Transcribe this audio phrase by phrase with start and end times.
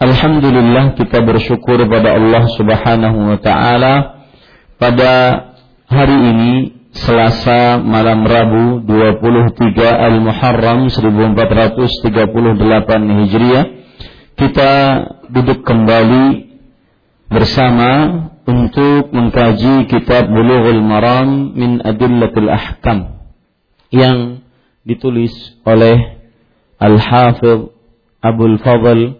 [0.00, 4.24] Alhamdulillah kita bersyukur pada Allah Subhanahu wa taala.
[4.80, 5.12] Pada
[5.92, 6.52] hari ini
[6.96, 12.16] Selasa malam Rabu 23 Al-Muharram 1438
[13.12, 13.64] Hijriah
[14.40, 14.72] kita
[15.28, 16.48] duduk kembali
[17.28, 17.92] bersama
[18.48, 23.20] untuk mengkaji kitab Bulughul Maram min Adillatil Ahkam
[23.92, 24.40] yang
[24.80, 26.24] ditulis oleh
[26.80, 27.68] Al-Hafidh
[28.24, 29.19] Abdul Fadl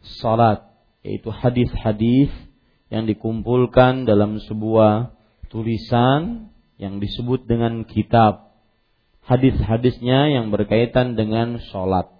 [0.00, 2.28] salat yaitu hadis-hadis
[2.92, 5.14] yang dikumpulkan dalam sebuah
[5.48, 8.56] tulisan yang disebut dengan kitab.
[9.24, 12.10] Hadis-hadisnya yang berkaitan dengan salat.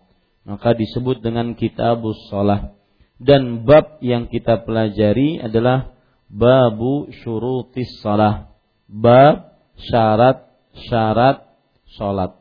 [0.44, 2.76] Maka disebut dengan kitabus salat.
[3.20, 5.92] Dan bab yang kita pelajari adalah
[6.30, 8.52] babu syurutis salah.
[8.88, 11.44] Bab syarat-syarat
[11.96, 12.32] salat.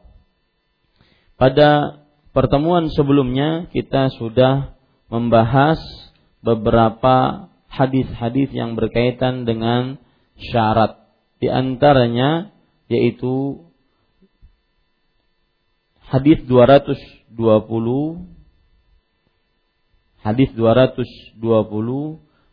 [1.40, 2.04] Pada
[2.36, 4.79] pertemuan sebelumnya kita sudah
[5.10, 5.82] membahas
[6.40, 9.98] beberapa hadis-hadis yang berkaitan dengan
[10.38, 11.02] syarat.
[11.42, 12.54] Di antaranya
[12.90, 13.66] yaitu
[16.10, 17.30] hadis 220
[20.26, 21.38] hadis 220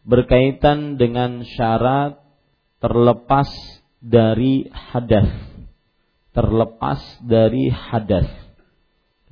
[0.07, 2.21] berkaitan dengan syarat
[2.79, 3.49] terlepas
[3.99, 5.29] dari hadas.
[6.37, 8.29] Terlepas dari hadas.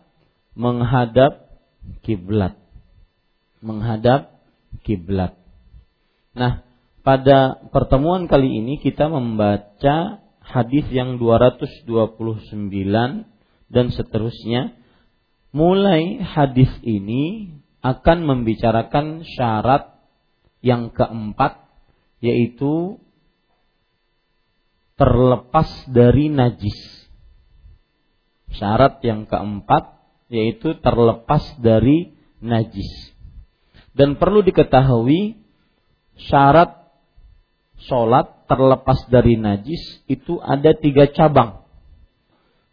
[0.56, 1.53] menghadap
[2.03, 2.56] kiblat.
[3.61, 4.41] Menghadap
[4.83, 5.37] kiblat.
[6.33, 6.65] Nah,
[7.05, 11.87] pada pertemuan kali ini kita membaca hadis yang 229
[13.71, 14.75] dan seterusnya.
[15.56, 19.97] Mulai hadis ini akan membicarakan syarat
[20.61, 21.65] yang keempat
[22.21, 22.99] yaitu
[24.96, 27.08] terlepas dari najis.
[28.56, 29.96] Syarat yang keempat
[30.32, 33.14] yaitu terlepas dari najis.
[33.96, 35.40] Dan perlu diketahui
[36.28, 36.88] syarat
[37.87, 41.64] sholat terlepas dari najis itu ada tiga cabang.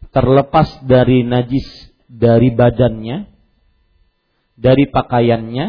[0.08, 3.26] Terlepas dari najis dari badannya,
[4.54, 5.66] dari pakaiannya,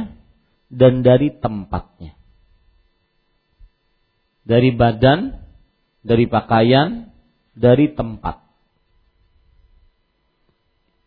[0.69, 2.13] dan dari tempatnya.
[4.45, 5.44] Dari badan,
[6.05, 7.09] dari pakaian,
[7.57, 8.45] dari tempat.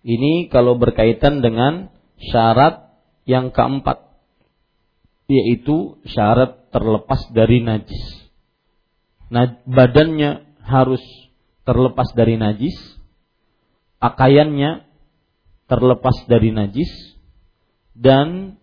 [0.03, 2.91] Ini kalau berkaitan dengan syarat
[3.23, 4.09] yang keempat
[5.29, 8.01] yaitu syarat terlepas dari najis.
[9.29, 11.05] Nah, badannya harus
[11.69, 12.75] terlepas dari najis,
[14.01, 14.89] pakaiannya
[15.69, 16.89] terlepas dari najis,
[17.93, 18.57] dan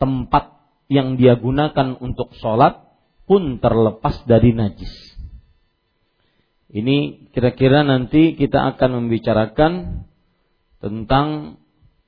[0.00, 0.56] tempat
[0.88, 2.80] yang dia gunakan untuk sholat
[3.28, 5.15] pun terlepas dari najis.
[6.66, 10.02] Ini kira-kira nanti kita akan membicarakan
[10.82, 11.58] tentang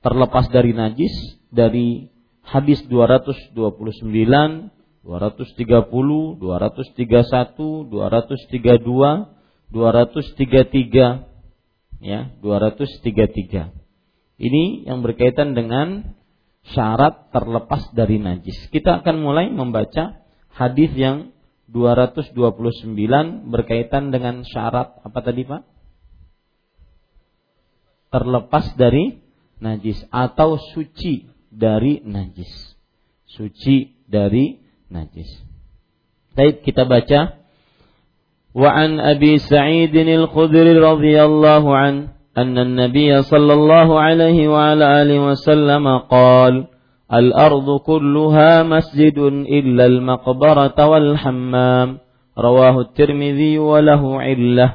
[0.03, 2.11] terlepas dari najis dari
[2.43, 4.69] hadis 229, 230,
[5.03, 6.39] 231,
[7.87, 9.39] 232,
[9.71, 11.29] 233
[12.01, 13.69] ya, 233.
[14.39, 16.15] Ini yang berkaitan dengan
[16.71, 18.67] syarat terlepas dari najis.
[18.71, 21.31] Kita akan mulai membaca hadis yang
[21.70, 22.36] 229
[23.48, 25.62] berkaitan dengan syarat apa tadi Pak?
[28.12, 29.18] Terlepas dari
[29.58, 32.78] najis atau suci dari najis.
[33.26, 34.60] Suci dari
[34.92, 35.28] najis.
[36.38, 37.40] Baik, kita baca.
[38.54, 45.98] Wa an Abi Sa'id al-Khudri radhiyallahu an أن النبي صلى الله عليه وعلى آله وسلم
[45.98, 46.66] قال
[47.12, 49.18] الأرض كلها مسجد
[49.58, 51.88] إلا المقبرة والحمام
[52.38, 54.68] رواه الترمذي وله علة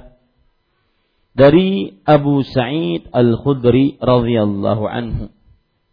[1.39, 5.31] dari Abu Sa'id Al-Khudri radhiyallahu anhu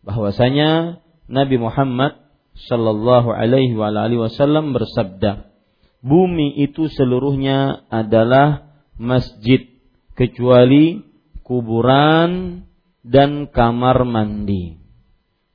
[0.02, 0.98] bahwasanya
[1.31, 2.19] Nabi Muhammad
[2.56, 5.52] Shallallahu Alaihi Wasallam bersabda,
[6.00, 9.69] bumi itu seluruhnya adalah masjid
[10.16, 11.04] kecuali
[11.44, 12.64] kuburan
[13.04, 14.79] dan kamar mandi.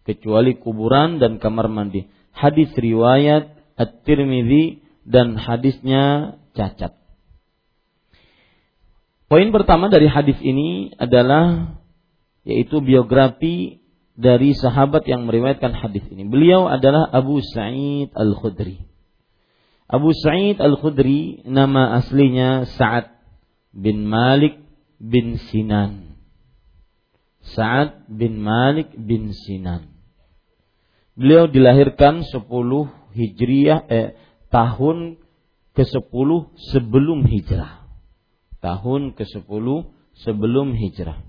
[0.07, 2.07] Kecuali kuburan dan kamar mandi.
[2.31, 6.95] Hadis riwayat At-Tirmidzi dan hadisnya cacat.
[9.27, 11.75] Poin pertama dari hadis ini adalah
[12.47, 13.83] yaitu biografi
[14.15, 16.31] dari sahabat yang meriwayatkan hadis ini.
[16.31, 18.87] Beliau adalah Abu Sa'id Al-Khudri.
[19.91, 23.11] Abu Sa'id Al-Khudri nama aslinya Sa'ad
[23.75, 24.63] bin Malik
[25.03, 26.23] bin Sinan.
[27.43, 29.96] Sa'ad bin Malik bin Sinan.
[31.17, 32.45] Beliau dilahirkan 10
[33.17, 34.09] Hijriah eh,
[34.53, 35.17] tahun
[35.73, 36.31] ke-10
[36.73, 37.89] sebelum hijrah.
[38.61, 39.67] Tahun ke-10
[40.21, 41.25] sebelum hijrah.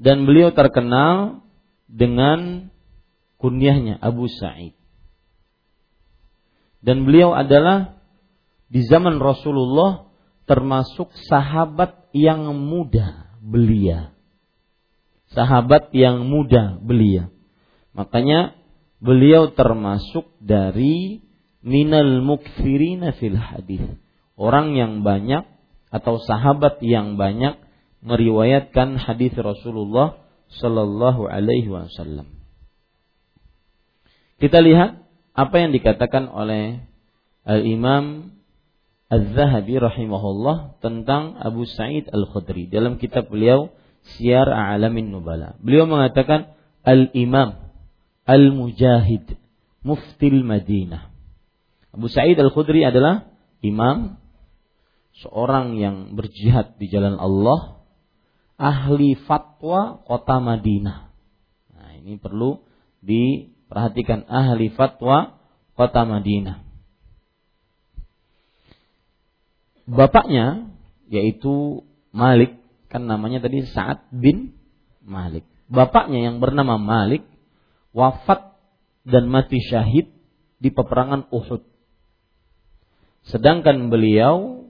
[0.00, 1.44] dan beliau terkenal
[1.84, 2.72] dengan
[3.36, 4.72] kunyahnya Abu Sa'id.
[6.80, 8.00] Dan beliau adalah
[8.72, 10.08] di zaman Rasulullah
[10.48, 14.16] termasuk sahabat yang muda belia.
[15.30, 17.30] Sahabat yang muda belia.
[17.94, 18.58] Makanya
[18.98, 21.22] beliau termasuk dari
[21.62, 23.82] minal mukfirina fil hadis.
[24.34, 25.46] Orang yang banyak
[25.90, 27.58] atau sahabat yang banyak
[28.00, 30.18] meriwayatkan hadis Rasulullah
[30.50, 32.26] Sallallahu Alaihi Wasallam.
[34.40, 35.04] Kita lihat
[35.36, 36.80] apa yang dikatakan oleh
[37.44, 38.34] Al Imam
[39.10, 45.56] Az-Zahabi rahimahullah tentang Abu Sa'id Al-Khudri dalam kitab beliau Syiar A'lamin Nubala.
[45.60, 47.70] Beliau mengatakan Al-Imam
[48.24, 49.36] Al-Mujahid
[49.80, 51.10] Muftil Madinah.
[51.90, 53.26] Abu Sa'id Al-Khudri adalah
[53.64, 54.20] imam
[55.24, 57.82] seorang yang berjihad di jalan Allah
[58.60, 61.10] ahli fatwa kota Madinah.
[61.74, 62.60] Nah, ini perlu
[63.00, 65.40] diperhatikan ahli fatwa
[65.74, 66.62] kota Madinah.
[69.90, 70.70] Bapaknya
[71.10, 71.82] yaitu
[72.14, 72.59] Malik,
[72.90, 74.58] kan namanya tadi Sa'ad bin
[75.06, 75.46] Malik.
[75.70, 77.22] Bapaknya yang bernama Malik
[77.94, 78.58] wafat
[79.06, 80.10] dan mati syahid
[80.58, 81.62] di peperangan Uhud.
[83.30, 84.66] Sedangkan beliau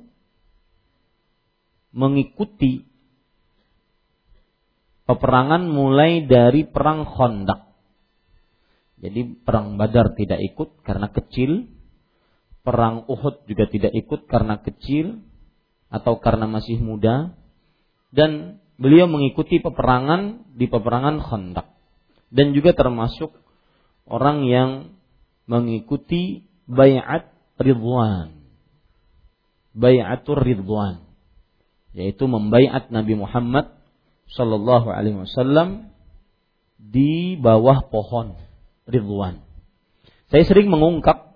[1.91, 2.85] mengikuti
[5.09, 7.61] peperangan mulai dari perang Khandaq.
[9.01, 11.73] Jadi perang Badar tidak ikut karena kecil,
[12.61, 15.25] perang Uhud juga tidak ikut karena kecil
[15.89, 17.40] atau karena masih muda
[18.11, 21.67] dan beliau mengikuti peperangan di peperangan Khandaq
[22.31, 23.35] dan juga termasuk
[24.07, 24.71] orang yang
[25.47, 28.39] mengikuti bayat ridwan.
[29.71, 31.07] Bayatul ridwan
[31.91, 33.75] yaitu membaiat Nabi Muhammad
[34.31, 35.91] sallallahu alaihi wasallam
[36.79, 38.39] di bawah pohon
[38.87, 39.43] ridwan.
[40.31, 41.35] Saya sering mengungkap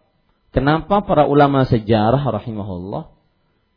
[0.55, 3.14] kenapa para ulama sejarah rahimahullah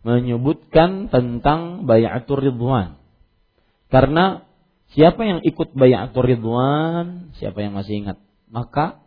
[0.08, 2.96] menyebutkan tentang bayatul ridwan.
[3.92, 4.48] Karena
[4.96, 9.04] siapa yang ikut bayatul ridwan, siapa yang masih ingat, maka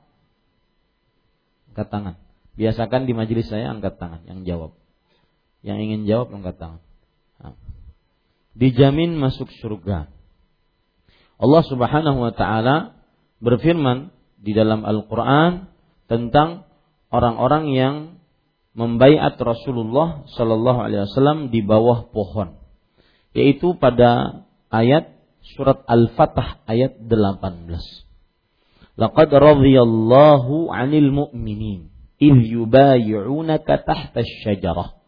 [1.73, 2.15] angkat tangan.
[2.61, 4.77] Biasakan di majelis saya angkat tangan yang jawab.
[5.65, 6.85] Yang ingin jawab angkat tangan.
[8.53, 10.13] Dijamin masuk surga.
[11.41, 13.01] Allah Subhanahu wa taala
[13.41, 15.73] berfirman di dalam Al-Qur'an
[16.05, 16.69] tentang
[17.09, 18.20] orang-orang yang
[18.75, 22.59] membaiat Rasulullah Shallallahu alaihi wasallam di bawah pohon.
[23.35, 25.15] Yaitu pada ayat
[25.55, 28.99] surat Al-Fatah ayat 18.
[28.99, 35.01] Laqad radhiyallahu 'anil mu'minin idh yubayyi'unaka tahta asy-syajarah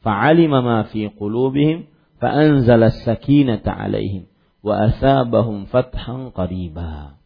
[0.00, 1.88] fa'alima ma fi qulubihim
[2.20, 4.30] fa'anzala as-sakinata 'alaihim
[4.64, 7.20] wa asabahum fathan qariba.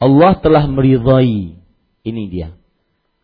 [0.00, 1.60] Allah telah meridhai
[2.04, 2.56] ini dia.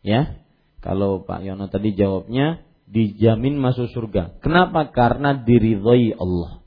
[0.04, 0.40] Ya.
[0.80, 4.40] Kalau Pak Yono tadi jawabnya dijamin masuk surga.
[4.40, 4.88] Kenapa?
[4.90, 6.64] Karena diridhai Allah.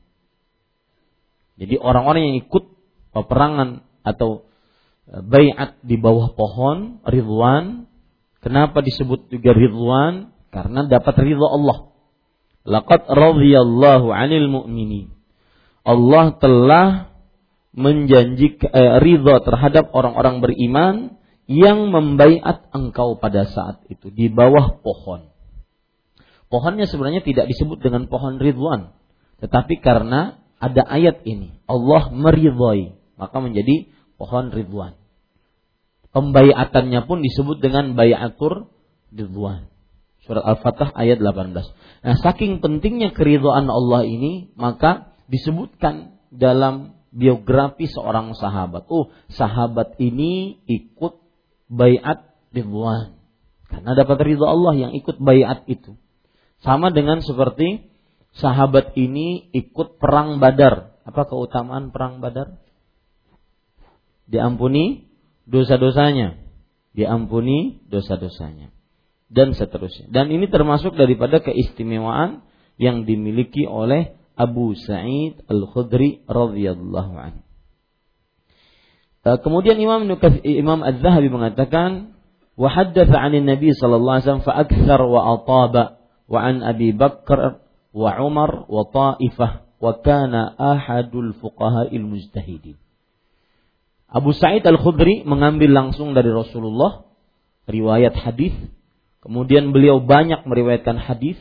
[1.58, 2.66] Jadi orang-orang yang ikut
[3.14, 4.46] peperangan atau
[5.06, 7.86] e, bayat di bawah pohon ridwan,
[8.42, 10.34] kenapa disebut juga ridwan?
[10.50, 11.94] Karena dapat ridho Allah.
[12.64, 15.12] Laqad radhiyallahu 'anil mu'minin.
[15.84, 16.88] Allah telah
[17.74, 20.96] menjanjikan eh, ridha terhadap orang-orang beriman
[21.50, 25.28] yang membaiat engkau pada saat itu di bawah pohon.
[26.48, 28.94] Pohonnya sebenarnya tidak disebut dengan pohon ridwan,
[29.42, 34.96] tetapi karena ada ayat ini, Allah meridhai, maka menjadi pohon ridwan.
[36.14, 38.70] Pembaiatannya pun disebut dengan bayatur
[39.10, 39.74] ridwan.
[40.24, 41.52] Surat Al-Fatah ayat 18.
[41.52, 48.88] Nah, saking pentingnya keridhaan Allah ini, maka disebutkan dalam biografi seorang sahabat.
[48.88, 51.23] Oh, sahabat ini ikut
[51.70, 53.20] bayat ridwan.
[53.68, 55.98] Karena dapat ridha Allah yang ikut bayat itu.
[56.62, 57.90] Sama dengan seperti
[58.38, 60.96] sahabat ini ikut perang Badar.
[61.04, 62.62] Apa keutamaan perang Badar?
[64.30, 65.10] Diampuni
[65.50, 66.40] dosa-dosanya.
[66.94, 68.70] Diampuni dosa-dosanya
[69.34, 70.14] dan seterusnya.
[70.14, 72.46] Dan ini termasuk daripada keistimewaan
[72.78, 77.42] yang dimiliki oleh Abu Sa'id Al-Khudri radhiyallahu anhu.
[79.24, 80.04] Kemudian Imam
[80.44, 82.20] Imam Az-Zahabi mengatakan
[82.60, 85.84] wa haddatsa 'an Nabi sallallahu alaihi wasallam fa akthar wa ataba
[86.28, 87.64] wa an Abi Bakar
[87.96, 92.76] wa Umar wa Ta'ifah wa kana ahadul fuqaha'il mujtahidin.
[94.12, 97.08] Abu Sa'id Al-Khudri mengambil langsung dari Rasulullah
[97.66, 98.54] riwayat hadis
[99.24, 101.40] Kemudian beliau banyak meriwayatkan hadis,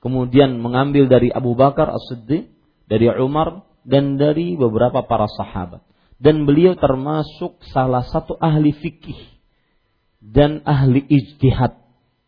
[0.00, 2.48] kemudian mengambil dari Abu Bakar As-Siddiq,
[2.88, 5.84] dari Umar dan dari beberapa para sahabat.
[6.18, 9.18] Dan beliau termasuk salah satu ahli fikih
[10.24, 11.76] dan ahli ijtihad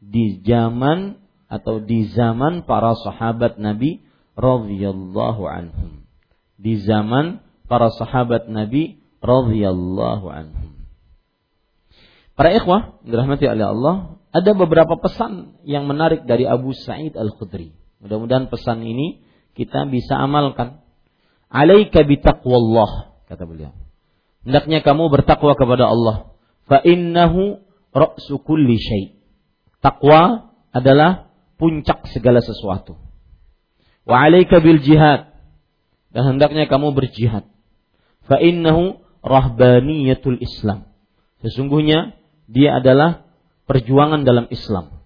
[0.03, 1.17] di zaman
[1.49, 4.05] atau di zaman para sahabat Nabi
[4.37, 6.05] radhiyallahu anhum.
[6.61, 7.41] Di zaman
[7.71, 10.77] para sahabat Nabi radhiyallahu anhum.
[12.37, 17.73] Para ikhwah dirahmati oleh Allah, ada beberapa pesan yang menarik dari Abu Sa'id Al-Khudri.
[18.05, 19.25] Mudah-mudahan pesan ini
[19.57, 20.85] kita bisa amalkan.
[21.49, 23.75] Alaika bitaqwallah kata beliau.
[24.47, 26.35] Hendaknya kamu bertakwa kepada Allah.
[26.71, 27.59] Fa innahu
[27.91, 29.19] ra'su kulli syai.
[29.83, 32.99] Takwa adalah puncak segala sesuatu.
[34.07, 35.35] Wa alaika bil jihad.
[36.15, 37.47] Dan hendaknya kamu berjihad.
[38.27, 40.87] Fa innahu rahbaniyatul Islam.
[41.43, 42.15] Sesungguhnya
[42.47, 43.27] dia adalah
[43.67, 45.03] perjuangan dalam Islam.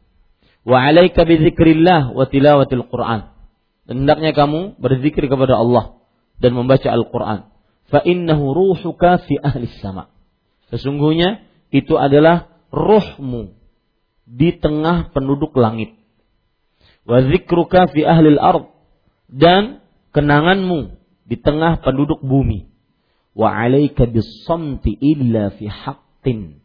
[0.60, 3.32] Wa 'alaika bidzikrillah wa tilawatil Qur'an.
[3.88, 5.98] Hendaknya kamu berzikir kepada Allah
[6.38, 7.50] dan membaca Al-Qur'an.
[7.90, 10.08] Fa innahu ruhuka fi ahli sama.
[10.70, 11.42] Sesungguhnya
[11.74, 13.54] itu adalah ruhmu
[14.30, 15.98] di tengah penduduk langit.
[17.02, 18.70] Wa zikruka fi ahli al-ard
[19.26, 19.82] dan
[20.14, 20.94] kenanganmu
[21.26, 22.70] di tengah penduduk bumi.
[23.34, 26.62] Wa 'alaika bis-samti illa fi haqqin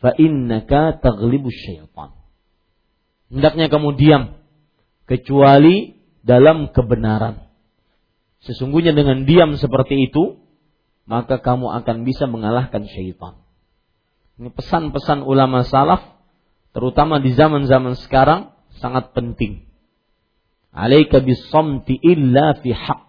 [0.00, 2.12] fa innaka taghlibu syaitan.
[3.32, 4.36] Hendaknya kamu diam
[5.08, 7.48] kecuali dalam kebenaran.
[8.44, 10.38] Sesungguhnya dengan diam seperti itu,
[11.06, 13.38] maka kamu akan bisa mengalahkan syaitan.
[14.36, 16.02] Ini pesan-pesan ulama salaf
[16.76, 19.64] terutama di zaman-zaman sekarang sangat penting.
[20.76, 23.00] Alaika bisamti illa fi haq.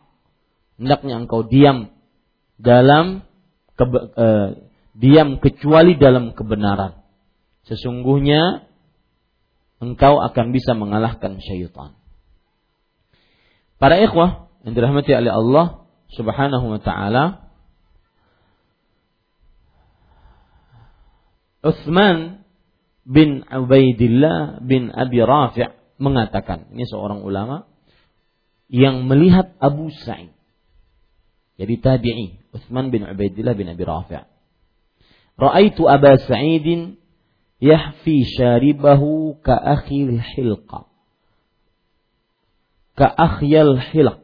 [0.80, 1.92] Hendaknya engkau diam
[2.56, 3.28] dalam
[3.76, 4.50] kebe, eh,
[4.96, 7.04] diam kecuali dalam kebenaran.
[7.68, 8.64] Sesungguhnya
[9.84, 11.98] engkau akan bisa mengalahkan syaitan.
[13.78, 15.86] Para ikhwah yang dirahmati oleh Allah
[16.16, 17.47] Subhanahu wa taala,
[21.68, 22.48] Utsman
[23.04, 25.68] bin Ubaidillah bin Abi Rafi'
[26.00, 27.68] mengatakan, ini seorang ulama
[28.72, 30.32] yang melihat Abu Sa'id.
[31.60, 34.24] Jadi tabi'i, Utsman bin Ubaidillah bin Abi Rafi'.
[35.36, 36.96] Ra'aitu Aba Sa'idin
[37.60, 40.88] yahfi syaribahu ka akhil hilqa.
[42.98, 44.22] Ka akhyal hilq.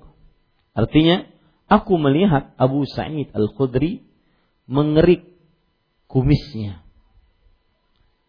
[0.73, 1.29] Artinya,
[1.69, 4.05] aku melihat Abu Sa'id Al-Khudri
[4.65, 5.25] mengerik
[6.09, 6.82] kumisnya.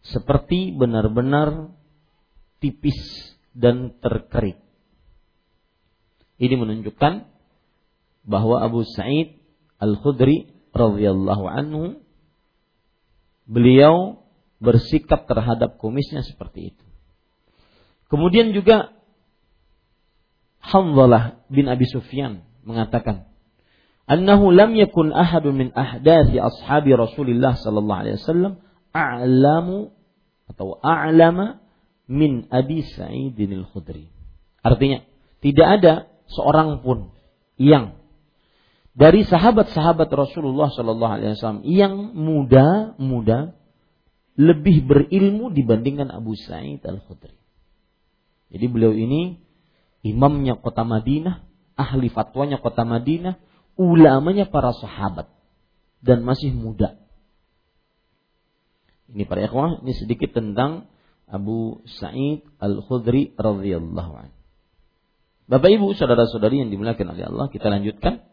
[0.04, 1.72] Seperti benar-benar
[2.60, 2.96] tipis
[3.56, 4.60] dan terkerik.
[6.36, 7.24] Ini menunjukkan
[8.26, 9.40] bahwa Abu Sa'id
[9.80, 11.82] Al-Khudri radhiyallahu anhu
[13.46, 14.24] beliau
[14.58, 16.84] bersikap terhadap kumisnya seperti itu.
[18.08, 18.92] Kemudian juga
[20.64, 23.28] Hamzalah bin Abi Sufyan mengatakan,
[24.08, 28.52] "Annahu lam yakun ahadun min ahdathi ashabi Rasulillah sallallahu alaihi wasallam
[28.96, 29.92] a'lamu
[30.50, 31.60] atau a'lama
[32.10, 34.10] min Abi Sa'idin al-Khudri."
[34.64, 35.04] Artinya,
[35.44, 35.92] tidak ada
[36.32, 37.12] seorang pun
[37.60, 38.00] yang
[38.94, 43.58] dari sahabat-sahabat Rasulullah Sallallahu Alaihi Wasallam yang muda-muda
[44.38, 47.34] lebih berilmu dibandingkan Abu Sa'id Al Khudri.
[48.54, 49.42] Jadi beliau ini
[50.06, 51.42] imamnya kota Madinah,
[51.74, 53.38] ahli fatwanya kota Madinah,
[53.74, 55.26] ulamanya para sahabat
[55.98, 57.03] dan masih muda.
[59.12, 60.88] Ini para ikhwah, ini sedikit tentang
[61.28, 64.34] Abu Sa'id Al Khudri radhiyallahu anhu.
[65.44, 68.24] Bapak Ibu, saudara-saudari yang dimuliakan oleh Allah, kita lanjutkan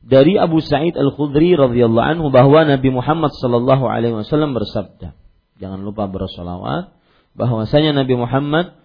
[0.00, 5.18] dari Abu Sa'id Al-Khudri radhiyallahu anhu bahwa Nabi Muhammad sallallahu alaihi wasallam bersabda.
[5.60, 6.96] Jangan lupa bersolawat
[7.34, 8.78] bahwasanya Nabi Muhammad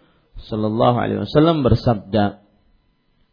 [0.49, 2.43] sallallahu alaihi wasallam bersabda,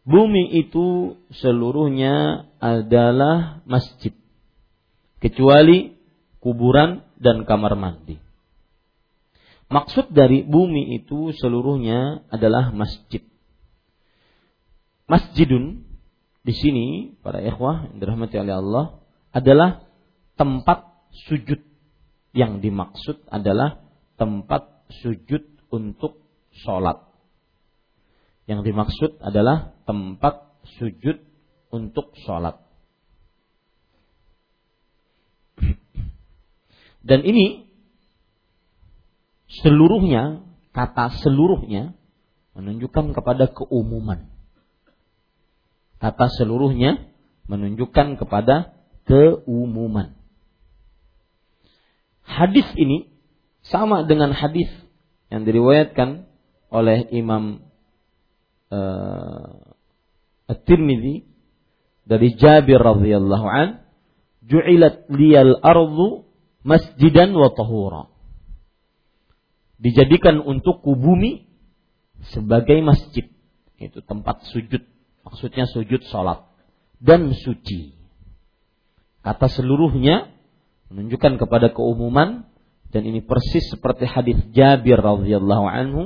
[0.05, 4.15] bumi itu seluruhnya adalah masjid
[5.19, 5.97] kecuali
[6.43, 8.19] kuburan dan kamar mandi.
[9.71, 13.23] Maksud dari bumi itu seluruhnya adalah masjid.
[15.07, 15.87] Masjidun
[16.43, 16.85] di sini
[17.23, 18.85] para ikhwah yang dirahmati oleh Allah
[19.31, 19.87] adalah
[20.35, 20.91] tempat
[21.31, 21.63] sujud
[22.35, 23.79] yang dimaksud adalah
[24.19, 26.21] tempat sujud untuk
[26.53, 26.99] sholat.
[28.43, 31.23] Yang dimaksud adalah tempat sujud
[31.71, 32.62] untuk sholat.
[37.03, 37.67] Dan ini
[39.61, 41.93] seluruhnya, kata seluruhnya
[42.55, 44.33] menunjukkan kepada keumuman
[46.03, 46.99] kata seluruhnya
[47.47, 48.75] menunjukkan kepada
[49.07, 50.19] keumuman.
[52.27, 53.07] Hadis ini
[53.63, 54.67] sama dengan hadis
[55.31, 56.27] yang diriwayatkan
[56.67, 57.63] oleh Imam
[58.67, 61.23] uh, At-Tirmidzi
[62.03, 63.87] dari Jabir radhiyallahu an,
[64.43, 66.22] "Ju'ilat liyal ardu
[66.63, 68.09] masjidan wa tahura."
[69.79, 71.47] Dijadikan untukku bumi
[72.33, 73.27] sebagai masjid,
[73.77, 74.83] itu tempat sujud
[75.23, 76.43] Maksudnya sujud sholat
[76.99, 77.95] dan suci.
[79.23, 80.35] Kata seluruhnya
[80.91, 82.43] menunjukkan kepada keumuman
[82.91, 86.01] dan ini persis seperti hadis Jabir radhiyallahu anhu,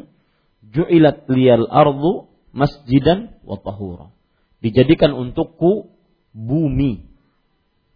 [0.69, 4.13] ju'ilat liyal ardu masjidan wa tahura.
[4.61, 5.89] Dijadikan untukku
[6.31, 7.09] bumi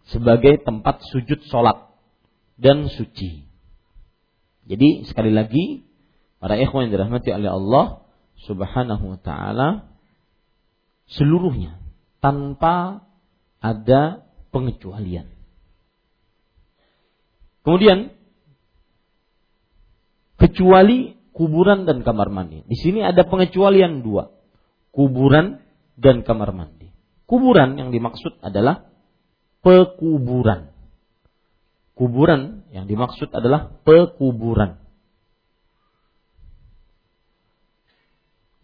[0.09, 1.90] sebagai tempat sujud sholat
[2.61, 3.49] dan suci.
[4.69, 5.81] Jadi sekali lagi
[6.37, 7.85] para ikhwan yang dirahmati oleh Allah
[8.45, 9.89] Subhanahu wa taala
[11.09, 11.81] seluruhnya
[12.21, 13.01] tanpa
[13.57, 15.25] ada pengecualian.
[17.61, 18.13] Kemudian
[20.37, 22.65] kecuali kuburan dan kamar mandi.
[22.65, 24.33] Di sini ada pengecualian dua,
[24.89, 25.61] kuburan
[25.97, 26.89] dan kamar mandi.
[27.29, 28.89] Kuburan yang dimaksud adalah
[29.61, 30.70] pekuburan.
[32.01, 34.81] Kuburan yang dimaksud adalah pekuburan.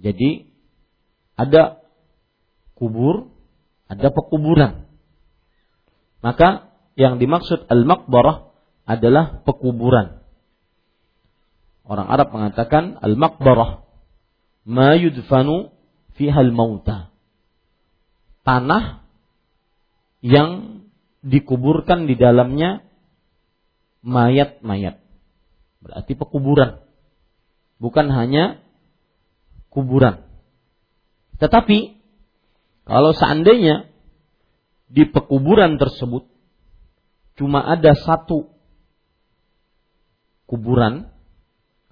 [0.02, 0.50] Jadi
[1.38, 1.86] ada
[2.74, 3.30] kubur,
[3.86, 4.90] ada pekuburan.
[6.26, 8.50] Maka yang dimaksud al-maqbarah
[8.90, 10.26] adalah pekuburan.
[11.86, 13.86] Orang Arab mengatakan al-maqbarah
[14.66, 15.70] ma yudfanu
[16.18, 17.14] fiha al-mauta.
[18.42, 19.06] Tanah
[20.26, 20.82] yang
[21.22, 22.87] dikuburkan di dalamnya
[24.02, 25.02] mayat-mayat.
[25.82, 26.82] Berarti pekuburan.
[27.78, 28.62] Bukan hanya
[29.70, 30.26] kuburan.
[31.38, 32.02] Tetapi
[32.88, 33.92] kalau seandainya
[34.88, 36.26] di pekuburan tersebut
[37.38, 38.50] cuma ada satu
[40.48, 41.12] kuburan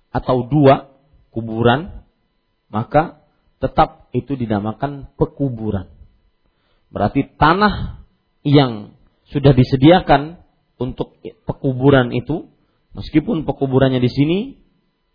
[0.09, 0.95] atau dua
[1.29, 2.07] kuburan,
[2.71, 3.21] maka
[3.59, 5.91] tetap itu dinamakan pekuburan.
[6.87, 7.99] Berarti tanah
[8.47, 8.95] yang
[9.27, 10.39] sudah disediakan
[10.75, 11.15] untuk
[11.47, 12.51] pekuburan itu,
[12.95, 14.39] meskipun pekuburannya di sini,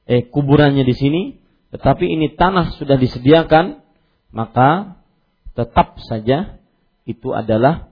[0.08, 1.22] eh kuburannya di sini,
[1.70, 3.84] tetapi ini tanah sudah disediakan,
[4.34, 5.00] maka
[5.54, 6.58] tetap saja
[7.06, 7.90] itu adalah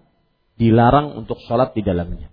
[0.59, 2.31] dilarang untuk sholat di dalamnya.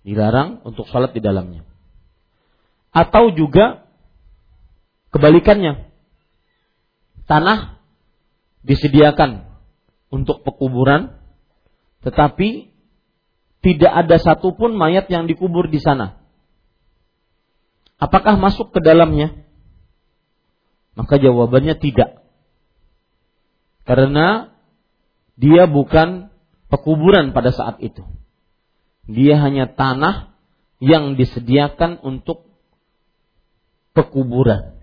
[0.00, 1.68] Dilarang untuk sholat di dalamnya.
[2.90, 3.84] Atau juga
[5.12, 5.92] kebalikannya.
[7.28, 7.78] Tanah
[8.64, 9.46] disediakan
[10.10, 11.14] untuk pekuburan,
[12.02, 12.72] tetapi
[13.60, 16.16] tidak ada satupun mayat yang dikubur di sana.
[18.00, 19.44] Apakah masuk ke dalamnya?
[20.96, 22.24] Maka jawabannya tidak.
[23.84, 24.56] Karena
[25.36, 26.32] dia bukan
[26.72, 28.04] pekuburan pada saat itu.
[29.04, 30.32] Dia hanya tanah
[30.80, 32.48] yang disediakan untuk
[33.92, 34.80] pekuburan.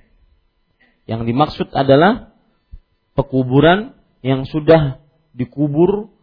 [1.10, 2.36] Yang dimaksud adalah
[3.18, 5.02] pekuburan yang sudah
[5.34, 6.14] dikubur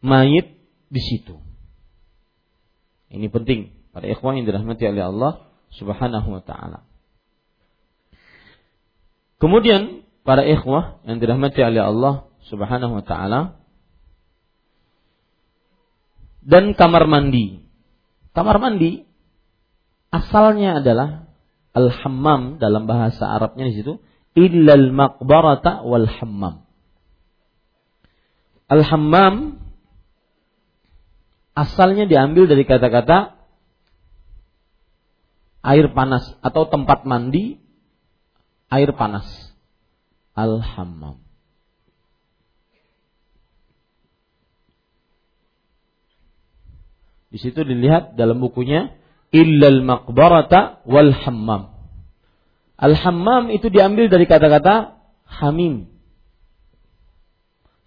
[0.00, 0.56] mayit
[0.88, 1.47] di situ.
[3.08, 5.32] Ini penting pada ikhwan yang dirahmati oleh Allah
[5.72, 6.84] Subhanahu wa taala.
[9.38, 12.14] Kemudian para ikhwah yang dirahmati oleh Allah
[12.48, 13.40] Subhanahu wa taala
[16.44, 17.64] dan kamar mandi.
[18.36, 19.04] Kamar mandi
[20.12, 21.28] asalnya adalah
[21.76, 24.00] al-hammam dalam bahasa Arabnya di situ
[24.38, 26.64] illal maqbarata wal hammam.
[28.68, 29.57] Al-hammam
[31.58, 33.34] asalnya diambil dari kata-kata
[35.66, 37.58] air panas atau tempat mandi
[38.70, 39.26] air panas.
[40.38, 41.18] Al-hammam.
[47.28, 48.94] Di situ dilihat dalam bukunya
[49.34, 51.74] illal maqbarata wal hammam.
[52.78, 54.94] Al hammam itu diambil dari kata-kata
[55.26, 55.90] hamim.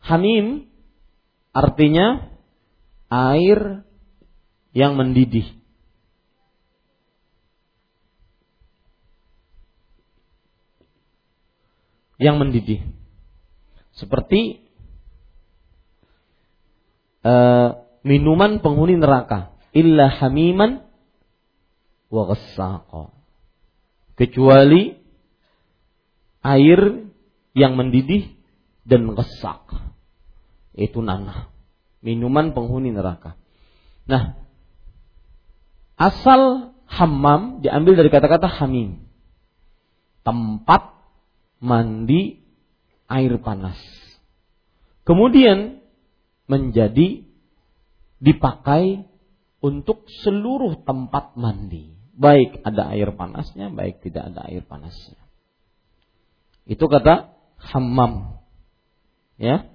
[0.03, 0.67] Hamim
[1.55, 2.30] artinya
[3.11, 3.83] air
[4.71, 5.51] yang mendidih.
[12.15, 12.79] Yang mendidih.
[13.91, 14.63] Seperti
[17.27, 20.87] uh, minuman penghuni neraka illa hamiman
[22.11, 22.23] wa
[24.15, 24.95] kecuali
[26.43, 26.79] air
[27.51, 28.31] yang mendidih
[28.87, 29.91] dan ghassaq
[30.75, 31.51] itu nanah
[32.01, 33.37] minuman penghuni neraka
[34.05, 34.37] nah
[35.97, 39.05] asal hammam diambil dari kata-kata hamim
[40.25, 40.97] tempat
[41.61, 42.41] mandi
[43.05, 43.77] air panas
[45.05, 45.81] kemudian
[46.51, 47.23] menjadi
[48.21, 49.07] dipakai
[49.61, 51.97] untuk seluruh tempat mandi.
[52.11, 55.17] Baik ada air panasnya, baik tidak ada air panasnya.
[56.69, 58.43] Itu kata hammam.
[59.41, 59.69] Ya.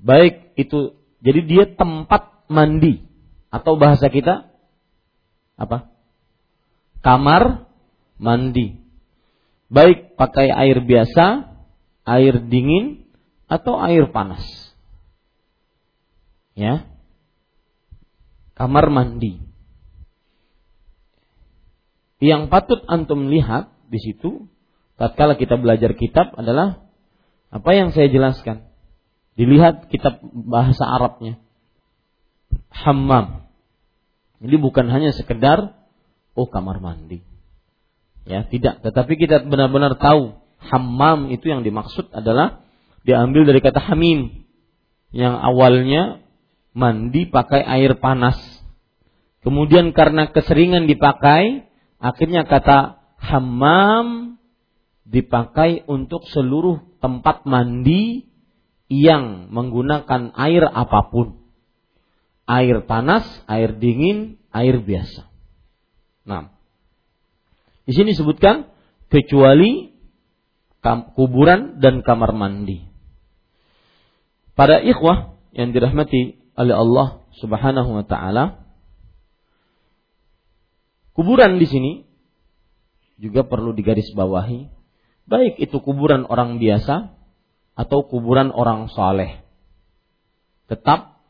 [0.00, 0.96] Baik itu
[1.26, 3.02] jadi dia tempat mandi
[3.50, 4.46] atau bahasa kita
[5.58, 5.90] apa?
[7.02, 7.66] Kamar
[8.22, 8.78] mandi.
[9.66, 11.50] Baik pakai air biasa,
[12.06, 13.10] air dingin
[13.50, 14.46] atau air panas.
[16.54, 16.86] Ya
[18.54, 19.42] kamar mandi.
[22.22, 24.46] Yang patut antum lihat di situ
[24.94, 26.86] tatkala kita belajar kitab adalah
[27.50, 28.65] apa yang saya jelaskan.
[29.36, 31.36] Dilihat kitab bahasa Arabnya.
[32.72, 33.46] Hammam.
[34.40, 35.76] Jadi bukan hanya sekedar
[36.36, 37.24] oh kamar mandi.
[38.26, 42.66] Ya, tidak, tetapi kita benar-benar tahu hammam itu yang dimaksud adalah
[43.06, 44.42] diambil dari kata hamim
[45.14, 46.26] yang awalnya
[46.74, 48.36] mandi pakai air panas.
[49.46, 51.70] Kemudian karena keseringan dipakai,
[52.02, 54.36] akhirnya kata hammam
[55.06, 58.26] dipakai untuk seluruh tempat mandi
[58.86, 61.42] yang menggunakan air apa pun.
[62.46, 65.26] Air panas, air dingin, air biasa.
[66.26, 66.54] Nah,
[67.86, 68.70] di sini disebutkan
[69.10, 69.94] kecuali
[71.18, 72.86] kuburan dan kamar mandi.
[74.54, 78.64] Pada ikhwah yang dirahmati oleh Allah Subhanahu wa taala.
[81.16, 81.92] Kuburan di sini
[83.16, 84.68] juga perlu digarisbawahi,
[85.24, 87.15] baik itu kuburan orang biasa
[87.76, 89.44] atau kuburan orang soleh.
[90.66, 91.20] Tetap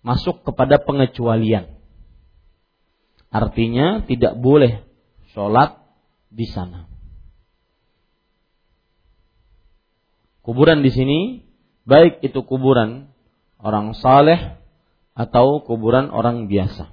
[0.00, 1.76] masuk kepada pengecualian.
[3.30, 4.82] Artinya tidak boleh
[5.36, 5.78] sholat
[6.32, 6.90] di sana.
[10.40, 11.18] Kuburan di sini
[11.84, 13.12] baik itu kuburan
[13.60, 14.56] orang saleh
[15.12, 16.90] atau kuburan orang biasa.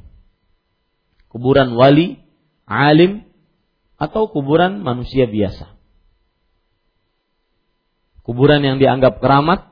[1.32, 2.20] Kuburan wali,
[2.68, 3.24] alim
[3.96, 5.77] atau kuburan manusia biasa.
[8.28, 9.72] Kuburan yang dianggap keramat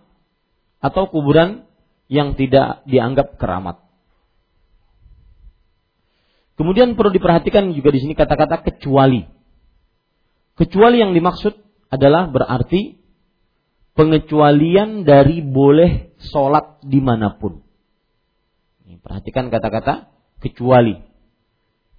[0.80, 1.68] atau kuburan
[2.08, 3.84] yang tidak dianggap keramat.
[6.56, 9.28] Kemudian perlu diperhatikan juga di sini kata-kata kecuali.
[10.56, 11.52] Kecuali yang dimaksud
[11.92, 12.96] adalah berarti
[13.92, 17.60] pengecualian dari boleh sholat di mana pun.
[19.06, 20.10] Perhatikan kata-kata
[20.42, 20.98] kecuali.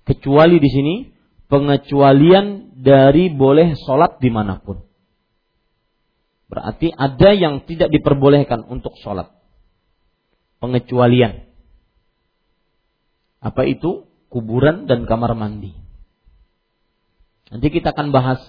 [0.03, 0.95] Kecuali di sini
[1.47, 4.83] pengecualian dari boleh sholat di mana pun.
[6.47, 9.35] Berarti ada yang tidak diperbolehkan untuk sholat.
[10.63, 11.47] Pengecualian.
[13.43, 14.07] Apa itu?
[14.27, 15.73] kuburan dan kamar mandi.
[17.49, 18.43] Nanti kita akan bahas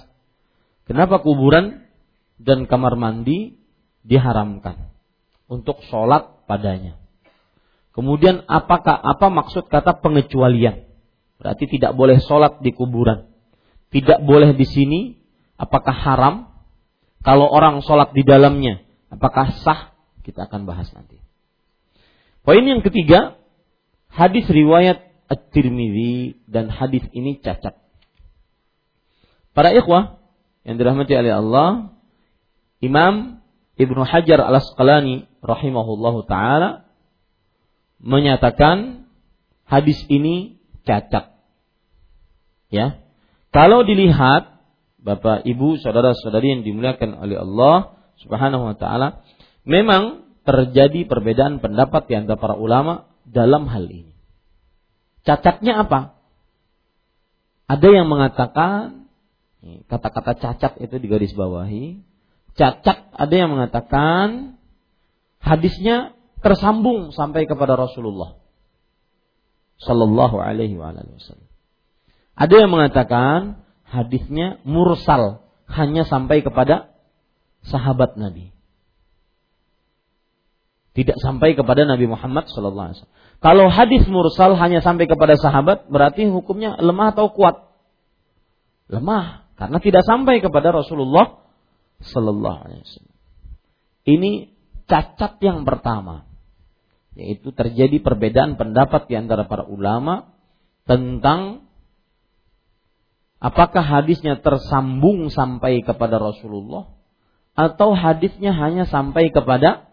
[0.89, 1.86] kenapa kuburan
[2.41, 3.55] dan kamar mandi
[4.01, 4.89] diharamkan
[5.45, 6.97] untuk sholat padanya.
[7.93, 10.86] Kemudian apakah apa maksud kata pengecualian?
[11.38, 13.29] Berarti tidak boleh sholat di kuburan,
[13.93, 15.01] tidak boleh di sini.
[15.57, 16.36] Apakah haram?
[17.25, 19.95] Kalau orang sholat di dalamnya, apakah sah?
[20.21, 21.23] Kita akan bahas nanti.
[22.43, 23.39] Poin yang ketiga,
[24.12, 27.75] hadis riwayat At-Tirmidzi dan hadis ini cacat.
[29.51, 30.23] Para ikhwah
[30.63, 31.97] yang dirahmati oleh Allah,
[32.80, 33.43] Imam
[33.77, 36.88] Ibnu Hajar Al-Asqalani rahimahullahu taala
[38.01, 39.10] menyatakan
[39.65, 41.36] hadis ini cacat.
[42.71, 43.01] Ya.
[43.51, 44.57] Kalau dilihat
[44.97, 49.21] Bapak, Ibu, saudara-saudari yang dimuliakan oleh Allah Subhanahu wa taala,
[49.62, 54.15] memang terjadi perbedaan pendapat di antara para ulama dalam hal ini.
[55.27, 56.17] Cacatnya apa?
[57.67, 59.12] Ada yang mengatakan
[59.91, 61.99] kata-kata cacat itu digaris bawahi.
[62.55, 64.55] Cacat ada yang mengatakan
[65.43, 68.39] hadisnya tersambung sampai kepada Rasulullah
[69.77, 71.49] Sallallahu alaihi wasallam.
[72.33, 76.91] Ada yang mengatakan hadisnya mursal hanya sampai kepada
[77.63, 78.52] sahabat Nabi.
[80.97, 82.93] Tidak sampai kepada Nabi Muhammad wasallam.
[83.38, 87.69] Kalau hadis mursal hanya sampai kepada sahabat, berarti hukumnya lemah atau kuat?
[88.89, 91.43] Lemah, karena tidak sampai kepada Rasulullah
[92.00, 93.13] Wasallam.
[94.08, 94.32] Ini
[94.88, 96.23] cacat yang pertama,
[97.17, 100.32] yaitu terjadi perbedaan pendapat di antara para ulama
[100.88, 101.66] tentang
[103.38, 106.93] apakah hadisnya tersambung sampai kepada Rasulullah?
[107.58, 109.89] Atau hadisnya hanya sampai kepada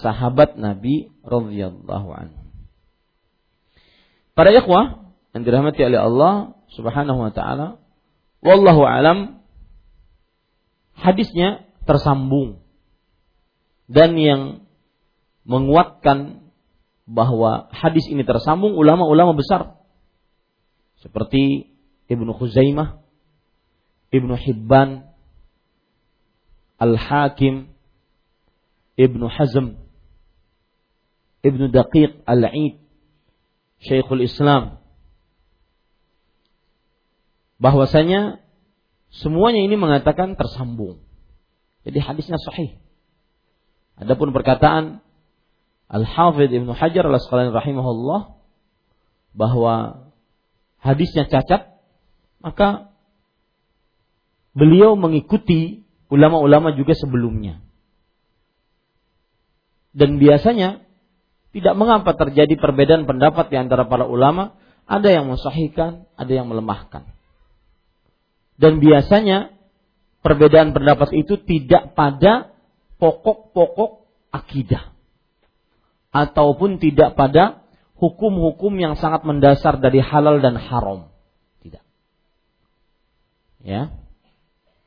[0.00, 2.40] sahabat Nabi radhiyallahu anhu.
[4.34, 6.34] Para ikhwah yang dirahmati oleh Allah
[6.74, 7.78] Subhanahu wa taala,
[8.42, 9.44] wallahu alam
[10.98, 12.64] hadisnya tersambung.
[13.84, 14.64] Dan yang
[15.44, 16.48] menguatkan
[17.04, 19.76] bahwa hadis ini tersambung ulama-ulama besar.
[21.04, 21.73] Seperti
[22.08, 23.00] Ibnu Khuzaimah,
[24.12, 25.08] Ibnu Hibban,
[26.78, 27.72] Al-Hakim,
[28.94, 29.80] Ibnu Hazm,
[31.44, 32.80] Ibnu Daqiq Al-Aid
[33.84, 34.80] Syekhul Islam
[37.60, 38.40] bahwasanya
[39.12, 41.04] semuanya ini mengatakan tersambung.
[41.84, 42.80] Jadi hadisnya sahih.
[44.00, 45.04] Adapun perkataan
[45.86, 48.40] Al-Hafidh Ibnu Hajar Al-Asqalani rahimahullah
[49.36, 50.08] bahwa
[50.80, 51.73] hadisnya cacat,
[52.44, 52.92] maka
[54.52, 57.64] beliau mengikuti ulama-ulama juga sebelumnya.
[59.96, 60.84] Dan biasanya
[61.56, 67.08] tidak mengapa terjadi perbedaan pendapat di antara para ulama, ada yang mensahihkan, ada yang melemahkan.
[68.60, 69.54] Dan biasanya
[70.20, 72.52] perbedaan pendapat itu tidak pada
[73.00, 74.04] pokok-pokok
[74.34, 74.92] akidah
[76.10, 77.64] ataupun tidak pada
[77.98, 81.13] hukum-hukum yang sangat mendasar dari halal dan haram.
[83.64, 83.96] Ya.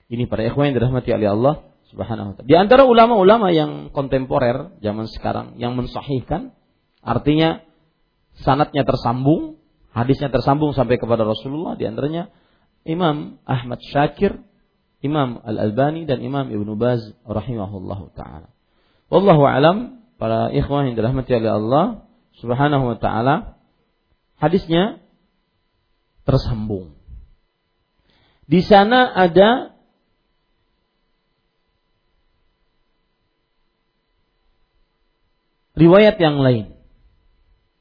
[0.08, 1.56] Ini para ikhwan yang dirahmati oleh Allah
[1.92, 2.48] Subhanahu wa taala.
[2.48, 6.56] Di antara ulama-ulama yang kontemporer zaman sekarang yang mensahihkan
[7.08, 7.64] Artinya
[8.44, 9.64] sanatnya tersambung,
[9.96, 12.28] hadisnya tersambung sampai kepada Rasulullah di antaranya
[12.84, 14.44] Imam Ahmad Syakir,
[15.00, 18.52] Imam Al-Albani dan Imam Ibnu Baz rahimahullahu taala.
[19.08, 21.86] Wallahu alam para ikhwah yang dirahmati oleh Allah
[22.44, 23.56] Subhanahu wa taala
[24.36, 25.00] hadisnya
[26.28, 26.97] tersambung.
[28.48, 29.76] Di sana ada
[35.76, 36.74] riwayat yang lain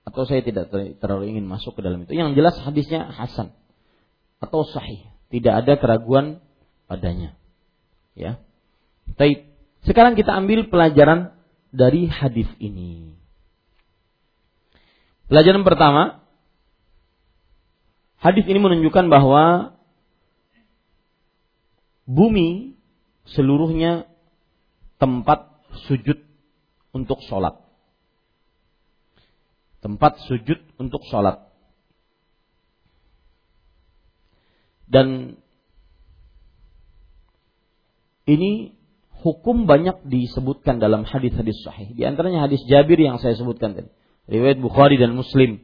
[0.02, 2.18] atau saya tidak terlalu ingin masuk ke dalam itu.
[2.18, 3.54] Yang jelas hadisnya hasan
[4.42, 6.42] atau sahih, tidak ada keraguan
[6.90, 7.38] padanya.
[8.18, 8.42] Ya.
[9.14, 9.46] Baik.
[9.86, 11.30] Sekarang kita ambil pelajaran
[11.70, 13.14] dari hadis ini.
[15.30, 16.26] Pelajaran pertama,
[18.18, 19.75] hadis ini menunjukkan bahwa
[22.06, 22.78] bumi
[23.26, 24.06] seluruhnya
[24.96, 26.22] tempat sujud
[26.94, 27.66] untuk sholat
[29.86, 31.46] tempat sujud untuk sholat.
[34.90, 35.38] Dan
[38.26, 38.74] ini
[39.22, 41.94] hukum banyak disebutkan dalam hadis-hadis sahih.
[41.94, 43.90] Di antaranya hadis Jabir yang saya sebutkan tadi,
[44.26, 45.62] riwayat Bukhari dan Muslim,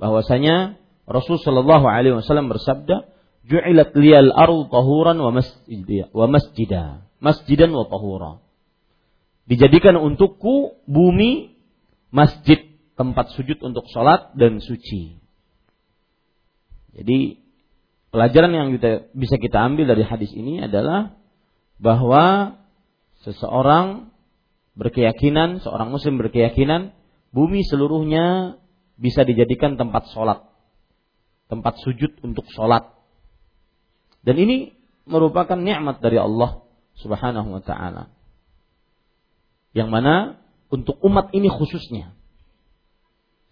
[0.00, 3.12] bahwasanya Rasul Shallallahu Alaihi Wasallam bersabda,
[3.44, 6.82] "Ju'ilat liyal ardu tahuran wa masjida, wa masjida,
[7.20, 8.32] masjidan wa tahura."
[9.44, 11.52] Dijadikan untukku bumi
[12.08, 12.64] masjid
[12.96, 15.20] tempat sujud untuk sholat dan suci.
[16.94, 17.42] Jadi
[18.14, 21.18] pelajaran yang kita, bisa kita ambil dari hadis ini adalah
[21.82, 22.56] bahwa
[23.26, 24.14] seseorang
[24.78, 26.94] berkeyakinan, seorang muslim berkeyakinan
[27.34, 28.56] bumi seluruhnya
[28.94, 30.46] bisa dijadikan tempat sholat,
[31.50, 32.94] tempat sujud untuk sholat.
[34.24, 34.72] Dan ini
[35.04, 36.64] merupakan nikmat dari Allah
[36.98, 38.08] Subhanahu wa taala.
[39.76, 40.14] Yang mana
[40.72, 42.16] untuk umat ini khususnya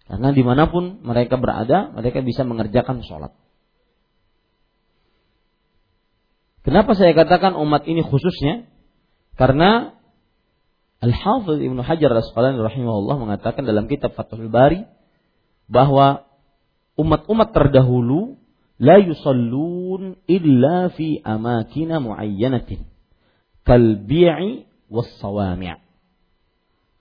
[0.07, 3.31] karena di mana pun mereka berada, mereka bisa mengerjakan sholat.
[6.63, 8.67] Kenapa saya katakan umat ini khususnya?
[9.35, 9.95] Karena
[11.03, 14.87] Al-Hafidh Ibnu Hajar Al-Asqalani rahimahullah mengatakan dalam kitab Fathul Bari
[15.67, 16.23] bahwa
[16.95, 18.39] umat-umat terdahulu
[20.27, 22.89] illa fi amakina muayyanatin
[23.63, 25.79] kal bi'i was sawami'.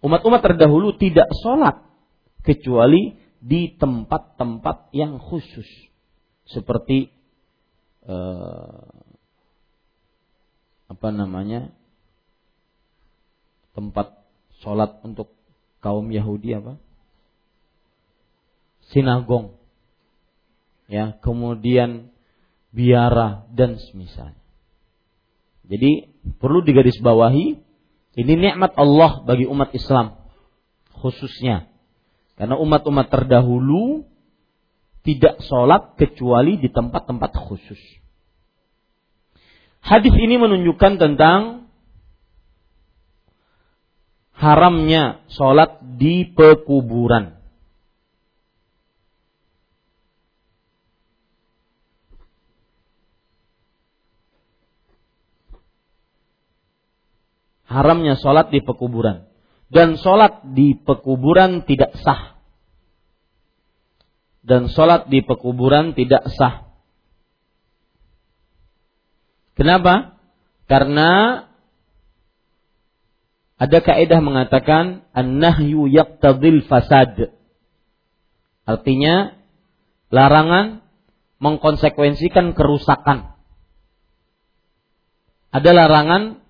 [0.02, 1.78] Umat-umat terdahulu tidak sholat
[2.42, 5.66] kecuali di tempat-tempat yang khusus.
[6.46, 7.10] Seperti
[8.06, 8.86] eh,
[10.90, 11.70] apa namanya
[13.72, 14.12] tempat
[14.60, 15.32] sholat untuk
[15.78, 16.78] kaum Yahudi apa?
[18.90, 19.61] Sinagong
[20.92, 22.12] ya kemudian
[22.68, 24.36] biara dan semisal
[25.64, 27.46] jadi perlu digarisbawahi
[28.12, 30.20] ini nikmat Allah bagi umat Islam
[31.00, 31.72] khususnya
[32.36, 34.04] karena umat-umat terdahulu
[35.02, 37.78] tidak sholat kecuali di tempat-tempat khusus.
[39.82, 41.66] Hadis ini menunjukkan tentang
[44.38, 47.41] haramnya sholat di pekuburan.
[57.72, 59.24] Haramnya sholat di pekuburan.
[59.72, 62.32] Dan sholat di pekuburan tidak sah
[64.42, 66.66] dan sholat di pekuburan tidak sah.
[69.54, 70.18] Kenapa?
[70.66, 71.42] Karena
[73.54, 77.30] ada kaidah mengatakan an-nahyu yaqtadil fasad.
[78.66, 79.38] Artinya
[80.10, 80.82] larangan
[81.38, 83.38] mengkonsekuensikan kerusakan.
[85.54, 86.41] Ada larangan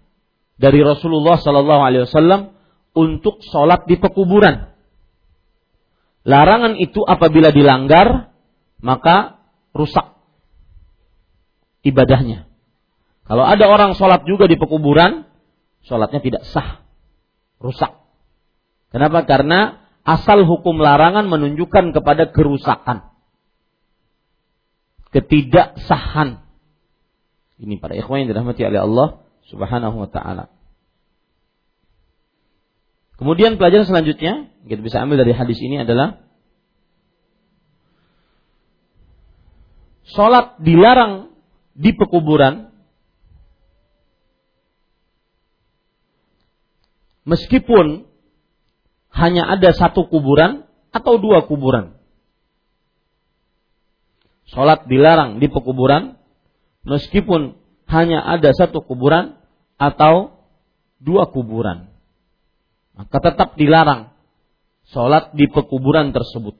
[0.62, 2.55] dari Rasulullah Sallallahu Alaihi Wasallam
[2.94, 4.70] untuk sholat di pekuburan.
[6.22, 8.31] Larangan itu apabila dilanggar,
[8.79, 9.42] maka
[9.75, 10.14] rusak
[11.83, 12.46] ibadahnya.
[13.27, 15.27] Kalau ada orang sholat juga di pekuburan,
[15.83, 16.87] sholatnya tidak sah,
[17.59, 17.90] rusak.
[18.94, 19.27] Kenapa?
[19.27, 23.11] Karena asal hukum larangan menunjukkan kepada kerusakan,
[25.11, 26.38] ketidaksahan.
[27.59, 29.09] Ini para ikhwan yang dirahmati oleh Allah
[29.51, 30.52] Subhanahu wa taala.
[33.23, 36.27] Kemudian pelajaran selanjutnya kita bisa ambil dari hadis ini adalah
[40.11, 41.31] sholat dilarang
[41.79, 42.75] di pekuburan
[47.23, 48.11] meskipun
[49.15, 51.94] hanya ada satu kuburan atau dua kuburan.
[54.51, 56.19] Sholat dilarang di pekuburan
[56.83, 57.55] meskipun
[57.87, 59.38] hanya ada satu kuburan
[59.79, 60.42] atau
[60.99, 61.92] dua kuburan
[62.93, 64.13] maka tetap dilarang
[64.93, 66.59] sholat di pekuburan tersebut.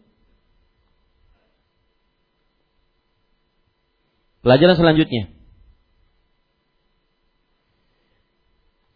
[4.43, 5.31] Pelajaran selanjutnya.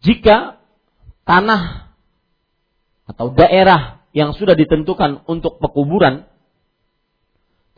[0.03, 0.59] Jika
[1.27, 1.95] tanah
[3.07, 6.27] atau daerah yang sudah ditentukan untuk pekuburan,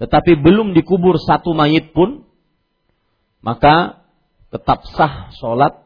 [0.00, 2.24] tetapi belum dikubur satu mayit pun,
[3.44, 4.04] maka
[4.48, 5.84] tetap sah sholat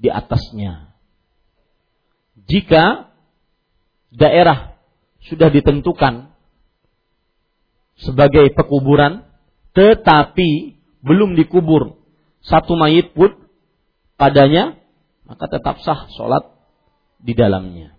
[0.00, 0.89] di atasnya
[2.50, 3.14] jika
[4.10, 4.74] daerah
[5.30, 6.34] sudah ditentukan
[8.02, 9.22] sebagai pekuburan
[9.70, 12.02] tetapi belum dikubur
[12.42, 13.46] satu mayit pun
[14.18, 14.80] padanya
[15.30, 16.42] maka tetap sah sholat
[17.22, 17.94] di dalamnya.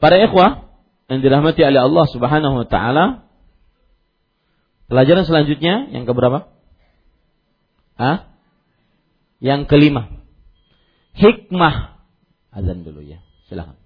[0.00, 0.66] Para ikhwah
[1.06, 3.04] yang dirahmati oleh Allah Subhanahu wa taala,
[4.90, 6.50] pelajaran selanjutnya yang keberapa?
[7.96, 8.32] Ah?
[9.42, 10.22] Yang kelima.
[11.12, 11.98] Hikmah.
[12.52, 13.20] Azan dulu ya.
[13.48, 13.82] Silakan.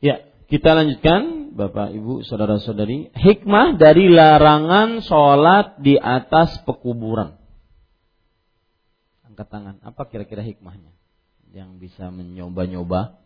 [0.00, 7.36] Ya, kita lanjutkan Bapak Ibu Saudara-saudari, hikmah dari larangan sholat di atas pekuburan.
[9.28, 10.96] Angkat tangan, apa kira-kira hikmahnya?
[11.52, 13.19] Yang bisa menyoba-nyoba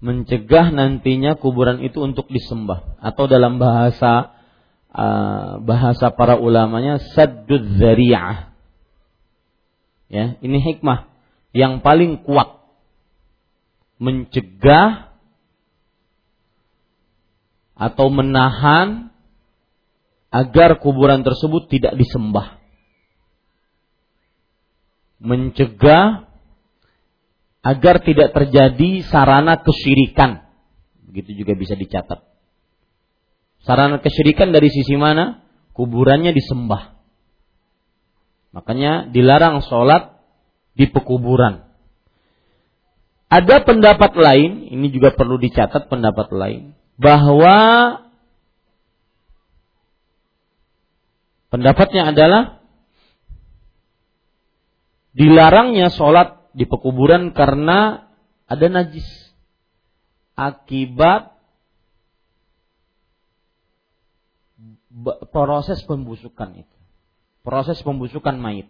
[0.00, 4.32] mencegah nantinya kuburan itu untuk disembah atau dalam bahasa
[4.88, 8.52] uh, bahasa para ulamanya saddud zari'ah.
[10.10, 11.06] Ya, ini hikmah
[11.54, 12.58] yang paling kuat
[14.00, 15.12] mencegah
[17.76, 19.12] atau menahan
[20.32, 22.58] agar kuburan tersebut tidak disembah.
[25.20, 26.29] Mencegah
[27.60, 30.48] agar tidak terjadi sarana kesyirikan.
[31.04, 32.24] Begitu juga bisa dicatat.
[33.60, 35.44] Sarana kesyirikan dari sisi mana?
[35.76, 36.96] Kuburannya disembah.
[38.50, 40.18] Makanya dilarang sholat
[40.74, 41.68] di pekuburan.
[43.30, 47.56] Ada pendapat lain, ini juga perlu dicatat pendapat lain, bahwa
[51.54, 52.42] pendapatnya adalah
[55.14, 58.10] dilarangnya sholat di pekuburan karena
[58.50, 59.06] ada najis
[60.34, 61.36] akibat
[65.30, 66.76] proses pembusukan itu.
[67.40, 68.68] Proses pembusukan mayit.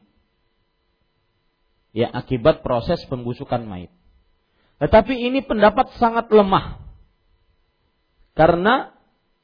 [1.90, 3.90] Ya, akibat proses pembusukan mayit.
[4.78, 6.78] Tetapi ini pendapat sangat lemah.
[8.38, 8.94] Karena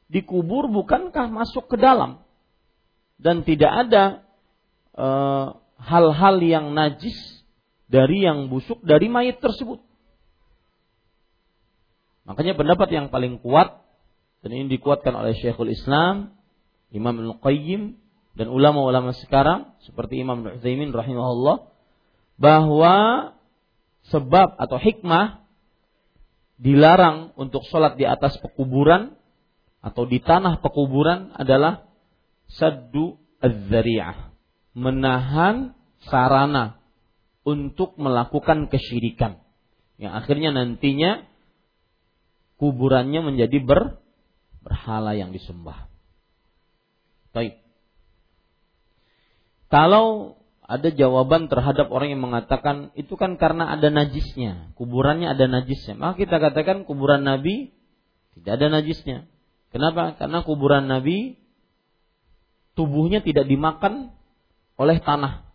[0.07, 2.22] dikubur bukankah masuk ke dalam
[3.18, 4.05] dan tidak ada
[4.95, 5.47] eh,
[5.82, 7.36] hal-hal e, yang najis
[7.87, 9.82] dari yang busuk dari mayat tersebut.
[12.26, 13.87] Makanya pendapat yang paling kuat
[14.43, 16.34] dan ini dikuatkan oleh Syekhul Islam,
[16.91, 17.99] Imam Al-Qayyim
[18.34, 21.70] dan ulama-ulama sekarang seperti Imam Al-Utsaimin rahimahullah
[22.37, 22.95] bahwa
[24.12, 25.47] sebab atau hikmah
[26.61, 29.16] dilarang untuk sholat di atas pekuburan
[29.80, 31.87] atau di tanah pekuburan adalah
[32.51, 34.34] saddu az-zari'ah
[34.76, 35.76] menahan
[36.07, 36.80] sarana
[37.47, 39.39] untuk melakukan kesyirikan.
[40.03, 41.25] Yang akhirnya nantinya
[42.59, 44.03] kuburannya menjadi ber,
[44.67, 45.87] berhala yang disembah.
[47.31, 47.63] Baik.
[49.71, 50.35] Kalau
[50.67, 55.95] ada jawaban terhadap orang yang mengatakan itu kan karena ada najisnya, kuburannya ada najisnya.
[55.95, 57.71] Maka kita katakan kuburan Nabi
[58.35, 59.31] tidak ada najisnya.
[59.71, 60.19] Kenapa?
[60.19, 61.39] Karena kuburan Nabi
[62.75, 64.11] tubuhnya tidak dimakan
[64.77, 65.46] oleh tanah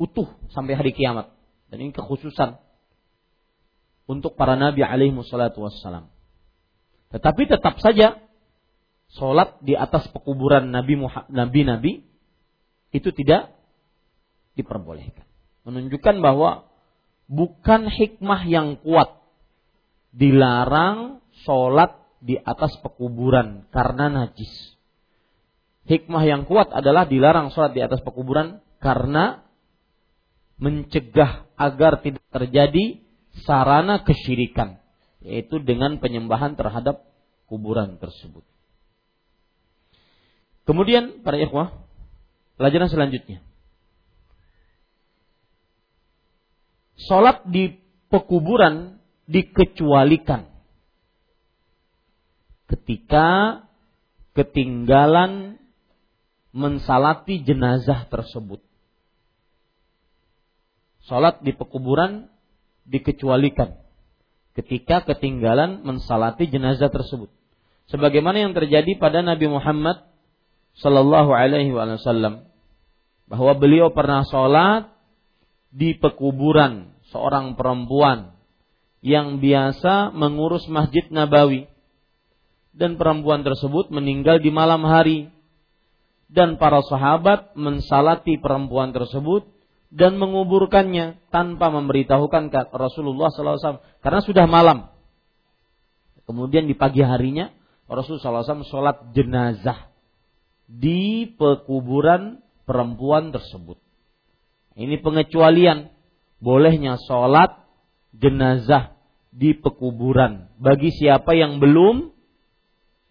[0.00, 1.28] utuh sampai hari kiamat.
[1.68, 2.56] Dan ini kekhususan
[4.08, 6.08] untuk para nabi alaihi wassalatu wassalam.
[7.12, 8.18] Tetapi tetap saja
[9.12, 11.92] sholat di atas pekuburan nabi nabi
[12.90, 13.54] itu tidak
[14.58, 15.28] diperbolehkan.
[15.62, 16.66] Menunjukkan bahwa
[17.30, 19.20] bukan hikmah yang kuat
[20.10, 24.74] dilarang sholat di atas pekuburan karena najis.
[25.86, 29.46] Hikmah yang kuat adalah dilarang sholat di atas pekuburan karena
[30.60, 33.00] mencegah agar tidak terjadi
[33.48, 34.76] sarana kesyirikan
[35.24, 37.04] yaitu dengan penyembahan terhadap
[37.48, 38.44] kuburan tersebut.
[40.68, 41.82] Kemudian para ikhwah,
[42.60, 43.42] pelajaran selanjutnya.
[47.00, 47.80] Salat di
[48.12, 50.46] pekuburan dikecualikan
[52.68, 53.60] ketika
[54.36, 55.58] ketinggalan
[56.52, 58.62] mensalati jenazah tersebut
[61.08, 62.28] Salat di pekuburan
[62.84, 63.80] dikecualikan
[64.58, 67.30] ketika ketinggalan mensalati jenazah tersebut.
[67.88, 70.06] Sebagaimana yang terjadi pada Nabi Muhammad
[70.78, 72.46] Sallallahu Alaihi Wasallam
[73.26, 74.90] bahwa beliau pernah sholat
[75.70, 78.34] di pekuburan seorang perempuan
[79.00, 81.66] yang biasa mengurus masjid Nabawi
[82.74, 85.30] dan perempuan tersebut meninggal di malam hari
[86.30, 89.46] dan para sahabat mensalati perempuan tersebut
[89.90, 94.94] dan menguburkannya tanpa memberitahukan Rasulullah SAW karena sudah malam.
[96.30, 97.50] Kemudian di pagi harinya
[97.90, 99.90] Rasulullah SAW sholat jenazah
[100.70, 103.82] di pekuburan perempuan tersebut.
[104.78, 105.90] Ini pengecualian
[106.38, 107.58] bolehnya sholat
[108.14, 108.94] jenazah
[109.34, 112.14] di pekuburan bagi siapa yang belum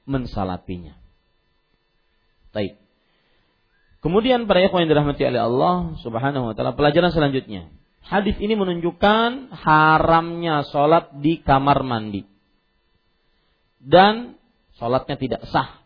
[0.07, 0.95] mensalatinya.
[2.55, 2.78] Baik.
[3.99, 7.67] Kemudian para ikhwan yang dirahmati oleh Allah Subhanahu wa taala, pelajaran selanjutnya.
[7.99, 12.23] Hadis ini menunjukkan haramnya sholat di kamar mandi.
[13.79, 14.39] Dan
[14.79, 15.83] sholatnya tidak sah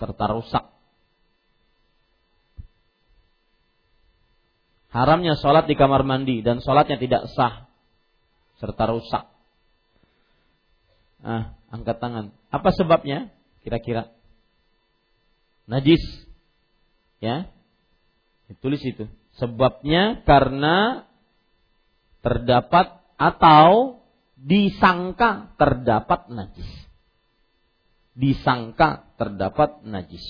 [0.00, 0.64] serta rusak.
[4.90, 7.68] Haramnya sholat di kamar mandi dan sholatnya tidak sah
[8.62, 9.24] serta rusak.
[11.24, 12.32] Ah, angkat tangan.
[12.48, 13.28] Apa sebabnya?
[13.60, 14.12] Kira-kira
[15.64, 16.00] najis.
[17.24, 17.48] Ya.
[18.60, 19.08] Tulis itu.
[19.40, 21.08] Sebabnya karena
[22.20, 24.04] terdapat atau
[24.36, 26.84] disangka terdapat najis
[28.14, 30.22] disangka terdapat najis.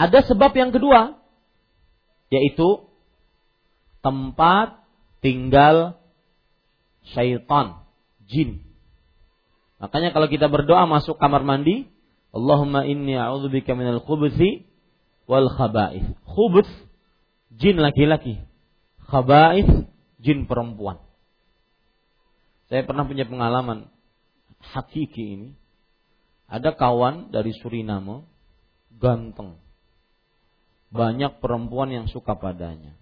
[0.00, 1.20] Ada sebab yang kedua,
[2.32, 2.88] yaitu
[4.00, 4.80] tempat
[5.20, 6.00] tinggal
[7.12, 7.84] syaitan,
[8.24, 8.64] jin.
[9.78, 11.86] Makanya kalau kita berdoa masuk kamar mandi,
[12.32, 14.68] Allahumma inni a'udzubika minal khubuthi
[15.24, 16.16] wal khaba'ith.
[16.28, 16.70] Khubuth
[17.56, 18.44] jin laki-laki.
[19.08, 19.88] Khaba'ith
[20.20, 21.00] jin perempuan.
[22.68, 23.88] Saya pernah punya pengalaman
[24.60, 25.48] hakiki ini
[26.48, 28.24] ada kawan dari Suriname
[28.96, 29.60] ganteng.
[30.88, 32.96] Banyak perempuan yang suka padanya.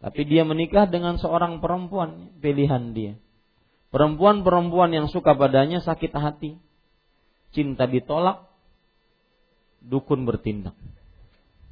[0.00, 3.16] Tapi dia menikah dengan seorang perempuan pilihan dia.
[3.92, 6.60] Perempuan-perempuan yang suka padanya sakit hati.
[7.56, 8.44] Cinta ditolak,
[9.80, 10.76] dukun bertindak.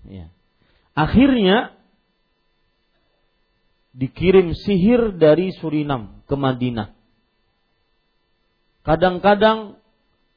[0.09, 0.33] Ya.
[0.97, 1.77] Akhirnya
[3.93, 6.95] dikirim sihir dari Surinam ke Madinah
[8.85, 9.81] Kadang-kadang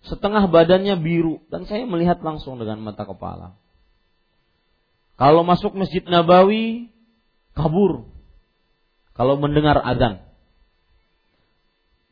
[0.08, 3.60] setengah badannya biru dan saya melihat langsung dengan mata kepala.
[5.20, 6.88] Kalau masuk Masjid Nabawi
[7.52, 8.08] kabur.
[9.20, 10.24] Kalau mendengar azan.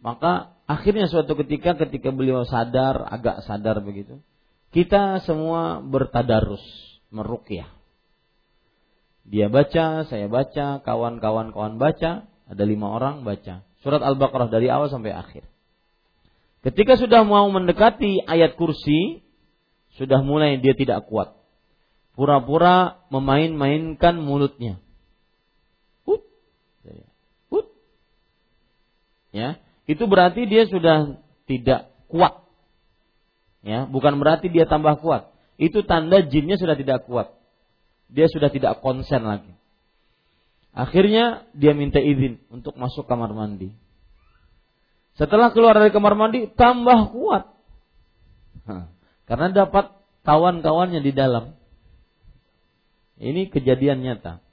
[0.04, 4.22] Maka akhirnya suatu ketika ketika beliau sadar, agak sadar begitu,
[4.74, 6.62] kita semua bertadarus,
[7.14, 7.70] merukyah.
[9.26, 13.66] Dia baca, saya baca, kawan-kawan kawan baca, ada lima orang baca.
[13.82, 15.46] Surat Al-Baqarah dari awal sampai akhir.
[16.62, 19.22] Ketika sudah mau mendekati ayat kursi,
[19.98, 21.34] sudah mulai dia tidak kuat.
[22.18, 24.82] Pura-pura memain-mainkan mulutnya.
[26.10, 26.26] Hut.
[27.54, 27.68] Hut.
[29.30, 32.42] Ya, itu berarti dia sudah tidak kuat.
[33.66, 35.34] Ya, bukan berarti dia tambah kuat.
[35.58, 37.34] Itu tanda jinnya sudah tidak kuat.
[38.10, 39.54] Dia sudah tidak konsen lagi.
[40.76, 43.72] Akhirnya dia minta izin untuk masuk kamar mandi.
[45.16, 47.44] Setelah keluar dari kamar mandi tambah kuat.
[49.30, 49.96] karena dapat
[50.28, 51.56] kawan-kawannya di dalam.
[53.16, 54.44] Ini kejadian nyata.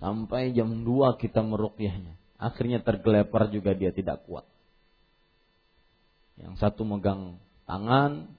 [0.00, 2.16] Sampai jam 2 kita merukyahnya.
[2.46, 4.46] Akhirnya tergelepar juga dia tidak kuat.
[6.38, 8.30] Yang satu megang tangan,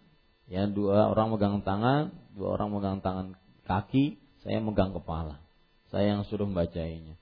[0.47, 3.27] ya dua orang megang tangan, dua orang megang tangan
[3.67, 5.43] kaki, saya megang kepala.
[5.91, 7.17] Saya yang suruh membacainya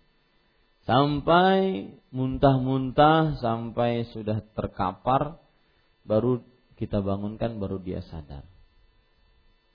[0.86, 5.41] sampai muntah-muntah sampai sudah terkapar
[6.05, 6.45] baru
[6.77, 8.45] kita bangunkan baru dia sadar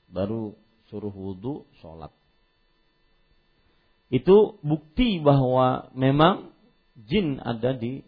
[0.06, 0.54] baru
[0.86, 2.14] suruh wudhu sholat
[4.10, 6.54] itu bukti bahwa memang
[7.06, 8.02] jin ada di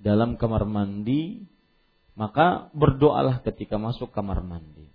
[0.00, 1.44] dalam kamar mandi
[2.14, 4.88] maka berdoalah ketika masuk kamar mandi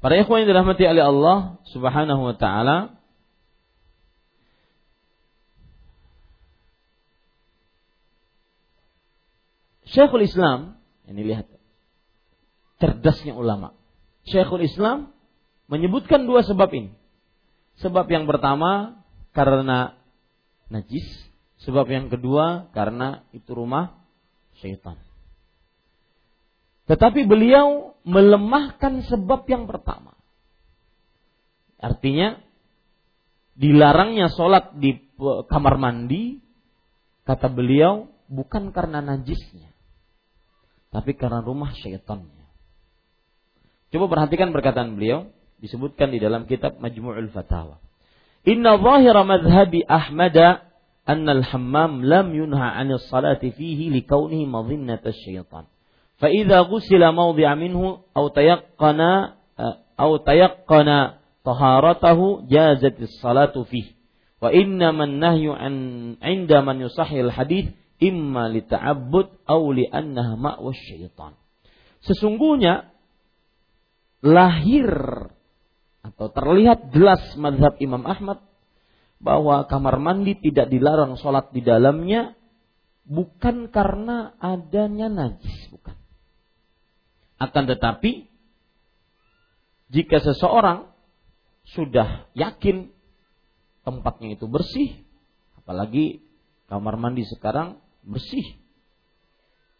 [0.00, 1.38] para ikhwan yang dirahmati oleh Allah
[1.72, 2.96] Subhanahu wa taala
[9.96, 10.76] Syekhul Islam,
[11.08, 11.48] ini lihat
[12.76, 13.72] cerdasnya ulama.
[14.28, 15.16] Syekhul Islam
[15.72, 16.92] menyebutkan dua sebab ini.
[17.80, 19.00] Sebab yang pertama
[19.32, 19.95] karena
[20.72, 21.06] najis,
[21.62, 23.98] sebab yang kedua karena itu rumah
[24.58, 24.98] syaitan.
[26.86, 30.14] Tetapi beliau melemahkan sebab yang pertama.
[31.82, 32.38] Artinya
[33.58, 34.94] dilarangnya sholat di
[35.50, 36.38] kamar mandi,
[37.26, 39.74] kata beliau bukan karena najisnya,
[40.94, 42.46] tapi karena rumah syaitannya.
[43.90, 45.30] Coba perhatikan perkataan beliau
[45.62, 47.85] disebutkan di dalam kitab Majmu'ul Fatawa.
[48.48, 50.36] إن ظاهر مذهب أحمد
[51.08, 55.64] أن الحمام لم ينهى عن الصلاة فيه لكونه مظنة الشيطان.
[56.16, 59.00] فإذا غسل موضع منه أو تيقن
[60.00, 61.10] أو تيقن
[61.44, 63.84] طهارته جازت الصلاة فيه.
[64.42, 65.74] وإنما النهي عن
[66.22, 67.66] عند من يصحح الحديث
[68.02, 71.32] إما لتعبد أو لأنها مأوى الشيطان.
[72.06, 72.92] Sesungguhnya
[74.22, 74.86] lahir
[76.12, 78.42] atau terlihat jelas madhab Imam Ahmad
[79.18, 82.36] bahwa kamar mandi tidak dilarang sholat di dalamnya
[83.06, 85.96] bukan karena adanya najis, bukan.
[87.40, 88.28] Akan tetapi
[89.90, 90.90] jika seseorang
[91.66, 92.90] sudah yakin
[93.86, 95.02] tempatnya itu bersih,
[95.62, 96.22] apalagi
[96.66, 98.44] kamar mandi sekarang bersih,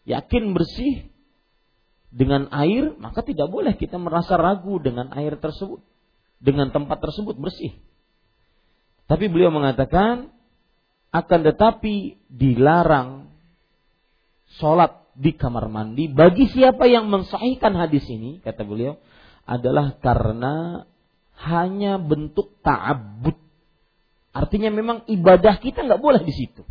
[0.07, 1.11] yakin bersih
[2.07, 5.83] dengan air, maka tidak boleh kita merasa ragu dengan air tersebut,
[6.37, 7.73] dengan tempat tersebut bersih.
[9.07, 10.29] Tapi beliau mengatakan
[11.15, 13.31] akan tetapi dilarang
[14.59, 19.01] sholat di kamar mandi bagi siapa yang mensahihkan hadis ini kata beliau
[19.47, 20.85] adalah karena
[21.39, 23.37] hanya bentuk ta'abbud.
[24.35, 26.61] Artinya memang ibadah kita nggak boleh di situ.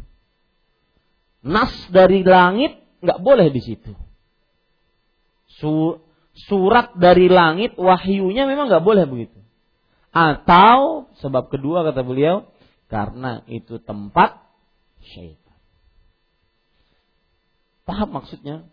[1.47, 3.93] Nas dari langit nggak boleh di situ.
[6.37, 9.46] Surat dari langit wahyunya memang nggak boleh begitu.
[10.17, 12.49] Atau sebab kedua kata beliau,
[12.89, 14.41] karena itu tempat
[15.13, 15.61] syaitan.
[17.85, 18.65] Paham maksudnya?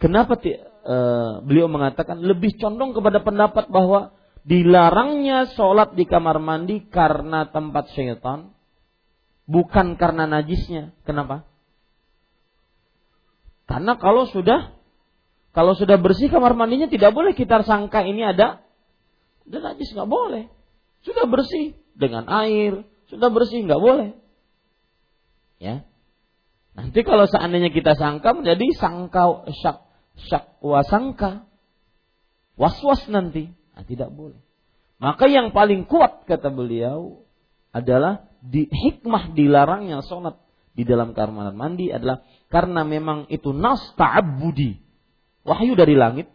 [0.00, 0.96] Kenapa e,
[1.44, 4.16] beliau mengatakan lebih condong kepada pendapat bahwa
[4.48, 8.56] dilarangnya sholat di kamar mandi karena tempat syaitan,
[9.44, 10.96] bukan karena najisnya.
[11.04, 11.44] Kenapa?
[13.68, 14.72] Karena kalau sudah
[15.52, 18.64] kalau sudah bersih kamar mandinya tidak boleh kita sangka ini ada
[19.44, 20.59] dan najis nggak boleh.
[21.00, 24.10] Sudah bersih dengan air, sudah bersih nggak boleh.
[25.60, 25.84] Ya.
[26.72, 29.78] Nanti kalau seandainya kita sangka menjadi sangka syak
[30.28, 31.44] syak wasangka.
[32.60, 33.48] Was-was nanti.
[33.72, 34.36] Nah, tidak boleh.
[35.00, 37.24] Maka yang paling kuat kata beliau
[37.72, 40.36] adalah di hikmah dilarangnya sholat
[40.76, 44.76] di dalam kamar mandi adalah karena memang itu nas ta'abbudi.
[45.44, 46.28] Wahyu dari langit.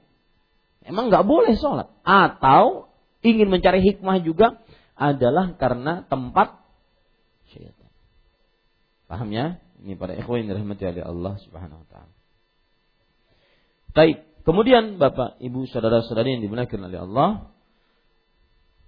[0.82, 1.94] Emang nggak boleh sholat.
[2.02, 2.85] Atau
[3.26, 4.62] ingin mencari hikmah juga
[4.96, 6.62] adalah karena tempat
[7.52, 7.92] syaitan.
[9.10, 9.60] Paham ya?
[9.84, 12.14] Ini para ikhwan yang dirahmati oleh Allah Subhanahu wa taala.
[13.96, 17.30] Baik, kemudian Bapak, Ibu, saudara-saudari yang dimuliakan oleh Allah,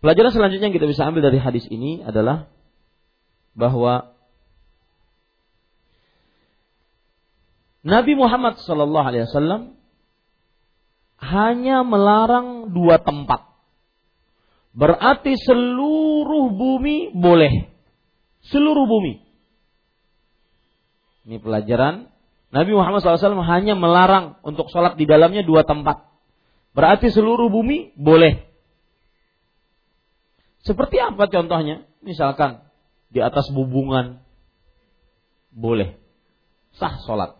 [0.04, 2.52] pelajaran selanjutnya yang kita bisa ambil dari hadis ini adalah
[3.58, 4.14] bahwa
[7.88, 9.80] Nabi Muhammad Alaihi Wasallam
[11.18, 13.57] hanya melarang dua tempat
[14.78, 17.74] Berarti seluruh bumi boleh.
[18.46, 19.26] Seluruh bumi.
[21.26, 22.14] Ini pelajaran.
[22.54, 26.06] Nabi Muhammad SAW hanya melarang untuk sholat di dalamnya dua tempat.
[26.78, 28.46] Berarti seluruh bumi boleh.
[30.62, 31.90] Seperti apa contohnya?
[32.06, 32.62] Misalkan
[33.10, 34.22] di atas bubungan
[35.50, 35.98] boleh
[36.78, 37.34] sah sholat.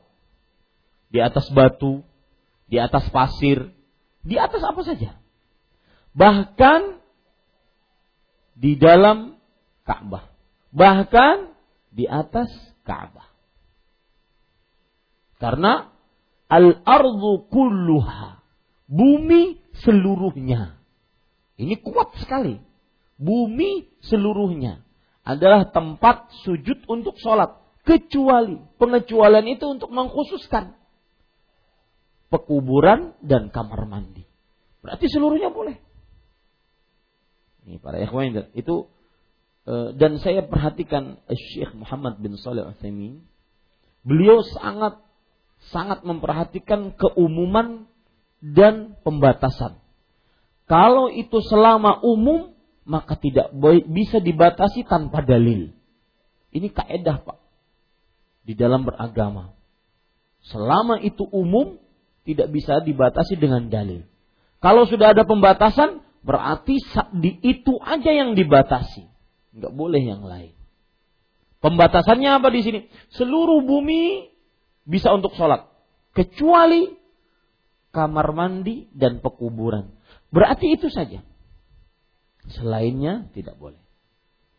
[1.14, 2.02] Di atas batu,
[2.66, 3.72] di atas pasir,
[4.26, 5.16] di atas apa saja.
[6.18, 6.98] Bahkan
[8.58, 9.38] di dalam
[9.86, 10.26] Ka'bah.
[10.74, 11.54] Bahkan
[11.94, 12.50] di atas
[12.82, 13.30] Ka'bah.
[15.38, 15.94] Karena
[16.50, 18.42] al-ardu kulluha.
[18.90, 20.82] Bumi seluruhnya.
[21.62, 22.58] Ini kuat sekali.
[23.18, 24.82] Bumi seluruhnya
[25.22, 27.54] adalah tempat sujud untuk sholat.
[27.86, 30.76] Kecuali pengecualian itu untuk mengkhususkan
[32.28, 34.28] pekuburan dan kamar mandi.
[34.84, 35.87] Berarti seluruhnya boleh.
[37.68, 38.88] Ini para ikhwan itu
[39.68, 43.28] e, dan saya perhatikan Syekh Muhammad bin Saleh Al-Utsaimin
[44.08, 45.04] beliau sangat
[45.76, 47.92] sangat memperhatikan keumuman
[48.40, 49.84] dan pembatasan.
[50.64, 52.56] Kalau itu selama umum
[52.88, 53.52] maka tidak
[53.92, 55.76] bisa dibatasi tanpa dalil.
[56.56, 57.38] Ini kaedah Pak
[58.48, 59.52] di dalam beragama.
[60.48, 61.76] Selama itu umum
[62.24, 64.08] tidak bisa dibatasi dengan dalil.
[64.64, 66.76] Kalau sudah ada pembatasan Berarti
[67.16, 69.08] di itu aja yang dibatasi.
[69.56, 70.52] Nggak boleh yang lain.
[71.64, 72.80] Pembatasannya apa di sini?
[73.16, 74.28] Seluruh bumi
[74.84, 75.72] bisa untuk sholat.
[76.12, 76.92] Kecuali
[77.96, 79.96] kamar mandi dan pekuburan.
[80.28, 81.24] Berarti itu saja.
[82.52, 83.80] Selainnya tidak boleh.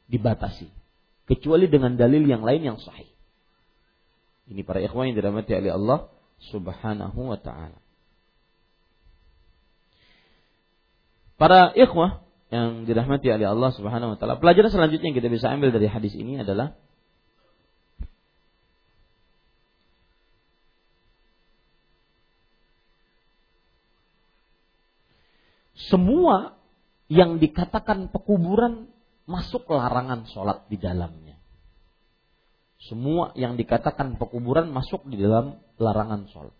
[0.08, 0.72] Dibatasi.
[1.28, 3.12] Kecuali dengan dalil yang lain yang sahih.
[4.48, 6.08] Ini para ikhwan yang dirahmati oleh Allah
[6.48, 7.76] subhanahu wa ta'ala.
[11.38, 14.42] Para ikhwah yang dirahmati oleh Allah Subhanahu wa taala.
[14.42, 16.74] Pelajaran selanjutnya yang kita bisa ambil dari hadis ini adalah
[25.78, 26.58] semua
[27.06, 28.90] yang dikatakan pekuburan
[29.30, 31.38] masuk larangan sholat di dalamnya.
[32.82, 36.56] Semua yang dikatakan pekuburan masuk di dalam larangan sholat.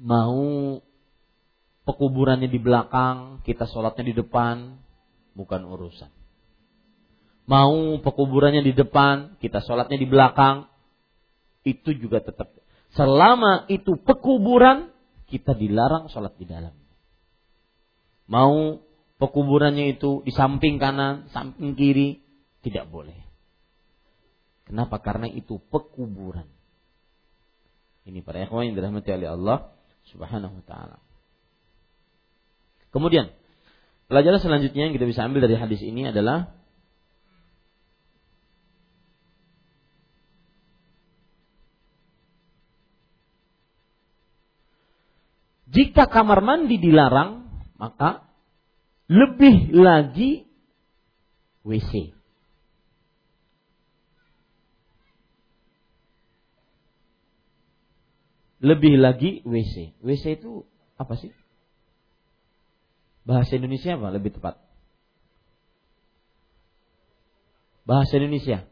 [0.00, 0.80] Mau
[1.86, 4.82] pekuburannya di belakang, kita sholatnya di depan,
[5.38, 6.10] bukan urusan.
[7.46, 10.66] Mau pekuburannya di depan, kita sholatnya di belakang,
[11.62, 12.50] itu juga tetap.
[12.98, 14.90] Selama itu pekuburan,
[15.30, 16.74] kita dilarang sholat di dalam.
[18.26, 18.82] Mau
[19.22, 22.18] pekuburannya itu di samping kanan, samping kiri,
[22.66, 23.14] tidak boleh.
[24.66, 24.98] Kenapa?
[24.98, 26.50] Karena itu pekuburan.
[28.06, 29.58] Ini para ikhwan yang dirahmati oleh Allah
[30.10, 31.05] Subhanahu wa taala.
[32.96, 33.28] Kemudian,
[34.08, 36.56] pelajaran selanjutnya yang kita bisa ambil dari hadis ini adalah
[45.76, 48.24] Jika kamar mandi dilarang, maka
[49.12, 50.48] lebih lagi
[51.68, 52.16] WC.
[58.64, 60.00] Lebih lagi WC.
[60.00, 60.64] WC itu
[60.96, 61.28] apa sih?
[63.26, 64.54] Bahasa Indonesia apa lebih tepat?
[67.82, 68.62] Bahasa Indonesia.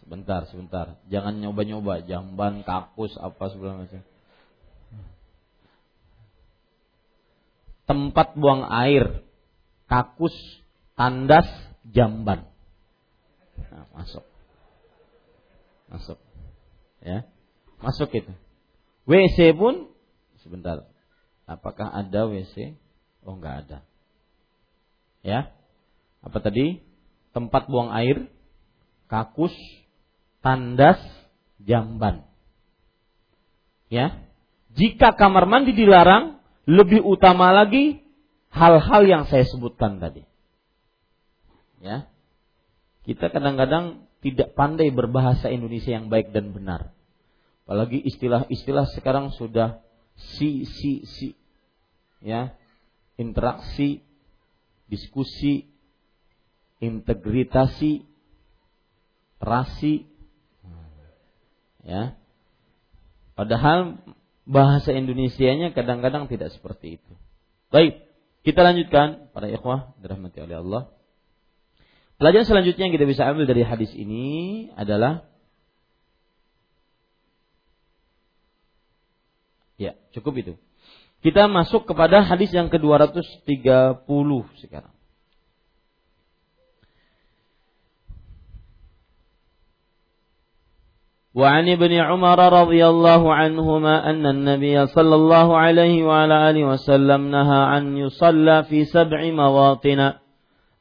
[0.00, 0.96] Sebentar, sebentar.
[1.12, 4.00] Jangan nyoba-nyoba jamban, kakus, apa macam.
[7.84, 9.24] Tempat buang air,
[9.84, 10.32] kakus,
[10.96, 11.48] tandas,
[11.84, 12.48] jamban.
[13.68, 14.24] Nah, masuk.
[15.92, 16.18] Masuk.
[17.04, 17.28] Ya.
[17.84, 18.32] Masuk itu.
[19.04, 19.92] WC pun
[20.40, 20.84] sebentar.
[21.48, 22.76] Apakah ada WC?
[23.24, 23.78] Oh, enggak ada.
[25.24, 25.48] Ya.
[26.20, 26.84] Apa tadi?
[27.32, 28.28] Tempat buang air,
[29.08, 29.56] kakus,
[30.44, 31.00] tandas
[31.64, 32.28] jamban.
[33.88, 34.20] Ya.
[34.76, 36.36] Jika kamar mandi dilarang,
[36.68, 38.04] lebih utama lagi
[38.52, 40.28] hal-hal yang saya sebutkan tadi.
[41.80, 42.12] Ya.
[43.08, 46.92] Kita kadang-kadang tidak pandai berbahasa Indonesia yang baik dan benar.
[47.64, 49.80] Apalagi istilah-istilah sekarang sudah
[50.18, 51.28] si si si
[52.18, 52.54] ya
[53.16, 54.02] interaksi
[54.90, 55.70] diskusi
[56.82, 58.06] integritasi
[59.38, 60.08] rasi
[61.88, 62.20] Ya.
[63.32, 63.96] Padahal
[64.44, 67.12] bahasa Indonesianya kadang-kadang tidak seperti itu.
[67.72, 68.04] Baik,
[68.44, 70.82] kita lanjutkan para ikhwah dirahmati oleh Allah.
[72.20, 75.24] Pelajaran selanjutnya yang kita bisa ambil dari hadis ini adalah
[79.77, 80.53] Ya, cukup itu.
[81.23, 84.29] Kita masuk kepada hadis yang ke-230
[84.59, 84.93] sekarang.
[91.33, 97.77] وعن ابن عمر رضي الله عنهما أن النبي صلى الله عليه وعلى آله وسلم نهى
[97.77, 100.13] أن يصلى في سبع مواطن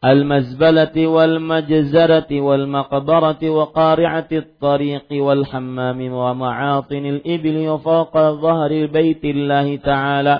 [0.02, 10.34] المزبلة والمجزرة والمقبرة وقارعة الطريق والحمام ومعاطن الإبل وفوق ظهر البيت الله تعالى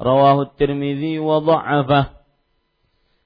[0.00, 2.04] رواه الترمذي وضعفه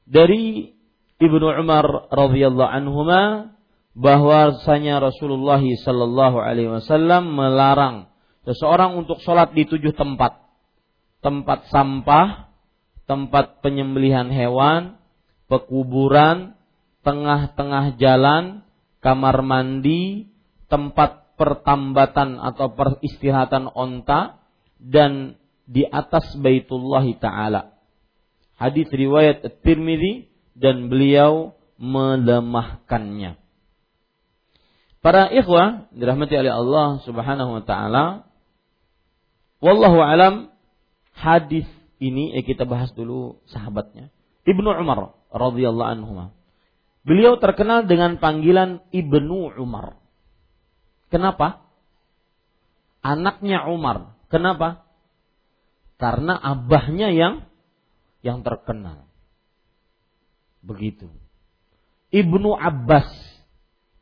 [0.08, 0.72] dari
[1.20, 3.52] Ibnu Umar radhiyallahu anhuma
[3.92, 8.08] bahwasanya Rasulullah Sallallahu Alaihi Wasallam melarang
[8.48, 10.40] seseorang untuk sholat di tujuh tempat,
[11.20, 12.48] tempat sampah,
[13.04, 14.96] tempat penyembelihan hewan,
[15.53, 16.57] pekuburan,
[17.05, 18.65] tengah-tengah jalan,
[19.05, 20.33] kamar mandi,
[20.65, 24.41] tempat pertambatan atau peristirahatan onta,
[24.81, 25.37] dan
[25.69, 27.77] di atas Baitullah Ta'ala.
[28.57, 33.37] Hadis riwayat At-Tirmidzi dan beliau melemahkannya.
[35.03, 38.05] Para ikhwah dirahmati oleh Allah Subhanahu wa taala.
[39.59, 40.47] Wallahu alam
[41.11, 41.67] hadis
[41.99, 44.15] ini eh, kita bahas dulu sahabatnya.
[44.47, 46.31] Ibnu Umar radhiyallahu anhu.
[47.03, 49.99] Beliau terkenal dengan panggilan Ibnu Umar.
[51.11, 51.65] Kenapa?
[53.03, 54.15] Anaknya Umar.
[54.31, 54.87] Kenapa?
[55.99, 57.43] Karena abahnya yang
[58.23, 59.03] yang terkenal.
[60.63, 61.11] Begitu.
[62.13, 63.11] Ibnu Abbas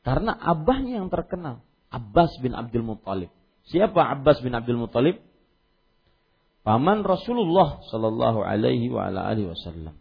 [0.06, 1.66] karena abahnya yang terkenal.
[1.90, 3.34] Abbas bin Abdul Muttalib.
[3.70, 5.22] Siapa Abbas bin Abdul Muttalib?
[6.62, 9.98] Paman Rasulullah Sallallahu Alaihi Wasallam.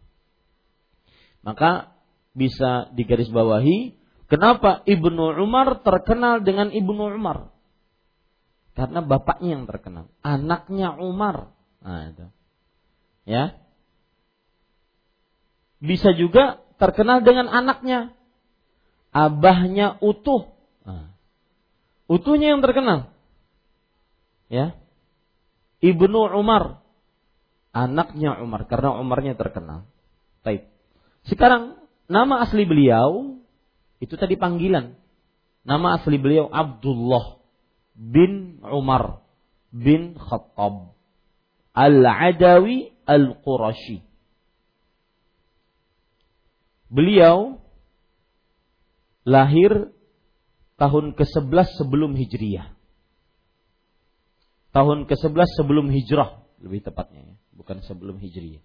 [1.40, 1.96] Maka
[2.36, 3.96] bisa digarisbawahi
[4.28, 7.50] kenapa Ibnu Umar terkenal dengan Ibnu Umar?
[8.78, 11.52] Karena bapaknya yang terkenal, anaknya Umar.
[11.82, 12.26] Nah, itu.
[13.26, 13.58] Ya.
[15.82, 18.14] Bisa juga terkenal dengan anaknya
[19.10, 20.54] abahnya utuh.
[20.86, 21.12] Nah,
[22.06, 23.10] utuhnya yang terkenal.
[24.46, 24.78] Ya.
[25.82, 26.84] Ibnu Umar.
[27.70, 29.86] Anaknya Umar karena Umarnya terkenal.
[30.46, 30.69] Baik.
[31.30, 31.78] Sekarang
[32.10, 33.38] nama asli beliau
[34.02, 34.98] itu tadi panggilan.
[35.62, 37.38] Nama asli beliau Abdullah
[37.94, 39.22] bin Umar
[39.70, 40.98] bin Khattab
[41.70, 44.02] Al-Adawi Al-Qurashi.
[46.90, 47.62] Beliau
[49.22, 49.94] lahir
[50.74, 52.74] tahun ke-11 sebelum Hijriyah.
[54.74, 58.62] Tahun ke-11 sebelum Hijrah, lebih tepatnya ya, bukan sebelum Hijriyah.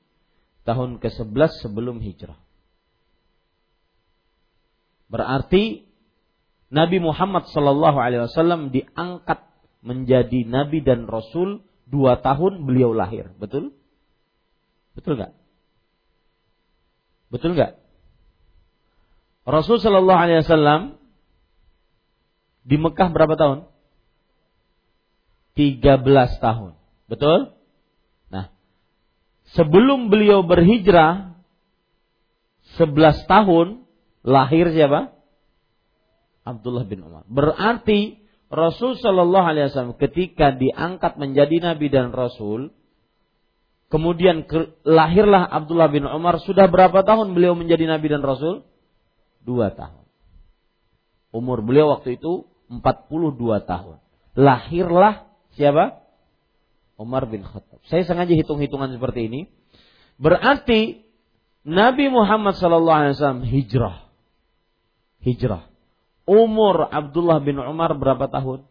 [0.65, 2.44] Tahun ke-11 sebelum Hijrah.
[5.09, 5.85] Berarti
[6.73, 9.45] Nabi Muhammad Sallallahu Alaihi Wasallam diangkat
[9.85, 13.69] menjadi nabi dan rasul dua tahun beliau lahir, betul?
[14.97, 15.33] Betul nggak?
[17.29, 17.77] Betul nggak?
[19.45, 20.97] Rasul Sallallahu Alaihi Wasallam
[22.65, 23.69] di Mekah berapa tahun?
[25.53, 26.01] 13
[26.41, 26.71] tahun.
[27.05, 27.53] Betul?
[28.33, 28.49] Nah,
[29.53, 31.37] sebelum beliau berhijrah
[32.81, 33.84] 11 tahun
[34.25, 35.13] lahir siapa?
[36.45, 37.23] Abdullah bin Umar.
[37.29, 42.73] Berarti Rasul Shallallahu Alaihi Wasallam ketika diangkat menjadi nabi dan rasul,
[43.89, 46.41] kemudian ke, lahirlah Abdullah bin Umar.
[46.41, 48.65] Sudah berapa tahun beliau menjadi nabi dan rasul?
[49.41, 50.05] Dua tahun.
[51.33, 52.81] Umur beliau waktu itu 42
[53.65, 53.97] tahun.
[54.37, 56.05] Lahirlah siapa?
[56.95, 57.83] Umar bin Khattab.
[57.91, 59.41] Saya sengaja hitung-hitungan seperti ini.
[60.15, 61.03] Berarti
[61.67, 64.04] Nabi Muhammad Shallallahu Alaihi Wasallam hijrah.
[65.25, 65.75] Hijrah
[66.25, 68.65] Umur Abdullah bin Umar berapa tahun?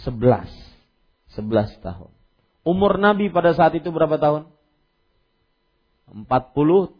[0.00, 0.48] Sebelas.
[1.36, 2.08] Sebelas tahun.
[2.64, 4.48] Umur Nabi pada saat itu berapa tahun?
[6.08, 6.96] Empat puluh.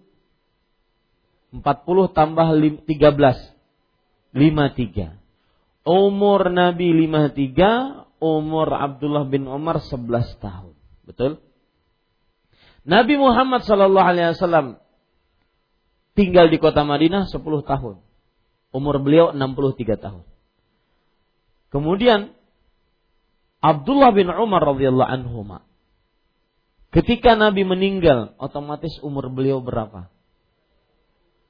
[1.49, 2.53] Empat puluh tambah
[2.85, 3.41] tiga belas.
[4.37, 5.17] Lima tiga.
[5.89, 8.05] Umur Nabi lima tiga.
[8.21, 10.77] Umur Abdullah bin Umar sebelas tahun.
[11.09, 11.41] Betul?
[12.85, 14.77] Nabi Muhammad Wasallam
[16.19, 18.03] tinggal di kota Madinah sepuluh tahun.
[18.75, 20.27] Umur beliau 63 tahun.
[21.71, 22.35] Kemudian
[23.63, 25.47] Abdullah bin Umar radhiyallahu anhu
[26.91, 30.11] Ketika Nabi meninggal, otomatis umur beliau berapa?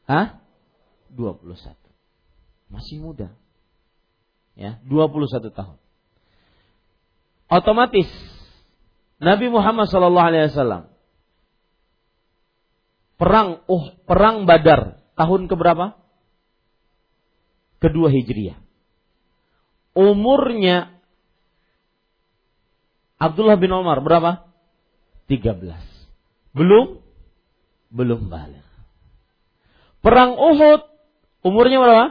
[0.04, 0.42] Hah?
[1.14, 1.72] 21.
[2.68, 3.32] Masih muda.
[4.58, 5.78] Ya, 21 tahun.
[7.48, 8.10] Otomatis
[9.22, 10.92] Nabi Muhammad sallallahu alaihi wasallam
[13.18, 15.98] perang uh perang Badar tahun keberapa?
[17.78, 18.58] kedua Hijriah.
[19.94, 20.98] Umurnya
[23.18, 24.46] Abdullah bin Umar berapa?
[25.26, 25.58] 13.
[26.54, 27.02] Belum?
[27.90, 28.62] Belum balik.
[29.98, 30.86] Perang Uhud
[31.42, 32.06] umurnya berapa?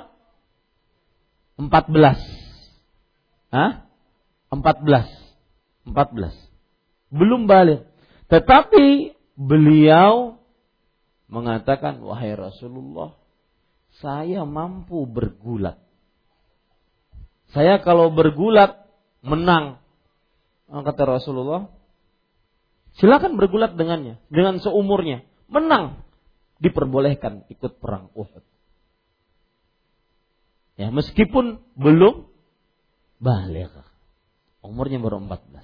[1.56, 3.56] 14.
[3.56, 3.88] Hah?
[4.52, 5.08] 14.
[5.88, 6.36] 14.
[7.08, 7.88] Belum balik.
[8.28, 10.37] Tetapi beliau
[11.28, 13.16] mengatakan, wahai Rasulullah,
[14.00, 15.80] saya mampu bergulat.
[17.52, 18.88] Saya kalau bergulat
[19.24, 19.80] menang.
[20.68, 21.72] Kata Rasulullah,
[23.00, 26.04] silakan bergulat dengannya, dengan seumurnya, menang,
[26.60, 28.44] diperbolehkan ikut perang Uhud.
[30.76, 32.28] Ya, meskipun belum
[33.18, 33.72] balik.
[34.62, 35.64] Umurnya baru 14.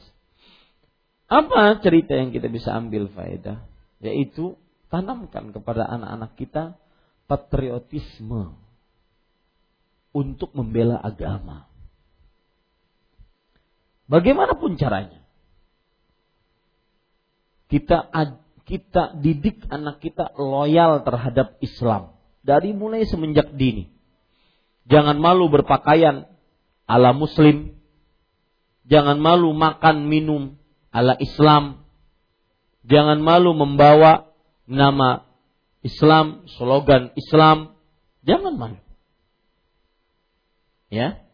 [1.27, 3.65] Apa cerita yang kita bisa ambil faedah?
[3.99, 4.55] Yaitu
[4.93, 6.63] tanamkan kepada anak-anak kita
[7.25, 8.53] patriotisme
[10.13, 11.65] untuk membela agama.
[14.05, 15.25] Bagaimanapun caranya,
[17.73, 18.05] kita
[18.69, 22.13] kita didik anak kita loyal terhadap Islam
[22.45, 23.89] dari mulai semenjak dini.
[24.85, 26.29] Jangan malu berpakaian
[26.85, 27.73] ala Muslim,
[28.85, 30.53] jangan malu makan minum
[30.93, 31.81] ala Islam,
[32.85, 34.32] jangan malu membawa
[34.69, 35.27] nama
[35.83, 37.75] Islam, slogan Islam,
[38.23, 38.79] jangan malu.
[40.87, 41.25] Ya.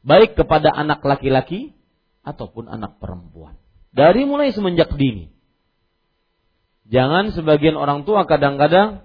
[0.00, 1.76] Baik kepada anak laki-laki
[2.24, 3.60] ataupun anak perempuan.
[3.92, 5.28] Dari mulai semenjak dini.
[6.88, 9.04] Jangan sebagian orang tua kadang-kadang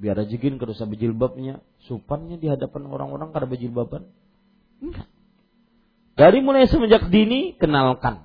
[0.00, 4.02] biar ajakin kerusak berjilbabnya, supannya di hadapan orang-orang karena berjilbaban.
[4.80, 5.06] Enggak.
[6.16, 8.24] Dari mulai semenjak dini kenalkan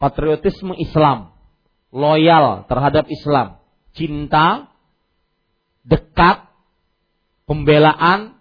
[0.00, 1.32] patriotisme Islam,
[1.92, 3.60] loyal terhadap Islam,
[3.94, 4.68] cinta
[5.86, 6.50] dekat,
[7.46, 8.38] pembelaan,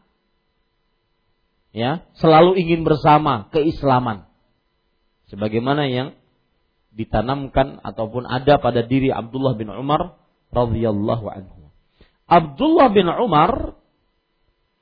[1.72, 4.26] ya, selalu ingin bersama keislaman.
[5.30, 6.14] Sebagaimana yang
[6.93, 10.18] ditanamkan ataupun ada pada diri Abdullah bin Umar
[10.54, 11.74] radhiyallahu anhu.
[12.30, 13.78] Abdullah bin Umar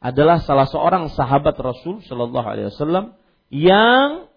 [0.04, 3.16] adalah salah seorang sahabat Rasul Shallallahu alaihi wasallam
[3.48, 4.28] yang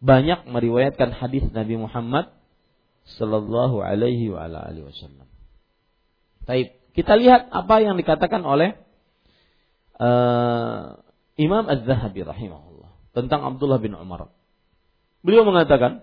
[0.00, 2.32] banyak meriwayatkan hadis Nabi Muhammad
[3.20, 5.29] sallallahu alaihi wasallam.
[6.50, 8.74] Baik, kita lihat apa yang dikatakan oleh
[10.02, 10.98] uh,
[11.38, 14.34] Imam Az-Zahabi rahimahullah tentang Abdullah bin Umar.
[15.22, 16.02] Beliau mengatakan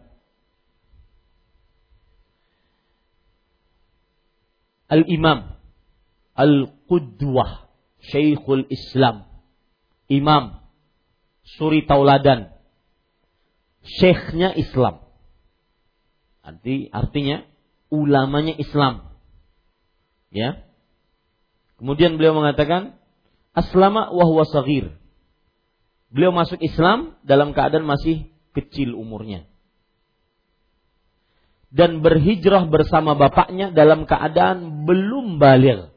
[4.87, 5.59] Al-Imam
[6.31, 7.67] Al-Qudwah
[8.07, 9.27] Syekhul Islam
[10.07, 10.63] Imam
[11.59, 12.55] Suri Tauladan
[13.83, 15.03] Syekhnya Islam
[16.39, 17.43] Arti, artinya
[17.91, 19.07] ulamanya Islam
[20.33, 20.67] Ya.
[21.77, 22.97] Kemudian beliau mengatakan
[23.53, 24.93] aslama wa huwa saghir.
[26.09, 29.45] Beliau masuk Islam dalam keadaan masih kecil umurnya.
[31.67, 35.91] Dan berhijrah bersama bapaknya dalam keadaan belum balik.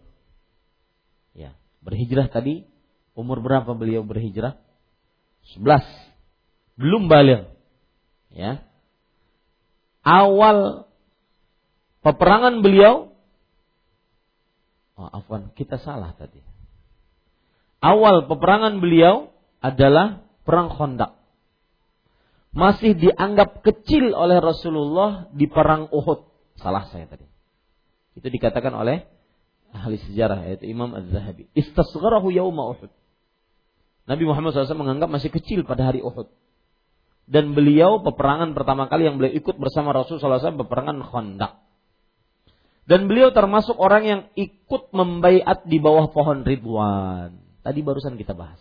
[1.32, 2.66] Ya, berhijrah tadi
[3.14, 4.58] umur berapa beliau berhijrah?
[5.54, 5.80] 11.
[6.74, 7.54] Belum balik.
[8.34, 8.66] Ya.
[10.02, 10.90] Awal
[12.02, 13.09] peperangan beliau
[15.00, 16.44] Oh, kita salah tadi.
[17.80, 19.32] Awal peperangan beliau
[19.64, 21.16] adalah perang Khandaq.
[22.52, 26.28] Masih dianggap kecil oleh Rasulullah di perang Uhud.
[26.60, 27.24] Salah saya tadi.
[28.18, 29.08] Itu dikatakan oleh
[29.72, 31.48] ahli sejarah yaitu Imam Az-Zahabi.
[31.56, 32.90] Istasgharahu yauma Uhud.
[34.04, 36.28] Nabi Muhammad SAW menganggap masih kecil pada hari Uhud.
[37.30, 41.69] Dan beliau peperangan pertama kali yang beliau ikut bersama Rasulullah SAW peperangan Khandaq.
[42.90, 47.38] Dan beliau termasuk orang yang ikut membaiat di bawah pohon Ridwan.
[47.62, 48.58] Tadi barusan kita bahas.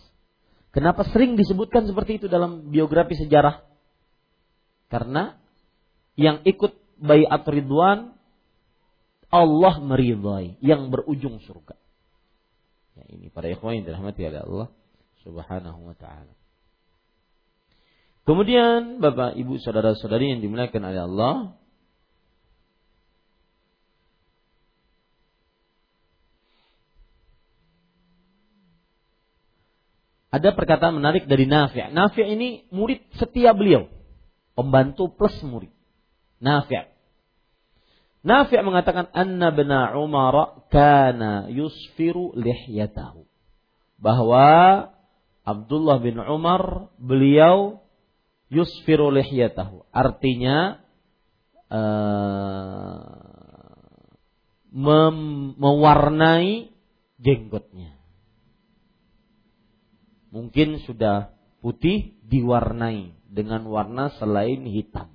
[0.70, 3.66] Kenapa sering disebutkan seperti itu dalam biografi sejarah?
[4.94, 5.34] Karena
[6.14, 8.14] yang ikut baiat Ridwan
[9.34, 11.74] Allah meridhai yang berujung surga.
[13.02, 14.70] Ya, ini para ikhwan yang dirahmati oleh Allah
[15.26, 16.34] Subhanahu wa taala.
[18.30, 21.34] Kemudian Bapak Ibu saudara-saudari yang dimuliakan oleh Allah,
[30.30, 31.90] Ada perkataan menarik dari Nafi'.
[31.90, 33.90] Nafi' ini murid setia beliau.
[34.54, 35.74] Pembantu plus murid.
[36.38, 36.86] Nafi'.
[38.22, 43.26] Nafi' mengatakan anna bena Umar kana yusfiru lihyatahu.
[43.98, 44.48] Bahwa
[45.42, 47.82] Abdullah bin Umar beliau
[48.54, 49.90] yusfiru lihyatahu.
[49.90, 50.78] Artinya
[51.74, 53.02] uh,
[55.58, 56.70] mewarnai
[57.18, 57.99] jenggotnya
[60.30, 65.10] mungkin sudah putih diwarnai dengan warna selain hitam.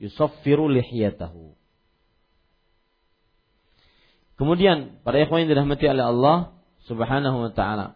[0.00, 1.54] Yusaffiru lihiyatahu.
[4.40, 6.36] Kemudian para ikhwan yang dirahmati oleh Allah
[6.90, 7.86] Subhanahu wa taala.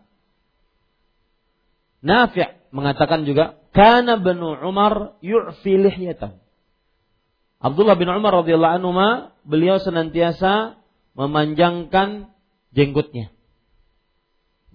[2.06, 6.38] Nafi' mengatakan juga kana banu Umar yu'fi lihiyatahu.
[7.58, 8.92] Abdullah bin Umar radhiyallahu anhu
[9.42, 10.78] beliau senantiasa
[11.16, 12.30] memanjangkan
[12.76, 13.32] jenggotnya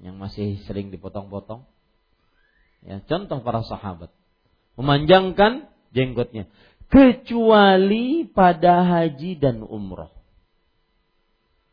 [0.02, 1.64] yang masih sering dipotong-potong.
[2.82, 4.10] Ya, contoh para sahabat
[4.74, 6.50] memanjangkan jenggotnya
[6.92, 10.12] kecuali pada haji dan umroh.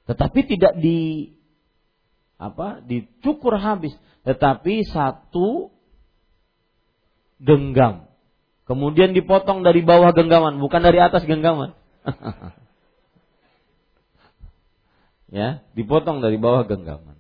[0.07, 1.35] Tetapi tidak di
[2.39, 5.75] apa dicukur habis, tetapi satu
[7.43, 8.07] genggam.
[8.65, 11.75] Kemudian dipotong dari bawah genggaman, bukan dari atas genggaman.
[15.35, 17.18] ya, dipotong dari bawah genggaman.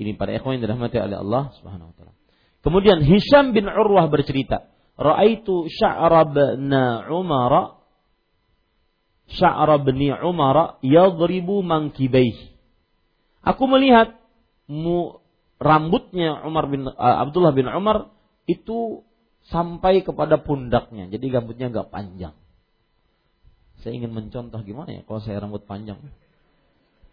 [0.00, 2.16] Ini para ikhwan yang dirahmati oleh Allah Subhanahu wa taala.
[2.64, 6.72] Kemudian Hisham bin Urwah bercerita, "Ra'aitu sya'ra bin
[7.12, 7.84] Umar
[9.28, 12.32] sya'ra bin Umar yadribu mankibaih."
[13.44, 14.16] Aku melihat
[14.64, 15.20] mu,
[15.60, 18.08] rambutnya Umar bin uh, Abdullah bin Umar
[18.48, 19.04] itu
[19.52, 21.12] sampai kepada pundaknya.
[21.12, 22.32] Jadi rambutnya agak panjang.
[23.84, 26.00] Saya ingin mencontoh gimana ya kalau saya rambut panjang.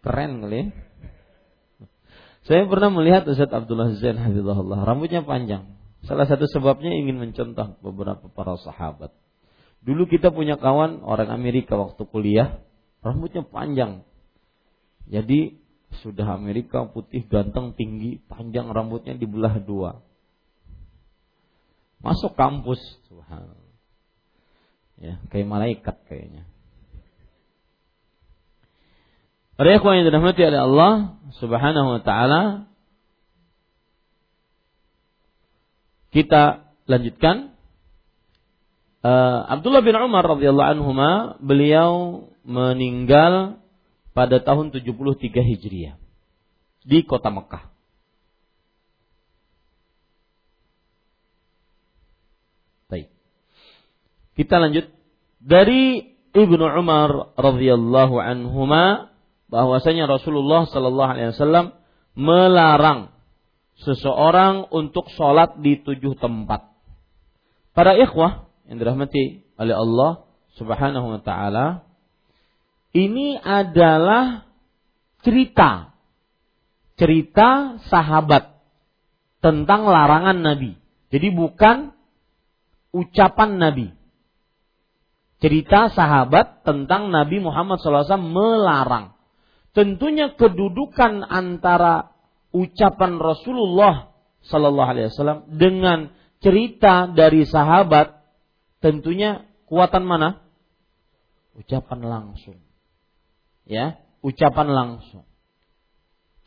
[0.03, 0.65] Keren kali ya.
[2.48, 5.76] Saya pernah melihat Ustaz Abdullah Zain Hafizahullah, rambutnya panjang.
[6.08, 9.12] Salah satu sebabnya ingin mencontoh beberapa para sahabat.
[9.84, 12.64] Dulu kita punya kawan orang Amerika waktu kuliah,
[13.04, 14.08] rambutnya panjang.
[15.12, 15.60] Jadi
[16.00, 20.00] sudah Amerika putih ganteng tinggi, panjang rambutnya dibelah dua.
[22.00, 22.80] Masuk kampus,
[23.12, 23.60] Tuhan.
[25.04, 26.48] Ya, kayak malaikat kayaknya.
[29.58, 30.93] Para ikhwan yang dirahmati oleh Allah
[31.41, 32.41] Subhanahu wa taala
[36.14, 37.58] kita lanjutkan.
[39.01, 40.91] Uh, Abdullah bin Umar radhiyallahu anhu
[41.41, 41.93] beliau
[42.45, 43.62] meninggal
[44.14, 44.93] pada tahun 73
[45.41, 45.95] Hijriah
[46.86, 47.78] di kota Mekah.
[54.38, 54.86] Kita lanjut.
[55.41, 59.10] Dari Ibnu Umar radhiyallahu anhuma
[59.48, 61.66] bahwasanya Rasulullah sallallahu alaihi wasallam
[62.18, 63.14] melarang
[63.84, 66.74] seseorang untuk sholat di tujuh tempat.
[67.78, 70.12] Para ikhwah yang dirahmati oleh Allah
[70.58, 71.86] Subhanahu wa taala,
[72.91, 74.50] ini adalah
[75.22, 75.93] cerita
[76.98, 78.58] cerita sahabat
[79.38, 80.74] tentang larangan Nabi.
[81.14, 81.93] Jadi bukan
[82.89, 83.98] ucapan Nabi
[85.38, 89.16] cerita sahabat tentang Nabi Muhammad SAW melarang.
[89.78, 92.17] Tentunya kedudukan antara
[92.49, 94.09] ucapan Rasulullah
[94.49, 96.09] Sallallahu Alaihi Wasallam dengan
[96.41, 98.25] cerita dari sahabat
[98.82, 100.41] tentunya kuatan mana?
[101.53, 102.57] Ucapan langsung.
[103.69, 105.30] Ya, ucapan langsung.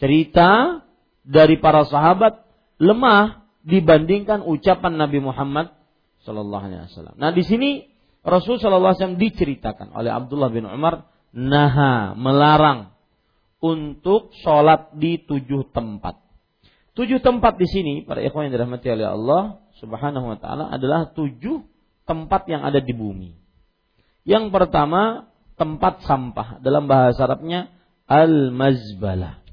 [0.03, 0.83] Cerita
[1.23, 2.43] dari para sahabat
[2.83, 5.71] lemah dibandingkan ucapan Nabi Muhammad
[6.27, 7.15] Sallallahu Alaihi Wasallam.
[7.15, 7.87] Nah di sini
[8.27, 12.99] Rasul Shallallahu Alaihi Wasallam diceritakan oleh Abdullah bin Umar, naha melarang
[13.61, 16.17] untuk sholat di tujuh tempat.
[16.97, 19.43] Tujuh tempat di sini, para ikhwan yang dirahmati oleh Allah
[19.79, 21.65] Subhanahu Wa Taala adalah tujuh
[22.09, 23.37] tempat yang ada di bumi.
[24.25, 27.73] Yang pertama tempat sampah dalam bahasa Arabnya
[28.09, 29.45] al-mazbalah.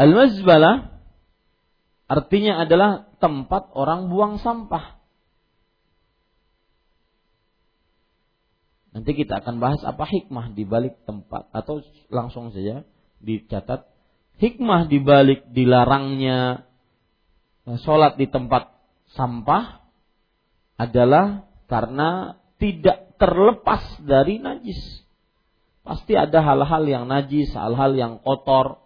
[0.00, 0.96] Al-mazbalah
[2.08, 4.99] artinya adalah tempat orang buang sampah.
[8.90, 11.78] Nanti kita akan bahas apa hikmah di balik tempat atau
[12.10, 12.82] langsung saja
[13.22, 13.86] dicatat
[14.40, 16.66] hikmah di balik dilarangnya
[17.70, 18.72] eh, sholat di tempat
[19.14, 19.84] sampah
[20.80, 25.04] adalah karena tidak terlepas dari najis.
[25.84, 28.80] Pasti ada hal-hal yang najis, hal-hal yang kotor.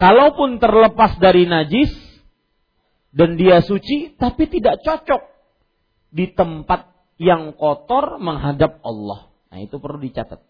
[0.00, 1.92] Kalaupun terlepas dari najis
[3.12, 5.39] dan dia suci, tapi tidak cocok
[6.10, 9.30] di tempat yang kotor menghadap Allah.
[9.50, 10.42] Nah, itu perlu dicatat.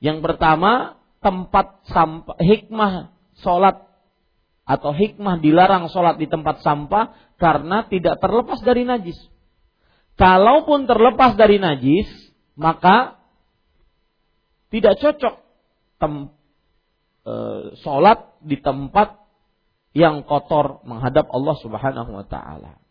[0.00, 3.88] Yang pertama, tempat sampah hikmah sholat
[4.66, 9.16] atau hikmah dilarang sholat di tempat sampah karena tidak terlepas dari najis.
[10.16, 12.08] Kalaupun terlepas dari najis,
[12.56, 13.20] maka
[14.72, 15.34] tidak cocok
[16.00, 16.14] tem,
[17.22, 17.34] e,
[17.84, 19.20] sholat di tempat
[19.96, 22.85] yang kotor menghadap Allah Subhanahu wa Ta'ala.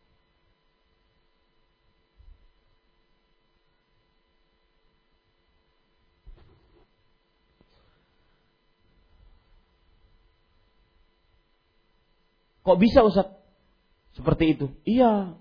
[12.66, 13.30] Kok bisa Ustaz?
[14.18, 14.74] Seperti itu.
[14.90, 15.38] Iya.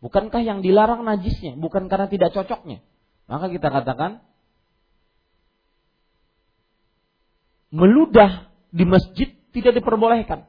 [0.00, 1.60] Bukankah yang dilarang najisnya?
[1.60, 2.80] Bukan karena tidak cocoknya.
[3.28, 4.24] Maka kita katakan
[7.68, 10.48] meludah di masjid tidak diperbolehkan.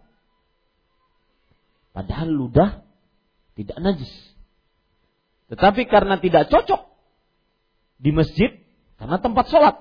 [1.92, 2.88] Padahal ludah
[3.60, 4.10] tidak najis.
[5.52, 6.88] Tetapi karena tidak cocok
[8.00, 8.64] di masjid
[8.96, 9.76] karena tempat sholat.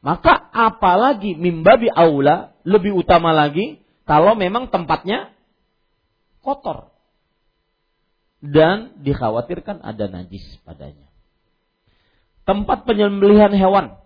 [0.00, 5.36] Maka apalagi mimbabi aula lebih utama lagi kalau memang tempatnya
[6.40, 6.92] kotor
[8.40, 11.08] dan dikhawatirkan ada najis padanya.
[12.48, 14.00] Tempat penyembelihan hewan.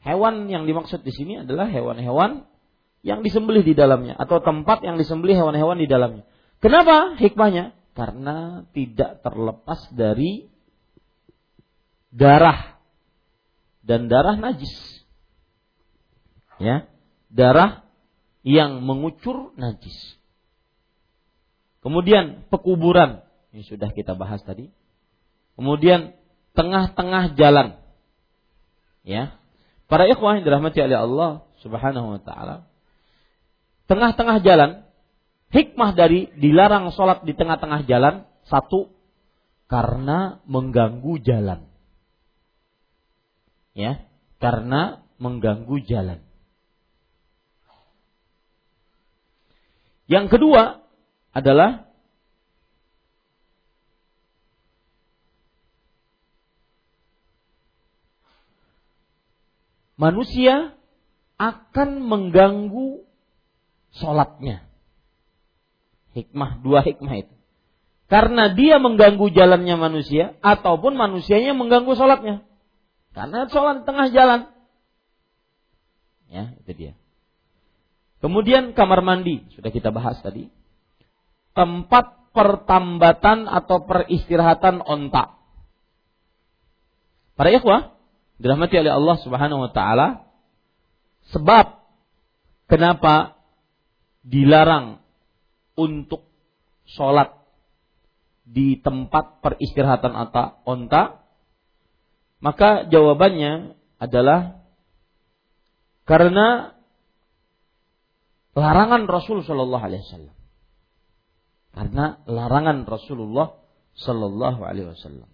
[0.00, 2.46] Hewan yang dimaksud di sini adalah hewan-hewan
[3.04, 6.24] yang disembelih di dalamnya atau tempat yang disembelih hewan-hewan di dalamnya.
[6.62, 7.76] Kenapa hikmahnya?
[7.92, 10.48] Karena tidak terlepas dari
[12.08, 12.80] darah
[13.84, 14.72] dan darah najis.
[16.56, 16.86] Ya,
[17.28, 17.84] darah
[18.46, 20.16] yang mengucur najis.
[21.84, 23.20] Kemudian pekuburan,
[23.52, 24.72] ini sudah kita bahas tadi.
[25.52, 26.16] Kemudian
[26.56, 27.76] tengah-tengah jalan.
[29.04, 29.36] Ya.
[29.84, 31.30] Para ikhwah yang dirahmati oleh Allah
[31.60, 32.64] Subhanahu wa taala.
[33.84, 34.88] Tengah-tengah jalan,
[35.52, 38.88] hikmah dari dilarang sholat di tengah-tengah jalan satu
[39.68, 41.68] karena mengganggu jalan.
[43.76, 44.08] Ya,
[44.40, 46.24] karena mengganggu jalan.
[50.08, 50.83] Yang kedua,
[51.34, 51.90] adalah
[59.98, 60.78] manusia
[61.34, 63.02] akan mengganggu
[63.98, 64.62] sholatnya.
[66.14, 67.34] Hikmah, dua hikmah itu.
[68.06, 72.46] Karena dia mengganggu jalannya manusia, ataupun manusianya mengganggu sholatnya.
[73.10, 74.40] Karena sholat tengah jalan.
[76.30, 76.92] Ya, itu dia.
[78.22, 80.46] Kemudian kamar mandi, sudah kita bahas tadi
[81.54, 85.38] tempat pertambatan atau peristirahatan onta.
[87.38, 87.94] Para ikhwah,
[88.42, 90.26] dirahmati oleh Allah Subhanahu wa taala,
[91.30, 91.82] sebab
[92.66, 93.38] kenapa
[94.26, 94.98] dilarang
[95.78, 96.26] untuk
[96.90, 97.34] sholat
[98.44, 101.22] di tempat peristirahatan atau onta?
[102.42, 103.72] Maka jawabannya
[104.02, 104.60] adalah
[106.04, 106.76] karena
[108.52, 110.43] larangan Rasul Shallallahu Alaihi Wasallam.
[111.74, 113.50] Karena larangan Rasulullah
[113.98, 115.30] Shallallahu Alaihi Wasallam.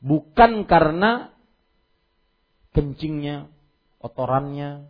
[0.00, 1.34] Bukan karena
[2.72, 3.52] kencingnya,
[4.00, 4.88] kotorannya,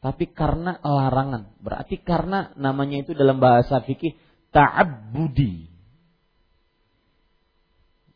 [0.00, 1.52] tapi karena larangan.
[1.60, 4.16] Berarti karena namanya itu dalam bahasa fikih
[4.54, 5.68] ta'abbudi.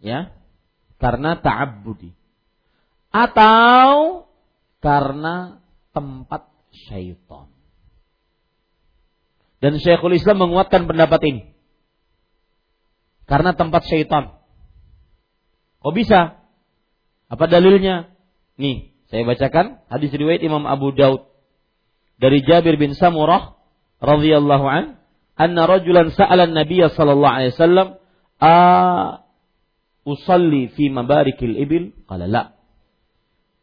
[0.03, 0.35] Ya,
[0.97, 2.15] karena ta'abbudi.
[3.13, 4.25] Atau
[4.81, 5.62] karena
[5.93, 6.49] tempat
[6.89, 7.53] syaitan.
[9.63, 11.43] Dan Syekhul Islam menguatkan pendapat ini.
[13.31, 14.43] Karena tempat syaitan.
[15.81, 16.43] Kok bisa?
[17.31, 18.11] Apa dalilnya?
[18.59, 21.31] Nih, saya bacakan hadis riwayat Imam Abu Daud
[22.19, 23.59] dari Jabir bin Samurah
[24.03, 24.85] radhiyallahu an,
[25.39, 27.89] anna rajulan sa'ala an-nabiy sallallahu alaihi wasallam,
[28.39, 28.57] "A
[30.07, 32.62] usalli fi mabarikil ibil?" Qala la.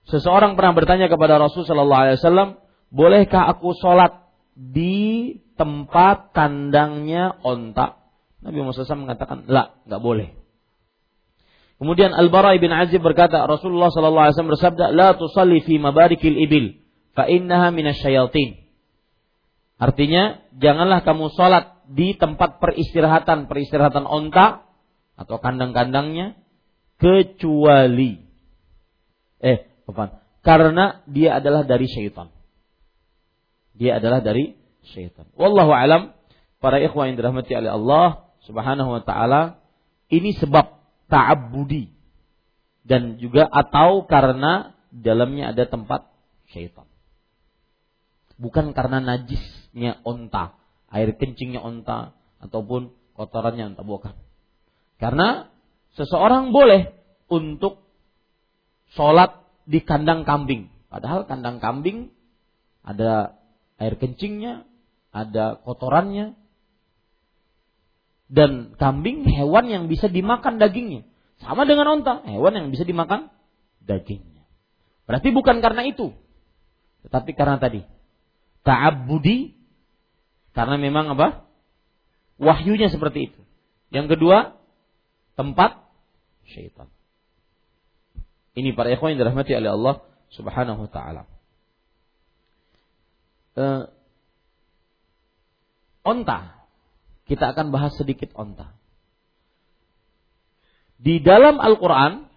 [0.10, 2.49] Seseorang pernah bertanya kepada Rasul sallallahu alaihi wasallam,
[2.90, 4.26] "Bolehkah aku sholat
[4.57, 8.02] di tempat kandangnya onta?"
[8.41, 10.34] Nabi Muhammad SAW mengatakan, "La, nggak boleh."
[11.80, 16.81] Kemudian Al-Bara bin Azib berkata, Rasulullah sallallahu alaihi wasallam bersabda, "La tusalli fi mabarikil ibil,
[17.15, 18.60] fa innaha minasyayatin."
[19.80, 24.68] Artinya, janganlah kamu salat di tempat peristirahatan, peristirahatan onta
[25.15, 26.36] atau kandang-kandangnya
[26.99, 28.27] kecuali
[29.40, 30.24] eh, apa?
[30.45, 32.32] Karena dia adalah dari syaitan.
[33.76, 34.56] Dia adalah dari
[34.88, 35.28] syaitan.
[35.36, 36.16] Wallahu alam,
[36.64, 38.07] para ikhwan yang dirahmati oleh Allah
[38.48, 39.60] Subhanahu wa taala,
[40.10, 40.80] ini sebab
[41.11, 41.91] ta'abbudi
[42.88, 46.10] dan juga atau karena dalamnya ada tempat
[46.49, 46.90] syaitan.
[48.40, 50.56] Bukan karena najisnya onta,
[50.90, 54.16] air kencingnya onta ataupun kotorannya onta bukan.
[54.95, 55.52] Karena
[55.99, 56.95] seseorang boleh
[57.28, 57.84] untuk
[58.95, 60.73] sholat di kandang kambing.
[60.89, 62.09] Padahal kandang kambing
[62.81, 63.37] ada
[63.77, 64.65] air kencingnya,
[65.13, 66.33] ada kotorannya,
[68.29, 71.05] dan kambing hewan yang bisa dimakan dagingnya.
[71.39, 73.29] Sama dengan onta, hewan yang bisa dimakan
[73.85, 74.43] dagingnya.
[75.05, 76.13] Berarti bukan karena itu.
[77.05, 77.85] Tetapi karena tadi.
[78.65, 79.57] Ta'abudi.
[80.53, 81.47] Karena memang apa?
[82.37, 83.41] Wahyunya seperti itu.
[83.89, 84.59] Yang kedua,
[85.33, 85.81] tempat
[86.45, 86.91] syaitan.
[88.60, 89.95] Ini para ikhwan yang dirahmati oleh Allah
[90.36, 91.23] Subhanahu wa taala.
[93.56, 93.88] Uh,
[96.03, 96.60] onta
[97.30, 98.73] kita akan bahas sedikit onta.
[100.99, 102.27] Di dalam Al-Quran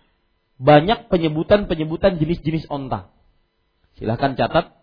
[0.62, 3.11] banyak penyebutan-penyebutan jenis-jenis onta.
[3.99, 4.77] Silahkan catat.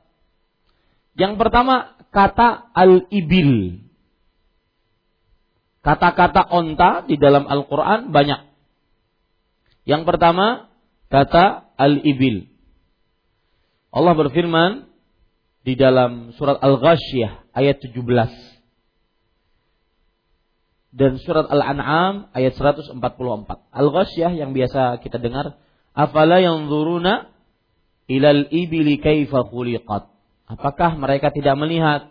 [1.16, 3.86] Yang pertama kata al-ibil.
[5.80, 8.50] Kata-kata onta di dalam Al-Quran banyak.
[9.88, 10.69] Yang pertama
[11.10, 12.50] kata al-ibil.
[13.90, 14.86] Allah berfirman
[15.66, 18.50] di dalam surat Al-Ghasyiyah ayat 17
[20.90, 22.98] dan surat Al-An'am ayat 144.
[23.70, 25.58] Al-Ghasyah yang biasa kita dengar,
[25.94, 27.30] afala yanzuruna
[28.10, 30.10] ilal ibili kaifa khuliqat.
[30.50, 32.10] Apakah mereka tidak melihat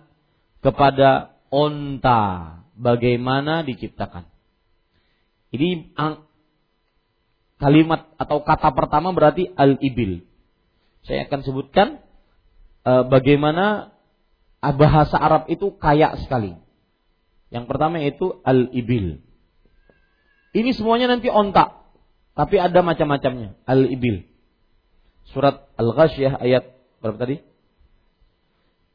[0.62, 4.30] kepada onta bagaimana diciptakan?
[5.50, 5.98] Ini
[7.58, 10.24] kalimat atau kata pertama berarti al-ibil.
[11.06, 12.02] Saya akan sebutkan
[12.86, 13.94] uh, bagaimana
[14.58, 16.58] bahasa Arab itu kaya sekali
[17.48, 19.24] yang pertama itu al-ibil.
[20.52, 21.80] Ini semuanya nanti ontak.
[22.36, 23.56] Tapi ada macam-macamnya.
[23.64, 24.28] Al-ibil.
[25.32, 27.36] Surat Al-Ghasyah ayat berapa tadi?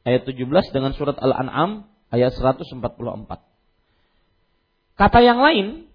[0.06, 2.78] Ayat 17 dengan surat Al-An'am ayat 144.
[4.94, 5.90] Kata yang lain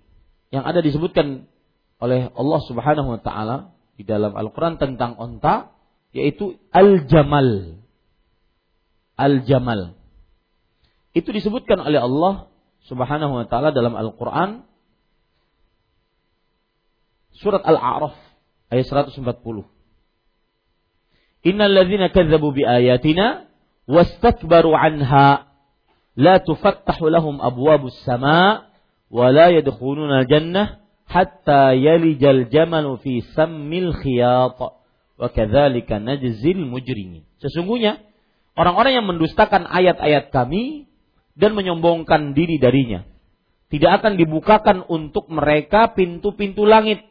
[0.51, 1.47] yang ada disebutkan
[1.99, 5.75] oleh Allah Subhanahu wa taala di dalam Al-Qur'an tentang onta
[6.15, 7.83] yaitu al-jamal.
[9.19, 9.99] Al-jamal.
[11.11, 12.47] Itu disebutkan oleh Allah
[12.87, 14.63] Subhanahu wa taala dalam Al-Qur'an
[17.35, 18.15] surat Al-A'raf
[18.71, 19.67] ayat 140.
[21.43, 23.47] Innal ladzina kadzdzabu bi ayatina
[23.87, 25.51] wastakbaru anha
[26.19, 28.67] la tufattahu lahum abwabus sama
[29.07, 30.78] wa la yadkhuluna al-jannah
[31.09, 34.61] hatta yalijal jamalu fi sammil khiyat
[35.19, 37.25] wa kadzalika najzil mujrimin.
[37.41, 37.99] Sesungguhnya
[38.53, 40.85] orang-orang yang mendustakan ayat-ayat kami
[41.33, 43.09] dan menyombongkan diri darinya.
[43.69, 47.05] Tidak akan dibukakan untuk mereka pintu-pintu langit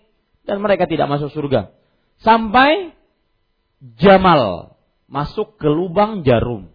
[0.47, 1.75] dan mereka tidak masuk surga.
[2.19, 2.99] Sampai
[3.79, 4.75] Jamal
[5.07, 6.75] masuk ke lubang jarum.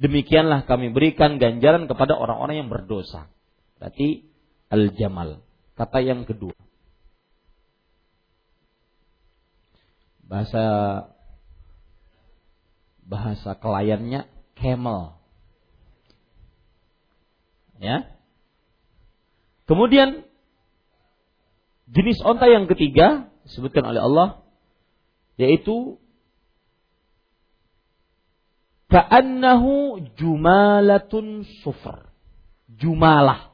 [0.00, 3.28] Demikianlah kami berikan ganjaran kepada orang-orang yang berdosa.
[3.76, 4.24] Berarti
[4.72, 5.44] al-jamal.
[5.78, 6.58] Kata yang kedua.
[10.26, 10.64] Bahasa
[13.06, 14.26] bahasa kliennya
[14.58, 15.14] camel.
[17.78, 18.10] Ya.
[19.70, 20.26] Kemudian
[21.86, 24.28] jenis onta yang ketiga disebutkan oleh Allah
[25.38, 26.02] yaitu
[28.90, 32.10] ka'annahu jumalatun sufr.
[32.66, 33.47] Jumalah.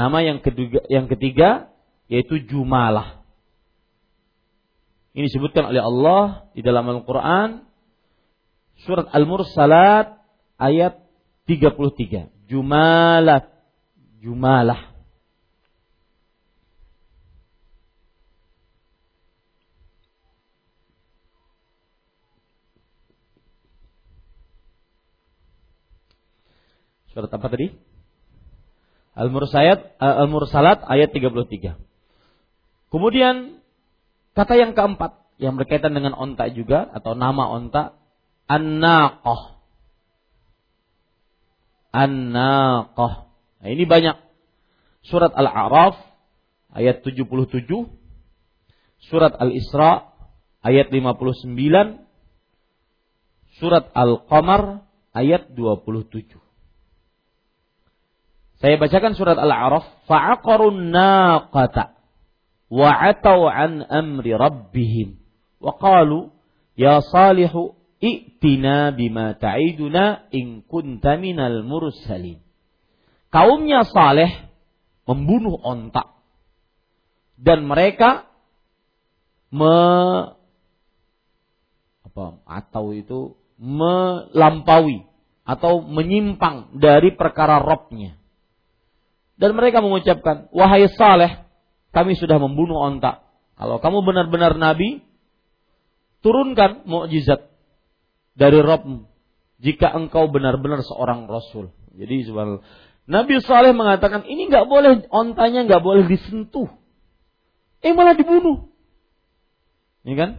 [0.00, 1.68] Nama yang ketiga, yang ketiga
[2.08, 3.20] yaitu jumalah.
[5.12, 7.68] Ini disebutkan oleh Allah di dalam Al-Qur'an
[8.88, 10.16] surat Al-Mursalat
[10.56, 11.04] ayat
[11.44, 12.32] 33.
[12.48, 13.44] Jumalat.
[14.24, 14.88] Jumalah.
[27.12, 27.89] Surat apa tadi?
[29.20, 31.76] Al-Mursalat eh, Al-Mursalat ayat 33.
[32.88, 33.60] Kemudian
[34.32, 38.00] kata yang keempat yang berkaitan dengan onta juga atau nama onta
[38.48, 39.60] an-naqah.
[41.92, 43.14] An-naqah.
[43.60, 44.16] Nah, ini banyak.
[45.04, 45.96] Surat Al-A'raf
[46.76, 47.64] ayat 77,
[49.08, 50.12] surat Al-Isra
[50.60, 51.56] ayat 59,
[53.56, 54.84] surat Al-Qamar
[55.16, 56.49] ayat 27.
[58.60, 61.96] Saya bacakan surat Al-A'raf, fa'aqarun naqata
[62.68, 65.16] wa atau an amri rabbihim.
[65.64, 66.28] Wa qalu
[66.76, 67.72] ya salihu
[68.04, 72.44] i'tina bima ta'iduna in kunta minal mursalin.
[73.32, 74.28] Kaumnya Saleh
[75.08, 76.20] membunuh ontak.
[77.40, 78.28] Dan mereka
[79.48, 79.76] me
[82.04, 85.08] apa atau itu melampaui
[85.48, 88.19] atau menyimpang dari perkara robnya
[89.40, 91.48] dan mereka mengucapkan, wahai Saleh,
[91.96, 93.24] kami sudah membunuh ontak.
[93.56, 95.00] Kalau kamu benar-benar nabi,
[96.20, 97.48] turunkan mukjizat
[98.36, 99.08] dari Robmu.
[99.60, 101.72] Jika engkau benar-benar seorang rasul.
[101.96, 102.64] Jadi subhanallah.
[103.08, 106.68] Nabi Saleh mengatakan ini nggak boleh ontanya nggak boleh disentuh.
[107.80, 108.68] Eh malah dibunuh.
[110.04, 110.30] Ini kan?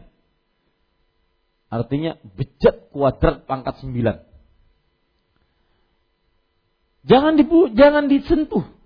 [1.73, 4.17] Artinya bejat kuadrat pangkat sembilan.
[7.05, 8.80] Jangan dibu jangan disentuh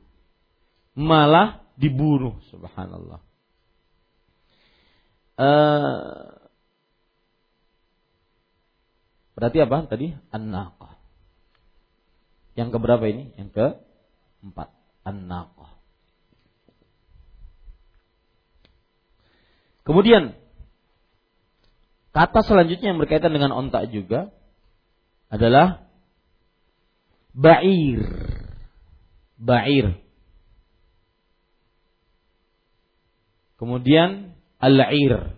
[0.96, 3.20] malah dibunuh subhanallah.
[5.36, 6.32] Uh,
[9.36, 10.16] berarti apa tadi?
[10.32, 10.96] An-naqah.
[12.56, 13.36] Yang keberapa ini?
[13.36, 13.68] Yang ke
[14.48, 14.72] empat
[15.04, 15.76] an-naqah.
[19.84, 20.34] Kemudian
[22.16, 24.32] kata selanjutnya yang berkaitan dengan ontak juga
[25.28, 25.84] adalah
[27.36, 28.02] ba'ir.
[29.36, 30.05] Ba'ir
[33.56, 35.36] Kemudian al-ir.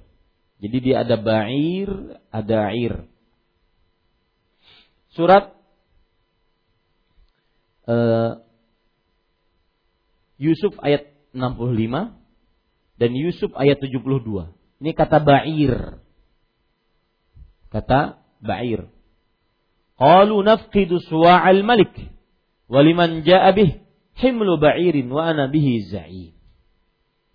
[0.58, 1.90] Jadi dia ada ba'ir,
[2.34, 3.06] ada ir.
[5.14, 5.54] Surat
[7.86, 8.42] uh,
[10.38, 12.18] Yusuf ayat 65
[12.98, 14.54] dan Yusuf ayat 72.
[14.82, 16.02] Ini kata ba'ir.
[17.70, 18.90] Kata ba'ir.
[19.98, 21.94] Qalu nafqidu suwa'al malik
[22.70, 23.82] waliman ja'a bih
[24.18, 26.37] himlu ba'irin wa ana bihi.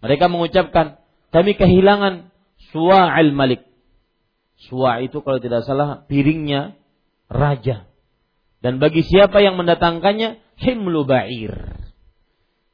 [0.02, 0.98] Mereka mengucapkan,
[1.30, 2.34] kami kehilangan
[2.74, 3.62] suwa al malik.
[4.68, 6.74] Suwa itu kalau tidak salah piringnya
[7.30, 7.86] raja.
[8.62, 11.54] Dan bagi siapa yang mendatangkannya, himlu ba'ir.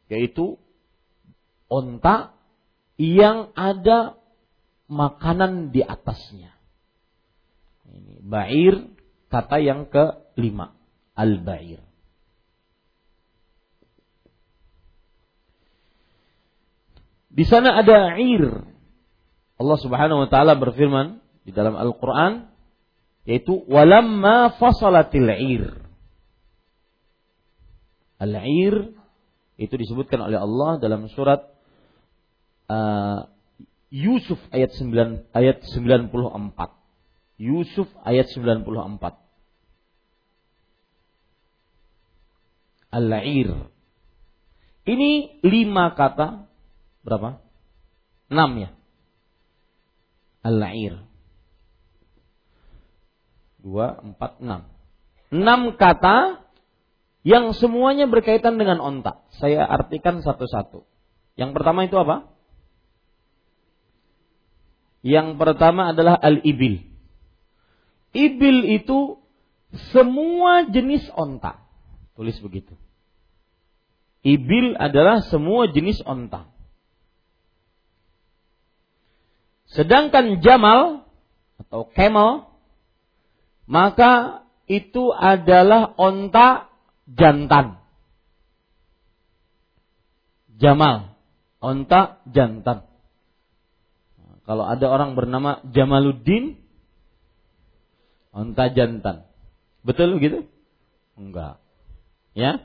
[0.08, 0.60] Yaitu
[1.68, 2.36] onta
[3.00, 4.20] yang ada
[4.88, 6.52] makanan di atasnya.
[7.88, 8.84] Ini ba'ir
[9.32, 10.76] kata yang kelima,
[11.16, 11.87] al-ba'ir.
[17.28, 18.64] Di sana ada air.
[19.58, 22.48] Allah Subhanahu wa taala berfirman di dalam Al-Qur'an
[23.28, 25.64] yaitu walamma fasalatil air.
[28.16, 28.96] Al-air
[29.60, 31.44] itu disebutkan oleh Allah dalam surat
[32.72, 33.28] uh,
[33.92, 36.16] Yusuf ayat 9 ayat 94.
[37.38, 39.16] Yusuf ayat 94.
[42.88, 43.68] Al-air.
[44.88, 46.47] Ini lima kata
[47.08, 47.40] berapa?
[48.28, 48.70] Enam ya.
[50.44, 51.02] Al-La'ir.
[53.58, 54.68] Dua, empat, enam.
[55.32, 56.46] Enam kata
[57.26, 59.26] yang semuanya berkaitan dengan ontak.
[59.36, 60.86] Saya artikan satu-satu.
[61.34, 62.30] Yang pertama itu apa?
[65.02, 66.84] Yang pertama adalah al-ibil.
[68.16, 69.20] Ibil itu
[69.92, 71.60] semua jenis onta.
[72.16, 72.74] Tulis begitu.
[74.26, 76.50] Ibil adalah semua jenis onta.
[79.72, 81.04] Sedangkan jamal
[81.60, 82.48] atau camel
[83.68, 86.72] maka itu adalah onta
[87.04, 87.76] jantan.
[90.56, 91.12] Jamal,
[91.60, 92.88] onta jantan.
[94.48, 96.56] Kalau ada orang bernama Jamaluddin,
[98.32, 99.28] onta jantan.
[99.84, 100.48] Betul begitu?
[101.20, 101.60] Enggak.
[102.32, 102.64] Ya.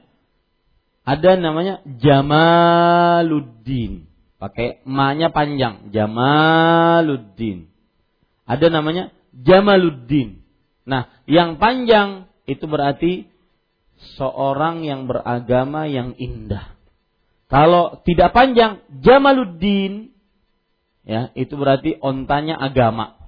[1.04, 3.34] Ada namanya Jamaluddin.
[4.44, 7.72] Pakai ma-nya panjang, Jamaluddin.
[8.44, 10.44] Ada namanya Jamaluddin.
[10.84, 13.32] Nah, yang panjang itu berarti
[14.20, 16.76] seorang yang beragama yang indah.
[17.48, 20.14] Kalau tidak panjang, Jamaluddin
[21.03, 23.20] Ya, itu berarti ontanya agama.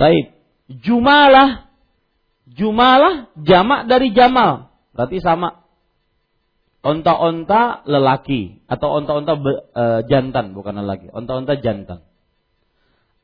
[0.00, 0.32] Baik.
[0.80, 1.68] Jumalah.
[2.48, 4.72] Jumalah jamak dari jamal.
[4.96, 5.65] Berarti sama.
[6.86, 9.34] Onta-onta lelaki atau onta-onta
[9.74, 12.06] e, jantan bukan lelaki, onta-onta jantan.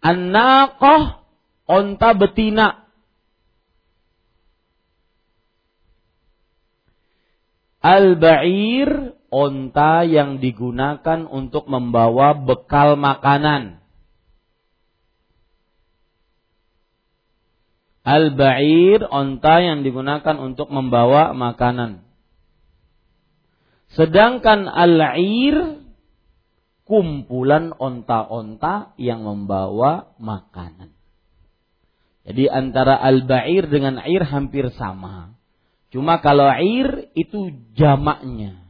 [0.02, 1.22] An-naqah
[1.70, 2.90] onta betina.
[7.82, 13.78] Al-ba'ir onta yang digunakan untuk membawa bekal makanan.
[18.02, 22.11] Al-ba'ir onta yang digunakan untuk membawa makanan.
[23.92, 25.84] Sedangkan al-ir
[26.88, 30.92] kumpulan onta-onta yang membawa makanan.
[32.22, 35.34] Jadi antara al-ba'ir dengan air hampir sama.
[35.90, 38.62] Cuma kalau air itu jamaknya.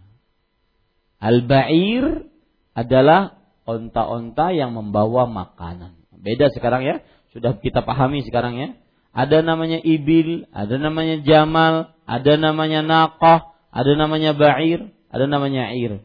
[1.22, 2.26] Al-ba'ir
[2.74, 3.38] adalah
[3.68, 6.02] onta-onta yang membawa makanan.
[6.10, 6.96] Beda sekarang ya,
[7.30, 8.68] sudah kita pahami sekarang ya.
[9.12, 16.00] Ada namanya ibil, ada namanya jamal, ada namanya naqah, ada namanya ba'ir, ada namanya air.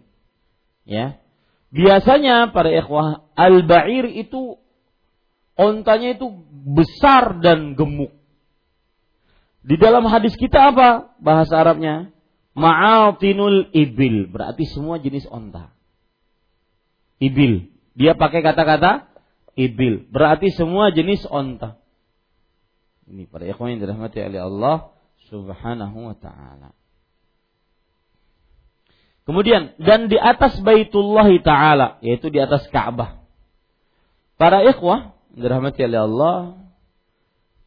[0.83, 1.17] Ya.
[1.71, 4.59] Biasanya para ikhwah, al-ba'ir itu
[5.55, 8.11] ontanya itu besar dan gemuk.
[9.67, 12.11] Di dalam hadis kita apa bahasa Arabnya?
[12.55, 14.31] Ma'atinul ibil.
[14.31, 15.75] Berarti semua jenis onta.
[17.19, 17.67] Ibil.
[17.97, 19.11] Dia pakai kata-kata
[19.59, 20.07] ibil.
[20.07, 21.75] Berarti semua jenis onta.
[23.07, 24.77] Ini para ikhwan yang dirahmati oleh Allah
[25.27, 26.76] subhanahu wa ta'ala.
[29.27, 31.99] Kemudian, dan di atas baitullah ta'ala.
[31.99, 33.19] Yaitu di atas Ka'bah.
[34.39, 36.39] Para ikhwah dirahmati oleh Allah.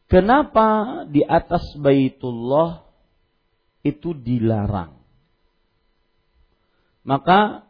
[0.09, 0.67] Kenapa
[1.05, 2.81] di atas baitullah
[3.85, 4.97] itu dilarang.
[7.01, 7.65] Maka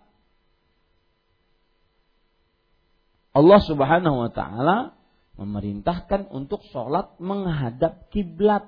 [3.31, 4.77] Allah Subhanahu wa taala
[5.39, 8.67] memerintahkan untuk sholat menghadap kiblat.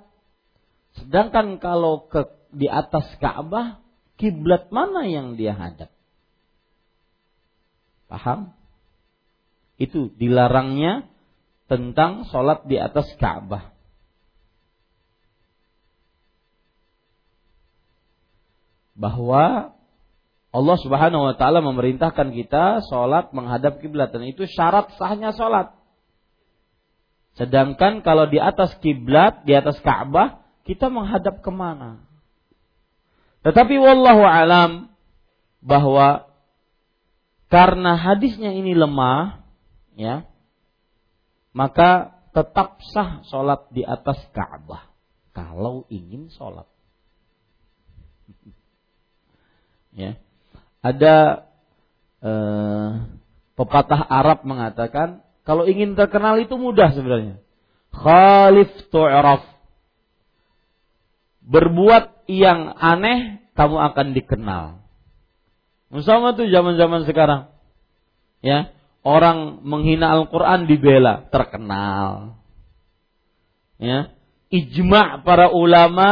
[0.95, 3.82] Sedangkan kalau ke di atas Ka'bah,
[4.17, 5.89] kiblat mana yang dia hadap?
[8.07, 8.53] Paham?
[9.81, 11.09] Itu dilarangnya
[11.65, 13.73] tentang sholat di atas Ka'bah.
[18.93, 19.73] bahwa
[20.53, 25.73] Allah Subhanahu wa taala memerintahkan kita sholat menghadap kiblat dan itu syarat sahnya sholat.
[27.33, 32.05] Sedangkan kalau di atas kiblat, di atas Ka'bah, kita menghadap ke mana?
[33.43, 34.71] Tetapi wallahu alam
[35.59, 36.31] bahwa
[37.51, 39.43] karena hadisnya ini lemah,
[39.93, 40.25] ya,
[41.53, 44.89] maka tetap sah sholat di atas Ka'bah
[45.35, 46.65] kalau ingin sholat.
[49.93, 50.17] Ya.
[50.81, 51.45] Ada
[52.25, 52.89] eh,
[53.53, 57.37] pepatah Arab mengatakan kalau ingin terkenal itu mudah sebenarnya.
[57.93, 59.45] Khalif tu'raf.
[61.45, 64.65] Berbuat yang aneh kamu akan dikenal.
[65.93, 67.53] Misalnya tuh zaman-zaman sekarang.
[68.43, 68.73] Ya,
[69.05, 72.39] orang menghina Al-Qur'an dibela, terkenal.
[73.77, 74.15] Ya,
[74.49, 76.09] ijma' para ulama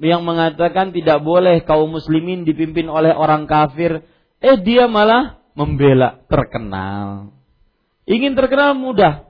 [0.00, 4.04] yang mengatakan tidak boleh kaum muslimin dipimpin oleh orang kafir,
[4.40, 7.32] eh dia malah membela, terkenal.
[8.08, 9.28] Ingin terkenal mudah,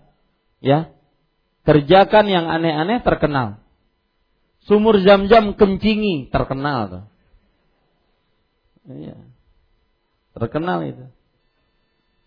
[0.62, 0.94] ya.
[1.62, 3.61] Kerjakan yang aneh-aneh terkenal.
[4.66, 7.04] Sumur jam-jam kencingi terkenal tuh.
[8.86, 9.18] Iya.
[10.38, 11.04] Terkenal itu.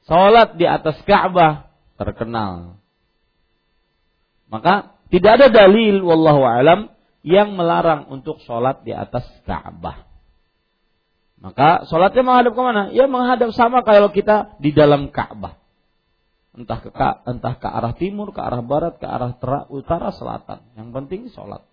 [0.06, 2.78] Salat di atas Ka'bah terkenal.
[4.52, 6.80] Maka tidak ada dalil wallahu alam
[7.26, 10.06] yang melarang untuk sholat di atas Ka'bah.
[11.42, 12.84] Maka sholatnya menghadap ke mana?
[12.94, 15.58] Ya menghadap sama kalau kita di dalam Ka'bah.
[16.56, 16.88] entah ke
[17.28, 19.36] entah ke arah timur, ke arah barat, ke arah
[19.68, 20.64] utara, selatan.
[20.80, 21.68] Yang penting sholat.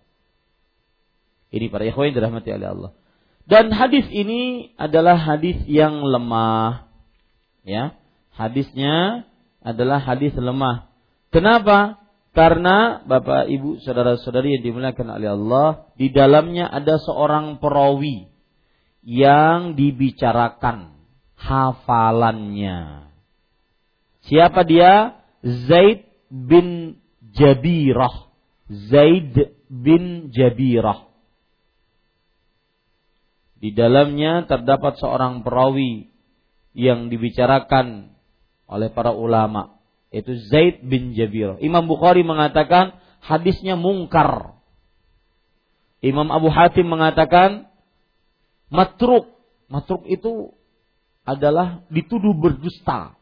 [1.53, 2.91] Ini para ikhwan dirahmati oleh Allah.
[3.45, 6.89] Dan hadis ini adalah hadis yang lemah.
[7.61, 7.93] Ya,
[8.33, 9.27] hadisnya
[9.61, 10.89] adalah hadis lemah.
[11.29, 12.01] Kenapa?
[12.33, 18.33] Karena Bapak Ibu saudara-saudari yang dimuliakan oleh Allah, di dalamnya ada seorang perawi
[19.05, 20.97] yang dibicarakan
[21.37, 23.11] hafalannya.
[24.25, 25.21] Siapa dia?
[25.45, 26.97] Zaid bin
[27.37, 28.31] Jabirah.
[28.89, 31.12] Zaid bin Jabirah.
[33.63, 36.11] Di dalamnya terdapat seorang perawi
[36.75, 38.11] yang dibicarakan
[38.67, 39.79] oleh para ulama
[40.11, 41.55] yaitu Zaid bin Jabir.
[41.63, 44.59] Imam Bukhari mengatakan hadisnya mungkar.
[46.03, 47.71] Imam Abu Hatim mengatakan
[48.67, 49.31] matruk.
[49.71, 50.51] Matruk itu
[51.23, 53.15] adalah dituduh berdusta.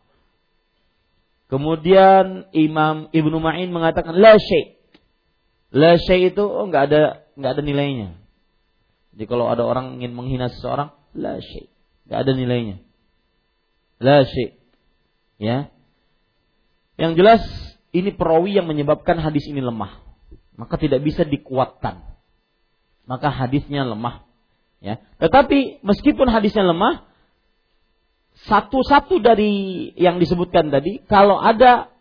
[1.47, 4.73] Kemudian Imam Ibnu Ma'in mengatakan la syai.
[5.69, 8.20] La syai itu oh ada enggak ada nilainya.
[9.11, 11.67] Jadi kalau ada orang ingin menghina seseorang, la syai.
[12.07, 12.77] Enggak ada nilainya.
[13.99, 14.55] La syai.
[15.41, 15.73] Ya.
[16.95, 17.43] Yang jelas
[17.91, 19.99] ini perawi yang menyebabkan hadis ini lemah.
[20.55, 22.05] Maka tidak bisa dikuatkan.
[23.09, 24.23] Maka hadisnya lemah.
[24.79, 25.03] Ya.
[25.19, 27.03] Tetapi meskipun hadisnya lemah,
[28.47, 31.91] satu-satu dari yang disebutkan tadi, kalau ada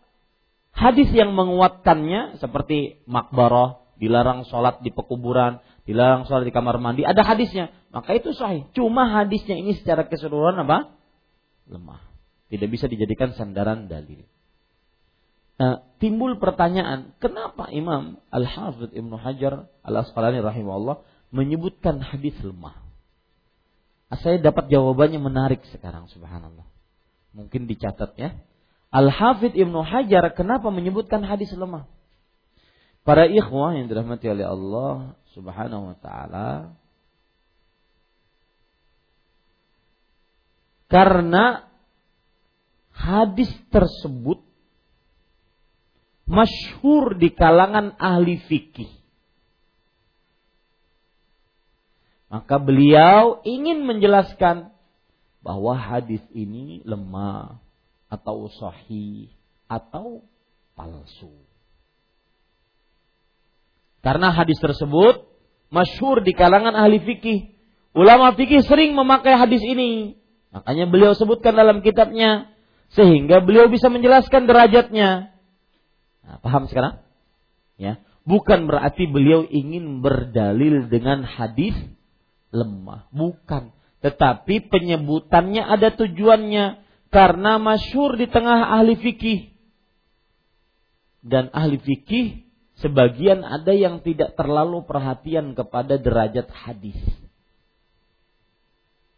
[0.71, 7.25] hadis yang menguatkannya seperti makbarah, dilarang sholat di pekuburan, dilarang sholat di kamar mandi, ada
[7.25, 8.69] hadisnya, maka itu sahih.
[8.77, 10.93] Cuma hadisnya ini secara keseluruhan apa?
[11.69, 12.01] Lemah.
[12.51, 14.27] Tidak bisa dijadikan sandaran dalil.
[15.61, 22.81] Nah, timbul pertanyaan, kenapa Imam Al-Hafidh Ibnu Hajar Al-Asqalani rahimahullah menyebutkan hadis lemah?
[24.19, 26.65] Saya dapat jawabannya menarik sekarang subhanallah.
[27.31, 28.35] Mungkin dicatat ya.
[28.91, 31.87] Al-Hafidh Ibnu Hajar kenapa menyebutkan hadis lemah?
[33.07, 36.49] Para ikhwah yang dirahmati oleh Allah Subhanahu wa taala
[40.91, 41.71] karena
[42.91, 44.43] hadis tersebut
[46.27, 48.91] masyhur di kalangan ahli fikih.
[52.31, 54.71] Maka beliau ingin menjelaskan
[55.43, 57.59] bahwa hadis ini lemah
[58.07, 59.27] atau sahih
[59.67, 60.23] atau
[60.75, 61.50] palsu.
[64.01, 65.29] Karena hadis tersebut
[65.69, 67.53] masyhur di kalangan ahli fikih.
[67.93, 70.17] Ulama fikih sering memakai hadis ini.
[70.51, 72.51] Makanya beliau sebutkan dalam kitabnya
[72.91, 75.31] sehingga beliau bisa menjelaskan derajatnya.
[76.27, 76.99] Nah, paham sekarang?
[77.79, 81.73] Ya, bukan berarti beliau ingin berdalil dengan hadis
[82.51, 83.07] lemah.
[83.15, 83.71] Bukan.
[84.03, 86.83] Tetapi penyebutannya ada tujuannya.
[87.11, 89.51] Karena masyur di tengah ahli fikih.
[91.21, 92.50] Dan ahli fikih
[92.81, 96.97] sebagian ada yang tidak terlalu perhatian kepada derajat hadis.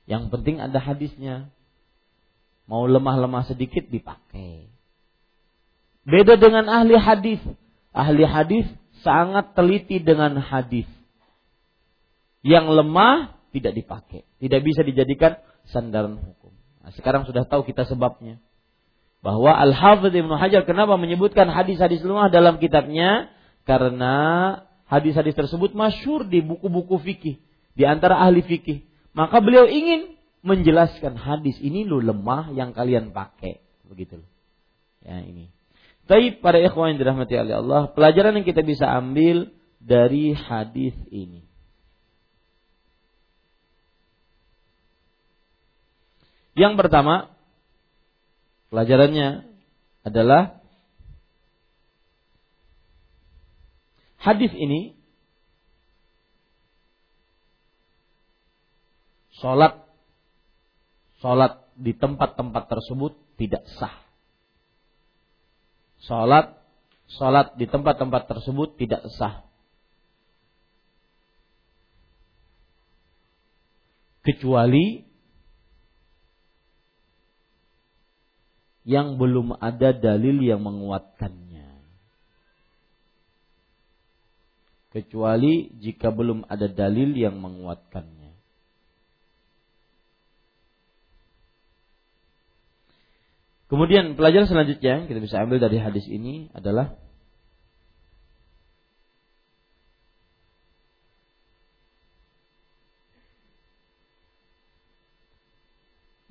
[0.03, 1.49] Yang penting ada hadisnya.
[2.67, 4.71] Mau lemah-lemah sedikit dipakai.
[6.03, 7.41] Beda dengan ahli hadis.
[7.95, 8.67] Ahli hadis
[9.03, 10.87] sangat teliti dengan hadis
[12.43, 15.39] yang lemah tidak dipakai, tidak bisa dijadikan
[15.71, 16.51] sandaran hukum.
[16.83, 18.37] Nah, sekarang sudah tahu kita sebabnya.
[19.23, 23.31] Bahwa Al-Hafidh Ibnu Hajar kenapa menyebutkan hadis-hadis lemah dalam kitabnya?
[23.63, 24.15] Karena
[24.91, 27.35] hadis-hadis tersebut masyur di buku-buku fikih,
[27.73, 28.83] di antara ahli fikih.
[29.15, 34.19] Maka beliau ingin menjelaskan hadis ini lo lemah yang kalian pakai, begitu
[35.03, 35.51] Ya ini.
[36.03, 41.47] Tapi pada ikhwan yang dirahmati oleh Allah, pelajaran yang kita bisa ambil dari hadis ini.
[46.53, 47.33] Yang pertama,
[48.71, 49.47] pelajarannya
[50.07, 50.62] adalah
[54.23, 54.95] hadis ini
[59.43, 59.83] sholat
[61.19, 63.91] sholat di tempat-tempat tersebut tidak sah.
[66.07, 66.55] Sholat
[67.11, 69.43] sholat di tempat-tempat tersebut tidak sah.
[74.23, 75.03] Kecuali
[78.87, 81.52] yang belum ada dalil yang menguatkannya.
[84.93, 88.37] Kecuali jika belum ada dalil yang menguatkannya.
[93.73, 96.93] Kemudian pelajaran selanjutnya yang kita bisa ambil dari hadis ini adalah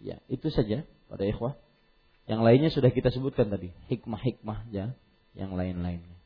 [0.03, 1.55] Ya, itu saja pada ikhwah.
[2.27, 4.95] Yang lainnya sudah kita sebutkan tadi, hikmah-hikmah ya,
[5.39, 6.22] yang lain-lainnya.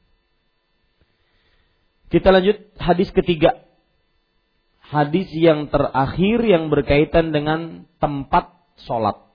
[2.11, 3.63] Kita lanjut hadis ketiga.
[4.83, 8.51] Hadis yang terakhir yang berkaitan dengan tempat
[8.83, 9.31] sholat.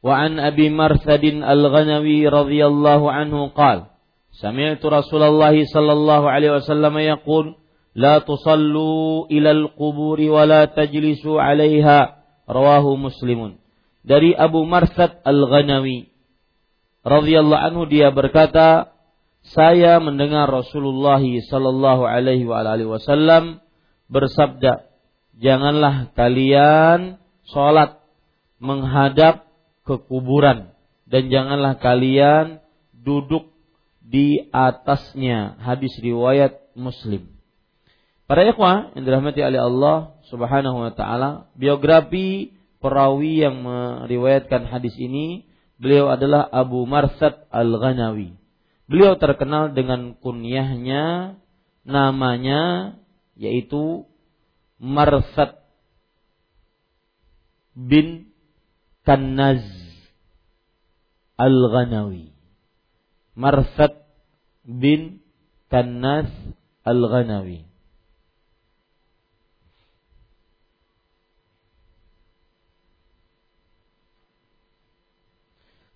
[0.00, 3.78] وعن أبي مرثد الغنوي رضي الله عنه قال
[4.32, 7.46] سمعت رسول الله صلى الله عليه وسلم يقول
[7.94, 11.98] لا تصلوا إلى القبور ولا تجلسوا عليها
[12.48, 13.60] رواه مسلم
[14.00, 16.08] dari Abu Marsad Al-Ghanawi
[17.05, 18.97] radhiyallahu anhu dia berkata
[19.45, 23.61] saya mendengar Rasulullah sallallahu alaihi wasallam
[24.09, 24.89] bersabda
[25.37, 28.01] janganlah kalian salat
[28.57, 29.45] menghadap
[29.85, 30.73] ke kuburan
[31.05, 33.53] dan janganlah kalian duduk
[34.01, 35.57] di atasnya.
[35.61, 37.29] Hadis riwayat Muslim.
[38.25, 45.45] Para ikhwah yang dirahmati oleh Allah Subhanahu wa taala, biografi perawi yang meriwayatkan hadis ini,
[45.79, 48.35] beliau adalah Abu Marsad Al-Ghanawi.
[48.85, 51.35] Beliau terkenal dengan kunyahnya
[51.85, 52.93] namanya
[53.37, 54.05] yaitu
[54.77, 55.59] Marsad
[57.75, 58.31] bin
[59.03, 59.63] Kanaz
[61.35, 62.31] Al-Ghanawi.
[63.35, 63.91] Marsad
[64.63, 65.19] bin
[65.67, 66.31] Kanaz
[66.87, 67.74] Al-Ghanawi.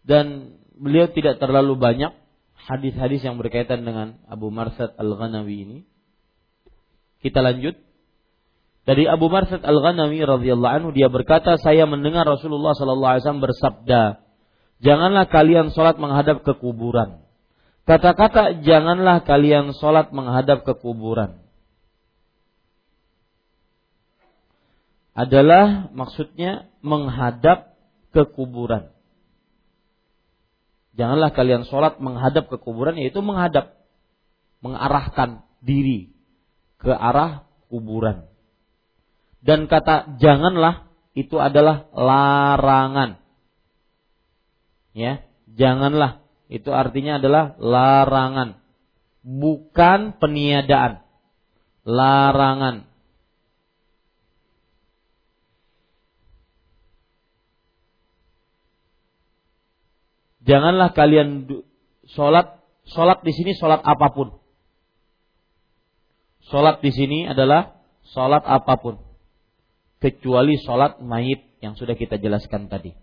[0.10, 2.18] Dan beliau tidak terlalu banyak
[2.58, 5.78] hadis-hadis yang berkaitan dengan Abu Marsad Al-Ghanawi ini.
[7.22, 7.78] Kita lanjut.
[8.90, 14.02] Dari Abu Marsad Al-Ghanawi radhiyallahu anhu dia berkata, saya mendengar Rasulullah sallallahu alaihi wasallam bersabda,
[14.82, 17.22] "Janganlah kalian salat menghadap ke kuburan."
[17.86, 21.38] Kata-kata janganlah kalian salat menghadap ke kuburan
[25.20, 27.76] adalah maksudnya menghadap
[28.16, 28.88] ke kuburan.
[31.00, 33.80] Janganlah kalian sholat menghadap ke kuburan, yaitu menghadap,
[34.60, 36.12] mengarahkan diri
[36.76, 38.28] ke arah kuburan.
[39.40, 43.24] Dan kata janganlah itu adalah larangan.
[44.92, 46.20] Ya, janganlah
[46.52, 48.60] itu artinya adalah larangan,
[49.24, 51.06] bukan peniadaan.
[51.88, 52.89] Larangan.
[60.50, 61.46] Janganlah kalian
[62.10, 62.58] sholat,
[62.90, 64.42] sholat di sini sholat apa pun.
[66.50, 67.78] Sholat di sini adalah
[68.10, 68.98] sholat apa pun
[70.02, 72.98] kecuali sholat mayit yang sudah kita jelaskan tadi.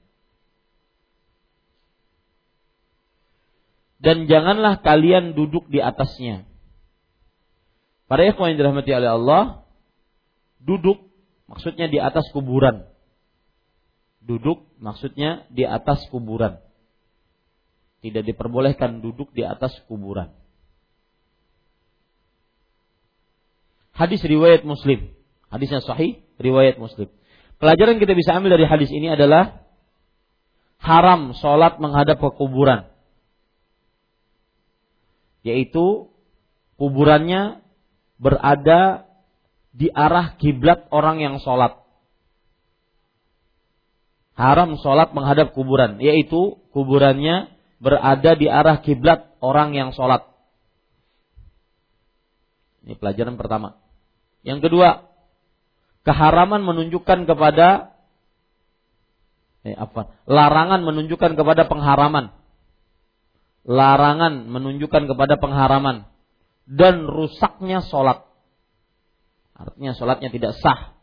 [4.02, 6.50] Dan janganlah kalian duduk di atasnya.
[8.10, 9.42] Para ikhwan yang dirahmati oleh Allah,
[10.58, 10.98] duduk
[11.46, 12.90] maksudnya di atas kuburan.
[14.18, 16.65] Duduk maksudnya di atas kuburan.
[18.04, 20.32] Tidak diperbolehkan duduk di atas kuburan.
[23.96, 25.16] Hadis riwayat Muslim.
[25.48, 27.08] Hadisnya sahih, riwayat Muslim.
[27.56, 29.64] Pelajaran kita bisa ambil dari hadis ini adalah
[30.76, 32.92] haram sholat menghadap ke kuburan.
[35.40, 36.12] Yaitu
[36.76, 37.64] kuburannya
[38.20, 39.08] berada
[39.72, 41.80] di arah kiblat orang yang sholat.
[44.36, 50.24] Haram sholat menghadap kuburan, yaitu kuburannya berada di arah kiblat orang yang sholat.
[52.86, 53.76] Ini pelajaran pertama.
[54.46, 55.10] Yang kedua,
[56.06, 57.98] keharaman menunjukkan kepada
[59.66, 60.14] eh, apa?
[60.30, 62.30] Larangan menunjukkan kepada pengharaman.
[63.66, 66.06] Larangan menunjukkan kepada pengharaman
[66.70, 68.22] dan rusaknya sholat.
[69.58, 70.94] Artinya sholatnya tidak sah.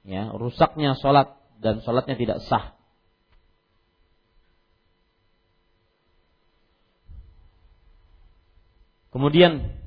[0.00, 2.79] Ya, rusaknya sholat dan sholatnya tidak sah.
[9.10, 9.80] Kemudian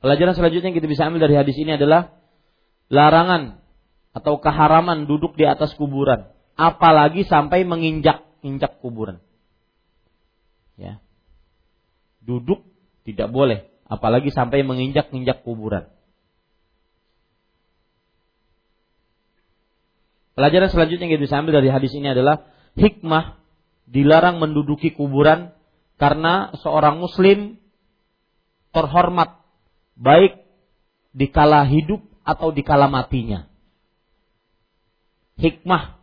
[0.00, 2.16] Pelajaran selanjutnya yang kita bisa ambil dari hadis ini adalah
[2.88, 3.60] larangan
[4.16, 9.20] atau keharaman duduk di atas kuburan, apalagi sampai menginjak-injak kuburan.
[10.80, 11.04] Ya.
[12.24, 12.64] Duduk
[13.04, 15.92] tidak boleh, apalagi sampai menginjak-injak kuburan.
[20.32, 22.48] Pelajaran selanjutnya yang kita bisa ambil dari hadis ini adalah
[22.80, 23.36] hikmah
[23.84, 25.52] dilarang menduduki kuburan
[26.00, 27.59] karena seorang muslim
[28.70, 29.40] terhormat
[29.98, 30.40] baik
[31.10, 33.50] di kala hidup atau di kala matinya.
[35.40, 36.00] Hikmah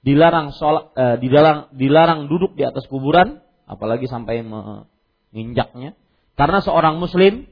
[0.00, 5.94] dilarang sholat, eh, dilarang dilarang duduk di atas kuburan, apalagi sampai menginjaknya,
[6.34, 7.46] karena seorang muslim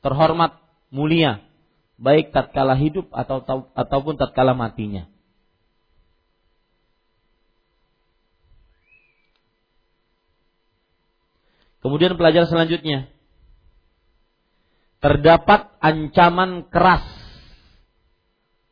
[0.00, 0.62] terhormat,
[0.94, 1.42] mulia,
[1.98, 3.42] baik tatkala hidup atau
[3.74, 5.10] ataupun tatkala matinya.
[11.84, 13.10] Kemudian pelajaran selanjutnya.
[15.00, 17.04] Terdapat ancaman keras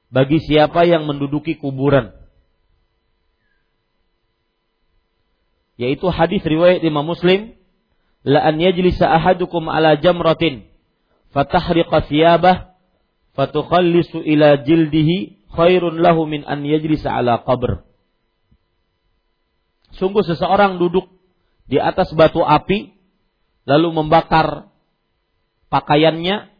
[0.09, 2.14] bagi siapa yang menduduki kuburan.
[5.74, 7.59] Yaitu hadis riwayat Imam Muslim,
[8.22, 10.70] la an yajlisa ahadukum ala jamratin
[11.35, 12.78] fatahriqa thiyabah
[13.35, 17.82] fatukhallisu ila jildihi khairun lahu min an yajlisa ala qabr.
[19.98, 21.10] Sungguh seseorang duduk
[21.66, 22.94] di atas batu api
[23.65, 24.69] lalu membakar
[25.73, 26.53] pakaiannya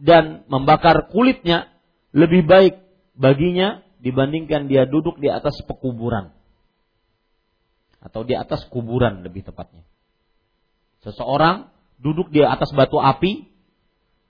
[0.00, 1.68] dan membakar kulitnya
[2.16, 2.74] lebih baik
[3.14, 6.32] baginya dibandingkan dia duduk di atas pekuburan
[8.00, 9.84] atau di atas kuburan lebih tepatnya.
[11.04, 11.68] Seseorang
[12.00, 13.44] duduk di atas batu api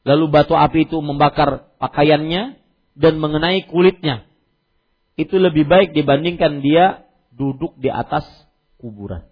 [0.02, 2.58] lalu batu api itu membakar pakaiannya
[2.98, 4.26] dan mengenai kulitnya.
[5.14, 8.26] Itu lebih baik dibandingkan dia duduk di atas
[8.82, 9.29] kuburan.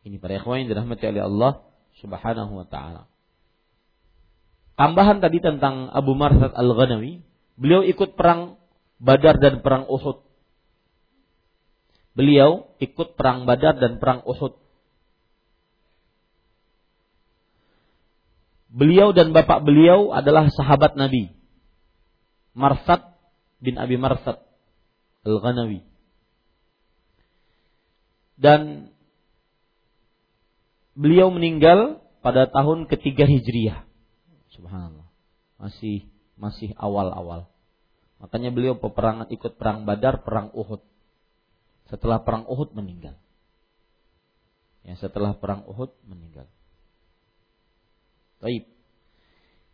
[0.00, 1.52] Ini para ikhwan yang dirahmati oleh Allah
[2.00, 3.10] Subhanahu wa taala.
[4.80, 7.20] Tambahan tadi tentang Abu Marsad Al-Ghanawi,
[7.60, 8.56] beliau ikut perang
[8.96, 10.24] Badar dan perang Uhud.
[12.16, 14.56] Beliau ikut perang Badar dan perang Uhud.
[18.72, 21.32] Beliau dan bapak beliau adalah sahabat Nabi.
[22.56, 23.04] Marsad
[23.60, 24.40] bin Abi Marsad
[25.28, 25.84] Al-Ghanawi.
[28.40, 28.88] Dan
[30.94, 33.84] beliau meninggal pada tahun ketiga Hijriah.
[34.54, 35.08] Subhanallah.
[35.60, 36.08] Masih
[36.40, 37.48] masih awal-awal.
[38.20, 40.84] Makanya beliau peperangan ikut perang Badar, perang Uhud.
[41.88, 43.16] Setelah perang Uhud meninggal.
[44.84, 46.48] Ya, setelah perang Uhud meninggal.
[48.40, 48.68] Baik.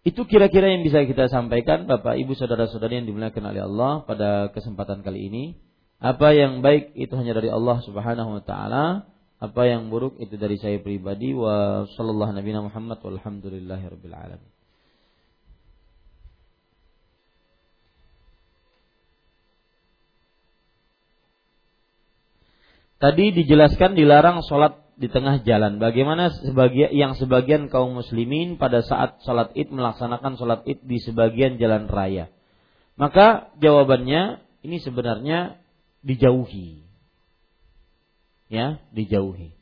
[0.06, 5.02] Itu kira-kira yang bisa kita sampaikan Bapak Ibu saudara-saudari yang dimuliakan oleh Allah pada kesempatan
[5.02, 5.44] kali ini.
[5.98, 10.56] Apa yang baik itu hanya dari Allah Subhanahu wa taala, apa yang buruk itu dari
[10.56, 14.52] saya pribadi wa sallallahu nabi Muhammad walhamdulillahirabbil alamin.
[22.96, 25.76] Tadi dijelaskan dilarang sholat di tengah jalan.
[25.76, 31.60] Bagaimana sebagian yang sebagian kaum muslimin pada saat sholat id melaksanakan sholat id di sebagian
[31.60, 32.32] jalan raya.
[32.96, 35.60] Maka jawabannya ini sebenarnya
[36.00, 36.85] dijauhi.
[38.46, 39.56] Ya, dijauhi.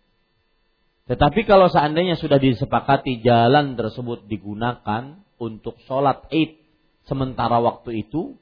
[1.04, 6.56] Tetapi kalau seandainya sudah disepakati jalan tersebut digunakan untuk sholat id
[7.04, 8.40] sementara waktu itu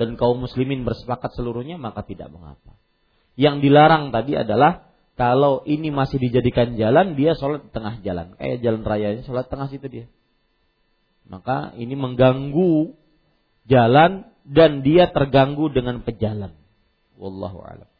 [0.00, 2.80] dan kaum muslimin bersepakat seluruhnya maka tidak mengapa.
[3.36, 8.32] Yang dilarang tadi adalah kalau ini masih dijadikan jalan, dia sholat di tengah jalan.
[8.40, 10.06] Kayak jalan raya ini sholat tengah situ dia.
[11.28, 12.96] Maka ini mengganggu
[13.68, 16.56] jalan dan dia terganggu dengan pejalan.
[17.20, 17.91] Wallahu a'lam.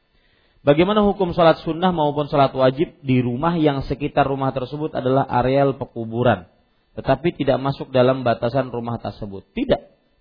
[0.62, 5.74] Bagaimana hukum sholat sunnah maupun sholat wajib di rumah yang sekitar rumah tersebut adalah areal
[5.74, 6.46] pekuburan,
[6.94, 9.42] tetapi tidak masuk dalam batasan rumah tersebut?
[9.50, 9.80] Tidak,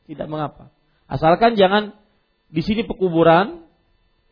[0.09, 0.73] tidak mengapa.
[1.05, 1.93] Asalkan jangan
[2.49, 3.69] di sini pekuburan,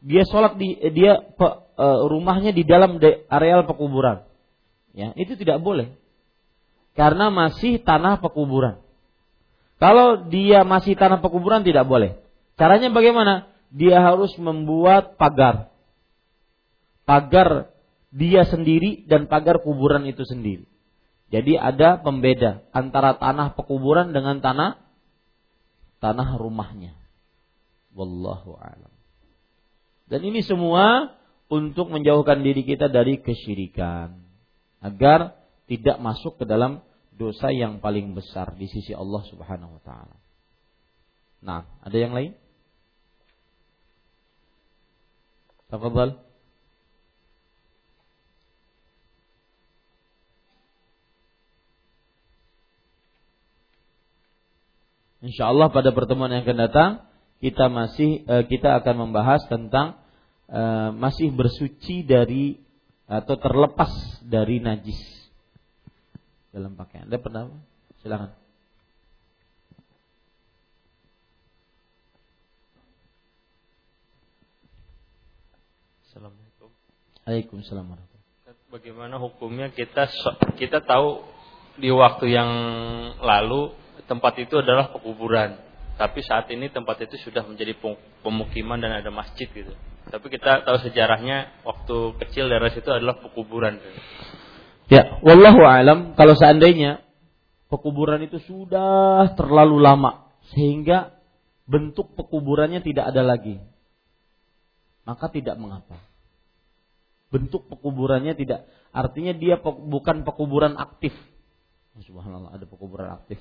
[0.01, 4.25] dia sholat di dia pe, e, rumahnya di dalam de, areal pekuburan.
[4.97, 5.93] Ya, itu tidak boleh.
[6.97, 8.81] Karena masih tanah pekuburan.
[9.77, 12.17] Kalau dia masih tanah pekuburan tidak boleh.
[12.57, 13.47] Caranya bagaimana?
[13.69, 15.71] Dia harus membuat pagar.
[17.09, 17.73] Pagar
[18.13, 20.69] dia sendiri dan pagar kuburan itu sendiri.
[21.33, 24.77] Jadi ada pembeda antara tanah pekuburan dengan tanah
[26.01, 26.93] tanah rumahnya.
[27.97, 28.93] Wallahu a'lam.
[30.09, 31.17] Dan ini semua
[31.49, 34.21] untuk menjauhkan diri kita dari kesyirikan
[34.85, 40.17] agar tidak masuk ke dalam dosa yang paling besar di sisi Allah Subhanahu wa taala.
[41.41, 42.37] Nah, ada yang lain?
[45.69, 46.28] Tafadhal.
[55.19, 56.89] Insya Allah pada pertemuan yang akan datang
[57.43, 59.99] kita masih uh, kita akan membahas tentang
[60.47, 62.59] uh, masih bersuci dari
[63.09, 63.89] atau terlepas
[64.23, 64.99] dari najis
[66.55, 67.09] dalam pakaian.
[67.09, 67.59] Ada pendapat?
[67.99, 68.31] Silakan.
[76.09, 76.69] Assalamualaikum.
[77.27, 77.85] Waalaikumsalam
[78.69, 80.05] Bagaimana hukumnya kita
[80.53, 81.25] kita tahu
[81.81, 82.51] di waktu yang
[83.17, 83.73] lalu
[84.09, 85.69] tempat itu adalah pekuburan
[85.99, 87.75] tapi saat ini tempat itu sudah menjadi
[88.23, 89.75] pemukiman dan ada masjid gitu.
[90.07, 93.83] Tapi kita tahu sejarahnya waktu kecil daerah situ adalah pekuburan.
[94.87, 97.03] Ya, wallahu alam kalau seandainya
[97.67, 101.19] pekuburan itu sudah terlalu lama sehingga
[101.67, 103.59] bentuk pekuburannya tidak ada lagi.
[105.03, 105.99] Maka tidak mengapa.
[107.27, 111.11] Bentuk pekuburannya tidak artinya dia bukan pekuburan aktif.
[111.99, 113.35] Subhanallah ada pekuburan aktif.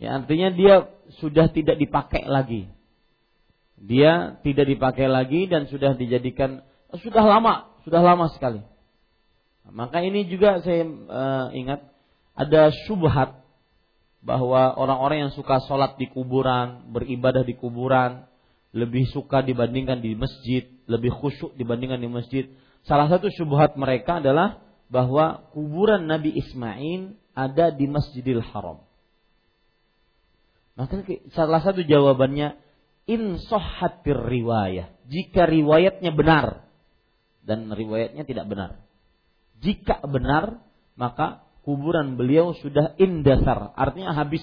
[0.00, 0.74] Ya artinya dia
[1.20, 2.72] sudah tidak dipakai lagi.
[3.80, 6.64] Dia tidak dipakai lagi dan sudah dijadikan
[7.00, 8.64] sudah lama, sudah lama sekali.
[9.70, 11.84] Maka ini juga saya uh, ingat
[12.34, 13.38] ada syubhat
[14.20, 18.24] bahwa orang-orang yang suka sholat di kuburan, beribadah di kuburan,
[18.72, 22.44] lebih suka dibandingkan di masjid, lebih khusyuk dibandingkan di masjid.
[22.84, 24.60] Salah satu syubhat mereka adalah
[24.90, 28.82] bahwa kuburan Nabi Ismail ada di Masjidil Haram.
[30.74, 32.58] Maka salah satu jawabannya
[33.06, 34.90] in sohatir riwayah.
[35.06, 36.66] Jika riwayatnya benar
[37.46, 38.70] dan riwayatnya tidak benar.
[39.60, 40.58] Jika benar,
[40.96, 44.42] maka kuburan beliau sudah indasar, artinya habis.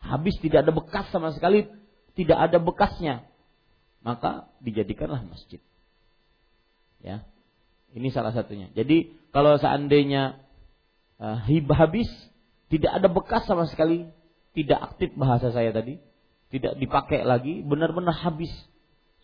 [0.00, 1.68] Habis tidak ada bekas sama sekali,
[2.16, 3.28] tidak ada bekasnya.
[4.00, 5.60] Maka dijadikanlah masjid.
[7.04, 7.28] Ya.
[7.90, 8.70] Ini salah satunya.
[8.74, 10.38] Jadi kalau seandainya
[11.18, 11.42] uh,
[11.74, 12.06] habis,
[12.70, 14.06] tidak ada bekas sama sekali,
[14.54, 15.98] tidak aktif bahasa saya tadi,
[16.50, 18.50] tidak dipakai lagi, benar-benar habis.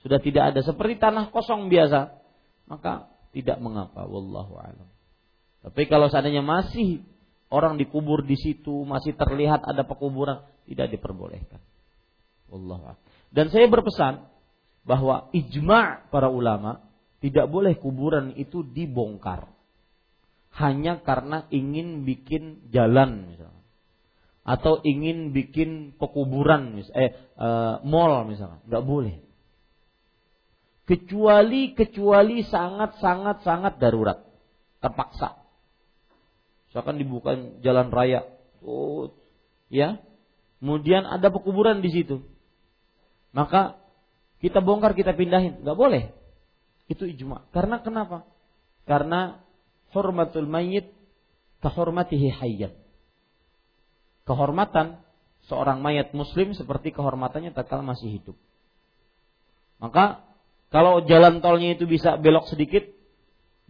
[0.03, 2.15] Sudah tidak ada seperti tanah kosong biasa,
[2.71, 4.89] maka tidak mengapa wallahu alam.
[5.67, 7.03] Tapi kalau seandainya masih
[7.51, 11.59] orang dikubur di situ, masih terlihat ada pekuburan, tidak diperbolehkan.
[12.47, 13.01] Wallahu alam.
[13.35, 14.27] Dan saya berpesan
[14.87, 16.86] bahwa ijma' para ulama
[17.21, 19.49] tidak boleh kuburan itu dibongkar.
[20.57, 23.65] Hanya karena ingin bikin jalan misalnya.
[24.47, 28.61] Atau ingin bikin pekuburan mis eh uh, mall misalnya.
[28.69, 29.17] Nggak boleh.
[30.87, 34.23] Kecuali kecuali sangat sangat sangat darurat.
[34.81, 35.41] Terpaksa.
[36.71, 37.35] Misalkan dibuka
[37.65, 38.25] jalan raya.
[38.65, 39.13] Oh
[39.73, 40.01] ya.
[40.61, 42.25] Kemudian ada pekuburan di situ.
[43.37, 43.77] Maka
[44.41, 45.61] kita bongkar kita pindahin.
[45.65, 46.05] Nggak boleh
[46.87, 48.27] itu ijma karena kenapa
[48.87, 49.43] karena
[49.91, 50.91] hormatul mayyit
[51.63, 52.75] kahormatihi hayyan
[54.27, 55.07] kehormatan
[55.47, 58.37] seorang mayat muslim seperti kehormatannya tatkala masih hidup.
[59.79, 60.27] Maka
[60.69, 62.83] kalau jalan tolnya itu bisa belok sedikit,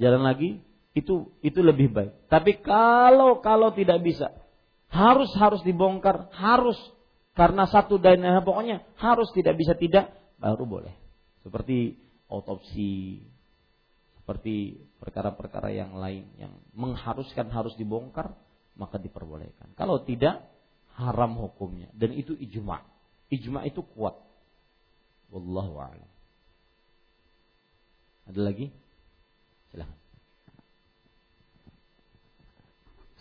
[0.00, 0.64] jalan lagi,
[0.96, 2.12] itu itu lebih baik.
[2.32, 4.32] Tapi kalau kalau tidak bisa,
[4.88, 6.76] harus harus dibongkar, harus
[7.36, 10.08] karena satu dan pokoknya harus tidak bisa tidak
[10.40, 10.94] baru boleh.
[11.44, 13.22] Seperti otopsi,
[14.18, 18.34] seperti perkara-perkara yang lain yang mengharuskan harus dibongkar,
[18.74, 19.70] maka diperbolehkan.
[19.78, 20.42] Kalau tidak,
[20.98, 21.86] haram hukumnya.
[21.94, 22.82] Dan itu ijma.
[23.30, 24.18] Ijma itu kuat.
[25.30, 26.10] Wallahu a'lam.
[28.26, 28.74] Ada lagi?
[29.70, 29.98] Silahkan.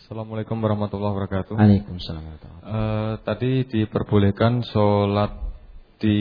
[0.06, 1.58] Assalamualaikum warahmatullahi wabarakatuh.
[1.58, 2.38] Waalaikumsalam uh,
[3.26, 5.34] Tadi diperbolehkan sholat
[5.98, 6.18] di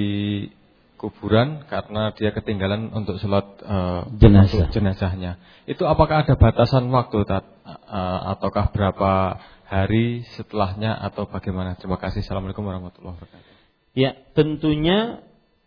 [1.04, 4.72] kuburan karena dia ketinggalan untuk sholat uh, jenazah.
[4.72, 5.36] jenazahnya.
[5.68, 9.36] Itu apakah ada batasan waktu tat, uh, ataukah berapa
[9.68, 11.76] hari setelahnya atau bagaimana?
[11.76, 12.24] Terima kasih.
[12.24, 13.52] Assalamualaikum warahmatullahi wabarakatuh.
[13.92, 15.20] Ya, tentunya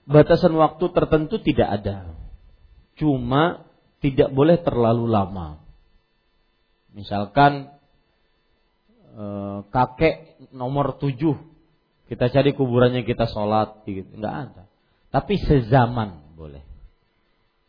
[0.09, 2.17] batasan waktu tertentu tidak ada.
[2.97, 3.69] Cuma
[4.01, 5.61] tidak boleh terlalu lama.
[6.97, 7.69] Misalkan
[9.13, 11.37] uh, kakek nomor tujuh
[12.09, 14.63] kita cari kuburannya kita sholat gitu nggak ada
[15.09, 16.63] tapi sezaman boleh.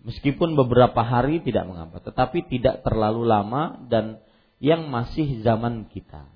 [0.02, 4.22] Meskipun beberapa hari tidak mengapa, tetapi tidak terlalu lama dan
[4.58, 6.26] yang masih zaman kita.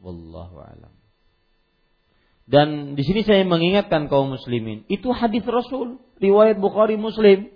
[0.00, 0.92] Wallahu alam.
[2.46, 7.50] Dan di sini saya mengingatkan kaum muslimin, itu hadis Rasul, riwayat Bukhari Muslim.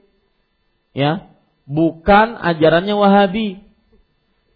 [0.91, 1.31] Ya,
[1.71, 3.63] bukan ajarannya Wahabi.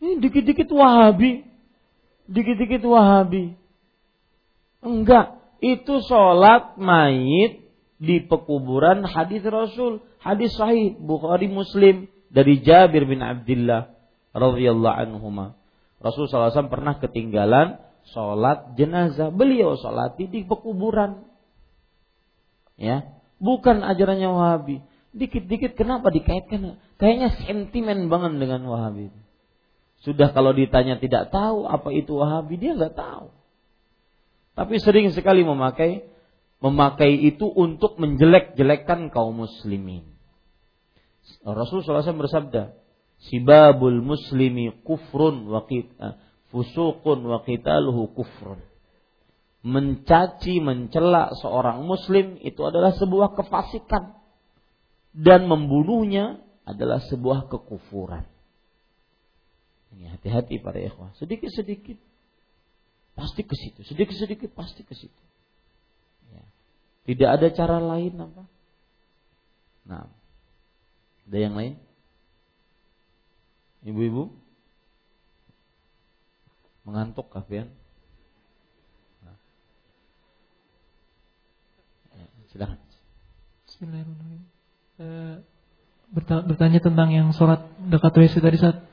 [0.02, 1.46] Ini dikit-dikit Wahabi.
[2.26, 3.54] Dikit-dikit Wahabi.
[4.82, 7.63] Enggak, itu sholat mayit
[7.98, 13.94] di pekuburan hadis Rasul, hadis sahih Bukhari Muslim dari Jabir bin Abdullah
[14.34, 15.54] radhiyallahu anhuma.
[16.02, 17.80] Rasul SAW pernah ketinggalan
[18.12, 19.32] sholat jenazah.
[19.32, 21.24] Beliau sholat di pekuburan.
[22.74, 24.82] Ya, bukan ajarannya Wahabi.
[25.14, 26.82] Dikit-dikit kenapa dikaitkan?
[26.98, 29.14] Kayaknya sentimen banget dengan Wahabi.
[30.02, 33.30] Sudah kalau ditanya tidak tahu apa itu Wahabi, dia nggak tahu.
[34.54, 36.06] Tapi sering sekali memakai
[36.64, 40.16] memakai itu untuk menjelek-jelekkan kaum muslimin.
[41.44, 42.72] Rasulullah SAW bersabda,
[43.28, 45.84] "Sibabul muslimi kufrun wa eh,
[46.48, 48.64] fusukun wa qitaluhu kufrun."
[49.64, 54.16] Mencaci, mencela seorang muslim itu adalah sebuah kefasikan
[55.16, 58.28] dan membunuhnya adalah sebuah kekufuran.
[59.96, 61.16] Ini hati-hati para ikhwah.
[61.16, 61.96] Sedikit-sedikit
[63.16, 63.80] pasti ke situ.
[63.88, 65.20] Sedikit-sedikit pasti ke situ.
[67.04, 68.42] Tidak ada cara lain apa?
[69.84, 70.08] Nah,
[71.28, 71.76] ada yang lain?
[73.84, 74.32] Ibu-ibu?
[76.88, 77.68] Mengantuk kalian?
[79.20, 79.36] Nah.
[82.16, 82.80] Ya, silakan.
[83.68, 84.44] Bismillahirrahmanirrahim.
[84.94, 85.36] Uh,
[86.48, 88.86] bertanya tentang yang sholat dekat WC tadi saat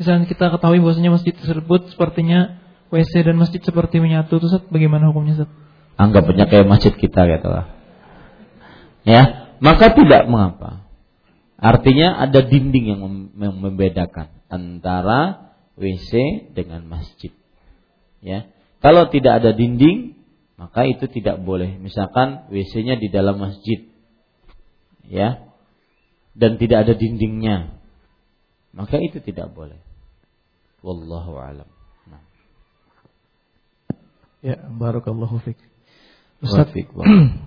[0.00, 2.56] misalnya kita ketahui bahwasanya masjid tersebut sepertinya
[2.88, 5.50] WC dan masjid seperti menyatu itu bagaimana hukumnya Ustaz?
[5.98, 7.74] Anggapnya kayak masjid kita gitu lah.
[9.02, 10.86] Ya, maka tidak mengapa.
[11.58, 13.02] Artinya ada dinding yang
[13.34, 17.34] membedakan antara WC dengan masjid.
[18.22, 18.46] Ya.
[18.78, 20.14] Kalau tidak ada dinding,
[20.54, 21.82] maka itu tidak boleh.
[21.82, 23.90] Misalkan WC-nya di dalam masjid.
[25.02, 25.50] Ya.
[26.38, 27.74] Dan tidak ada dindingnya.
[28.70, 29.82] Maka itu tidak boleh.
[30.86, 31.66] Wallahu alam.
[32.06, 32.22] Nah.
[34.46, 35.58] Ya, barakallahu fiik.
[36.38, 36.70] Ustaz,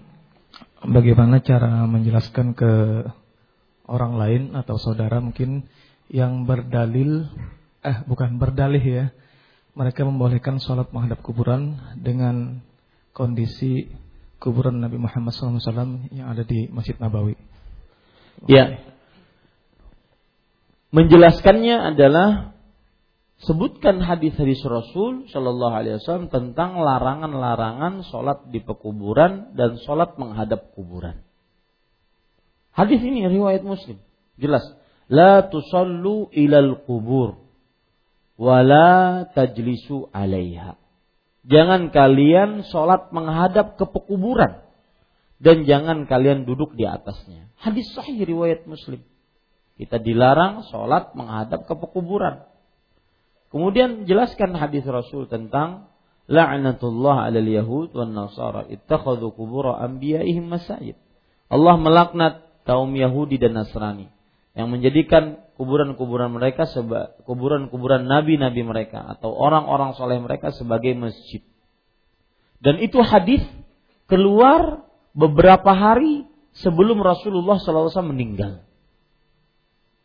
[0.95, 2.72] bagaimana cara menjelaskan ke
[3.88, 5.68] orang lain atau saudara mungkin
[6.11, 7.31] yang berdalil
[7.81, 9.05] eh bukan berdalih ya
[9.72, 12.59] mereka membolehkan sholat menghadap kuburan dengan
[13.15, 13.88] kondisi
[14.43, 17.39] kuburan Nabi Muhammad SAW yang ada di Masjid Nabawi.
[18.49, 18.81] Ya.
[20.91, 22.51] Menjelaskannya adalah
[23.45, 31.26] sebutkan hadis-hadis Rasul Shallallahu Alaihi Wasallam tentang larangan-larangan sholat di pekuburan dan sholat menghadap kuburan.
[32.72, 33.99] Hadis ini riwayat Muslim.
[34.39, 34.63] Jelas.
[35.11, 37.43] La tusallu ilal kubur.
[38.39, 40.80] Wala tajlisu alaiha.
[41.43, 44.63] Jangan kalian sholat menghadap ke pekuburan.
[45.41, 47.49] Dan jangan kalian duduk di atasnya.
[47.57, 49.01] Hadis sahih riwayat Muslim.
[49.76, 52.51] Kita dilarang sholat menghadap ke pekuburan.
[53.52, 55.91] Kemudian jelaskan hadis Rasul tentang
[56.32, 60.95] la'natullah 'alal yahud wan nasara ittakhadhu qubur anbiya'ihim masajid.
[61.52, 64.07] Allah melaknat kaum Yahudi dan Nasrani
[64.56, 66.64] yang menjadikan kuburan-kuburan mereka
[67.28, 71.44] kuburan-kuburan nabi-nabi mereka atau orang-orang soleh mereka sebagai masjid.
[72.64, 73.44] Dan itu hadis
[74.07, 78.64] keluar beberapa hari sebelum Rasulullah SAW meninggal.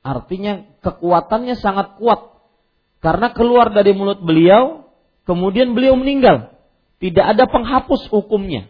[0.07, 2.36] Artinya kekuatannya sangat kuat
[3.07, 4.91] karena keluar dari mulut beliau,
[5.31, 6.59] kemudian beliau meninggal.
[6.99, 8.67] Tidak ada penghapus hukumnya.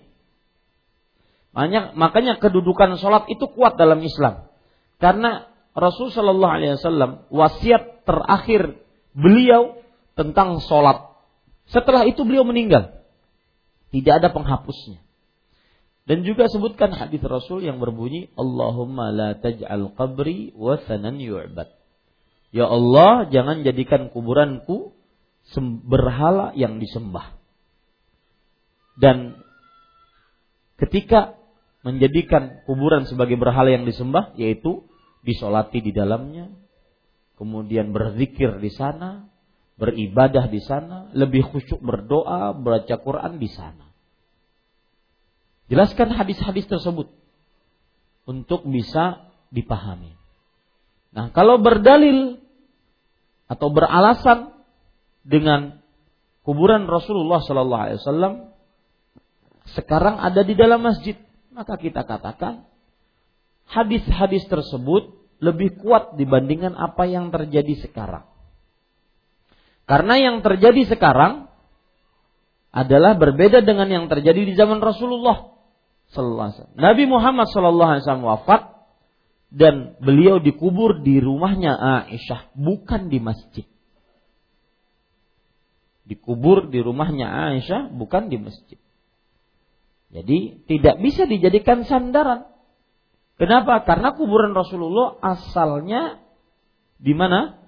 [1.56, 4.52] Makanya, makanya kedudukan sholat itu kuat dalam Islam.
[5.00, 8.76] Karena Rasul Shallallahu Alaihi Wasallam wasiat terakhir
[9.16, 9.80] beliau
[10.12, 11.16] tentang sholat.
[11.72, 12.92] Setelah itu beliau meninggal.
[13.88, 15.00] Tidak ada penghapusnya.
[16.04, 21.75] Dan juga sebutkan hadis Rasul yang berbunyi Allahumma la taj'al qabri wasanan yu'bad.
[22.54, 24.94] Ya Allah, jangan jadikan kuburanku
[25.86, 27.38] berhala yang disembah.
[28.96, 29.38] Dan
[30.80, 31.36] ketika
[31.86, 34.82] menjadikan kuburan sebagai berhala yang disembah yaitu
[35.22, 36.50] disolati di dalamnya,
[37.38, 39.30] kemudian berzikir di sana,
[39.76, 43.86] beribadah di sana, lebih khusyuk berdoa, baca Quran di sana.
[45.66, 47.10] Jelaskan hadis-hadis tersebut
[48.26, 50.14] untuk bisa dipahami.
[51.16, 52.36] Nah, kalau berdalil
[53.48, 54.52] atau beralasan
[55.24, 55.80] dengan
[56.44, 58.34] kuburan Rasulullah Sallallahu Alaihi Wasallam
[59.72, 61.16] sekarang ada di dalam masjid,
[61.56, 62.68] maka kita katakan
[63.72, 68.28] hadis-hadis tersebut lebih kuat dibandingkan apa yang terjadi sekarang.
[69.88, 71.48] Karena yang terjadi sekarang
[72.76, 75.56] adalah berbeda dengan yang terjadi di zaman Rasulullah
[76.12, 78.75] sallallahu Nabi Muhammad sallallahu alaihi wasallam wafat
[79.50, 83.66] dan beliau dikubur di rumahnya Aisyah, bukan di masjid.
[86.06, 88.78] Dikubur di rumahnya Aisyah, bukan di masjid.
[90.10, 92.46] Jadi tidak bisa dijadikan sandaran.
[93.36, 93.84] Kenapa?
[93.84, 96.22] Karena kuburan Rasulullah asalnya
[96.96, 97.58] di mana?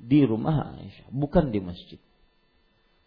[0.00, 2.00] Di rumah Aisyah, bukan di masjid.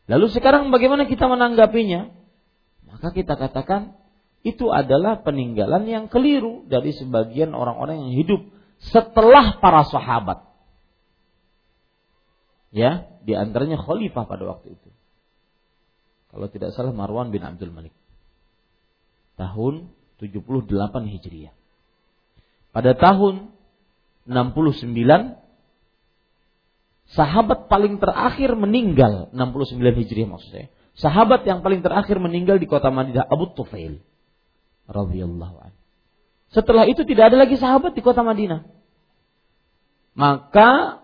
[0.07, 2.09] Lalu sekarang bagaimana kita menanggapinya?
[2.87, 3.99] Maka kita katakan
[4.47, 8.41] itu adalah peninggalan yang keliru dari sebagian orang-orang yang hidup
[8.79, 10.47] setelah para sahabat.
[12.71, 14.89] Ya, di antaranya khalifah pada waktu itu.
[16.31, 17.91] Kalau tidak salah Marwan bin Abdul Malik
[19.35, 19.91] tahun
[20.23, 20.69] 78
[21.11, 21.53] Hijriah.
[22.71, 23.51] Pada tahun
[24.27, 24.93] 69
[27.07, 30.67] sahabat paling terakhir meninggal 69 Hijriah maksud saya.
[30.97, 34.01] Sahabat yang paling terakhir meninggal di kota Madinah Abu Tufail
[34.87, 35.79] radhiyallahu anhu.
[36.51, 38.65] Setelah itu tidak ada lagi sahabat di kota Madinah.
[40.17, 41.03] Maka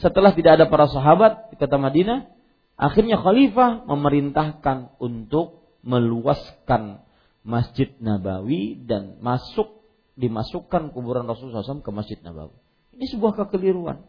[0.00, 2.26] setelah tidak ada para sahabat di kota Madinah,
[2.74, 7.04] akhirnya khalifah memerintahkan untuk meluaskan
[7.46, 9.78] Masjid Nabawi dan masuk
[10.18, 12.58] dimasukkan kuburan Rasulullah SAW ke Masjid Nabawi.
[12.98, 14.02] Ini sebuah kekeliruan.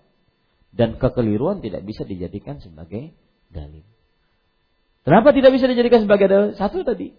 [0.70, 3.14] Dan kekeliruan tidak bisa dijadikan sebagai
[3.50, 3.86] dalil.
[5.06, 6.50] Kenapa tidak bisa dijadikan sebagai dalil?
[6.58, 7.14] Satu tadi,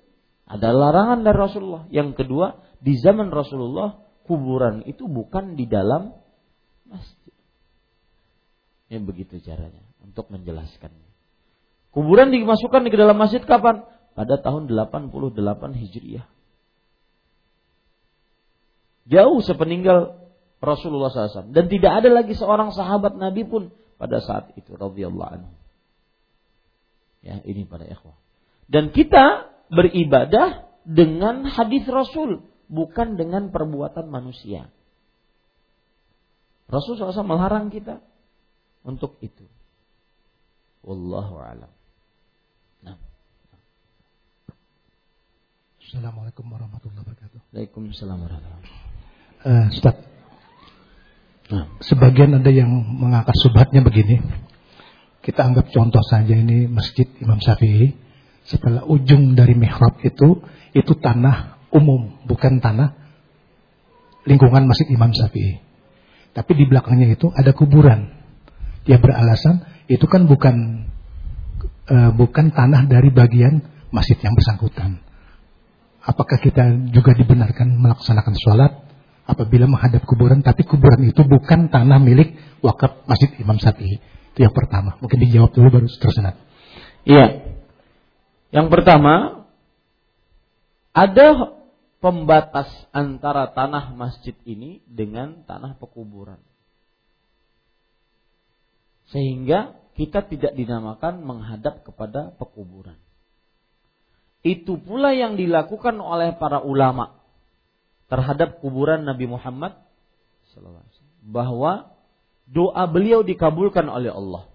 [0.51, 1.86] ada larangan dari Rasulullah.
[1.94, 6.10] Yang kedua, di zaman Rasulullah kuburan itu bukan di dalam
[6.90, 7.35] masjid.
[8.90, 11.06] Ya begitu caranya untuk menjelaskannya.
[11.94, 13.86] Kuburan dimasukkan ke dalam masjid kapan?
[14.18, 15.31] Pada tahun 88
[15.78, 16.27] Hijriah.
[19.06, 20.18] Jauh sepeninggal
[20.59, 21.55] Rasulullah SAW.
[21.55, 24.74] Dan tidak ada lagi seorang sahabat Nabi pun pada saat itu.
[24.74, 25.51] radhiyallahu anhu.
[27.22, 28.18] Ya, ini pada ikhwah.
[28.70, 34.68] Dan kita beribadah dengan hadis Rasul, bukan dengan perbuatan manusia.
[36.70, 37.98] Rasul SAW melarang kita
[38.86, 39.47] untuk itu.
[40.86, 41.72] Wallahu a'lam.
[42.86, 42.97] Nah.
[45.82, 47.38] Assalamualaikum warahmatullahi wabarakatuh.
[47.51, 48.88] Waalaikumsalam warahmatullahi wabarakatuh.
[49.40, 49.97] Uh, Ustaz,
[51.51, 51.64] nah.
[51.82, 54.22] sebagian ada yang mengangkat subhatnya begini.
[55.20, 58.09] Kita anggap contoh saja ini masjid Imam Syafi'i.
[58.51, 60.43] Setelah ujung dari mihrab itu,
[60.74, 62.98] itu tanah umum, bukan tanah
[64.27, 65.62] lingkungan masjid Imam Syafi'i.
[66.35, 68.10] Tapi di belakangnya itu ada kuburan.
[68.86, 70.86] Dia beralasan itu kan bukan
[71.86, 73.62] e, bukan tanah dari bagian
[73.94, 74.98] masjid yang bersangkutan.
[76.02, 78.72] Apakah kita juga dibenarkan melaksanakan sholat
[79.31, 82.35] apabila menghadap kuburan, tapi kuburan itu bukan tanah milik
[82.66, 84.02] wakaf masjid Imam Syafi'i.
[84.35, 84.98] Itu yang pertama.
[84.98, 86.35] Mungkin dijawab dulu baru tersenat.
[87.06, 87.49] Iya.
[88.51, 89.47] Yang pertama,
[90.90, 91.55] ada
[92.02, 96.43] pembatas antara tanah masjid ini dengan tanah pekuburan.
[99.14, 102.98] Sehingga kita tidak dinamakan menghadap kepada pekuburan.
[104.40, 107.20] Itu pula yang dilakukan oleh para ulama
[108.09, 109.78] terhadap kuburan Nabi Muhammad
[111.22, 111.94] bahwa
[112.51, 114.48] doa beliau dikabulkan oleh Allah.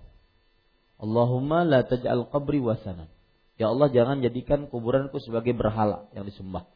[0.99, 3.07] Allahumma la taj'al qabri wasanan.
[3.55, 6.67] Ya Allah jangan jadikan kuburanku sebagai berhala yang disembah.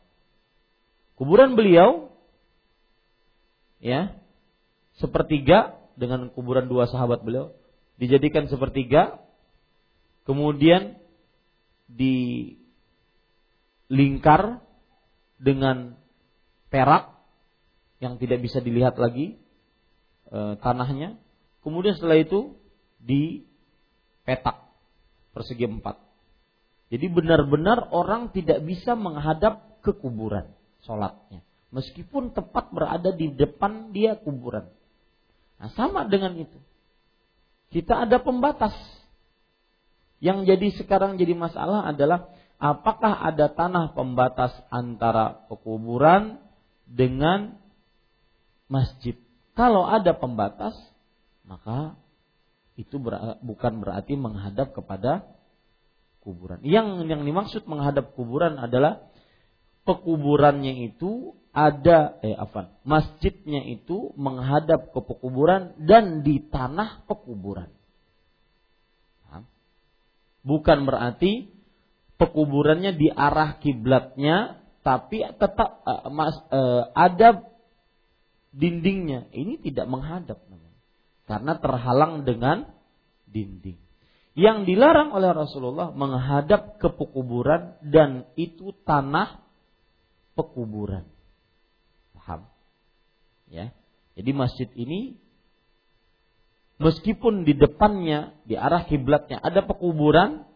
[1.20, 2.16] Kuburan beliau
[3.84, 4.16] ya
[4.96, 7.52] sepertiga dengan kuburan dua sahabat beliau
[8.00, 9.20] dijadikan sepertiga
[10.24, 10.96] kemudian
[13.92, 14.64] dilingkar
[15.36, 16.00] dengan
[16.72, 17.20] perak
[18.00, 19.36] yang tidak bisa dilihat lagi
[20.32, 21.20] e, tanahnya.
[21.60, 22.56] Kemudian setelah itu
[23.04, 24.64] dipetak
[25.36, 26.09] persegi empat.
[26.90, 30.50] Jadi benar-benar orang tidak bisa menghadap ke kuburan
[30.82, 31.46] sholatnya.
[31.70, 34.66] Meskipun tepat berada di depan dia kuburan.
[35.62, 36.58] Nah sama dengan itu.
[37.70, 38.74] Kita ada pembatas.
[40.18, 46.42] Yang jadi sekarang jadi masalah adalah apakah ada tanah pembatas antara pekuburan
[46.90, 47.56] dengan
[48.66, 49.14] masjid.
[49.54, 50.74] Kalau ada pembatas,
[51.46, 51.94] maka
[52.80, 52.98] itu
[53.46, 55.39] bukan berarti menghadap kepada
[56.30, 56.62] kuburan.
[56.62, 59.10] Yang yang dimaksud menghadap kuburan adalah
[59.90, 62.78] pekuburannya itu ada eh apa?
[62.86, 67.74] Masjidnya itu menghadap ke pekuburan dan di tanah pekuburan.
[70.40, 71.52] Bukan berarti
[72.16, 77.44] pekuburannya di arah kiblatnya tapi tetap uh, mas, uh, ada
[78.56, 80.40] dindingnya ini tidak menghadap.
[81.28, 82.66] Karena terhalang dengan
[83.30, 83.78] dinding.
[84.40, 89.44] Yang dilarang oleh Rasulullah menghadap ke pekuburan dan itu tanah
[90.32, 91.04] pekuburan.
[92.16, 92.48] Paham?
[93.52, 93.76] Ya.
[94.16, 95.20] Jadi masjid ini
[96.80, 100.48] meskipun di depannya di arah kiblatnya ada pekuburan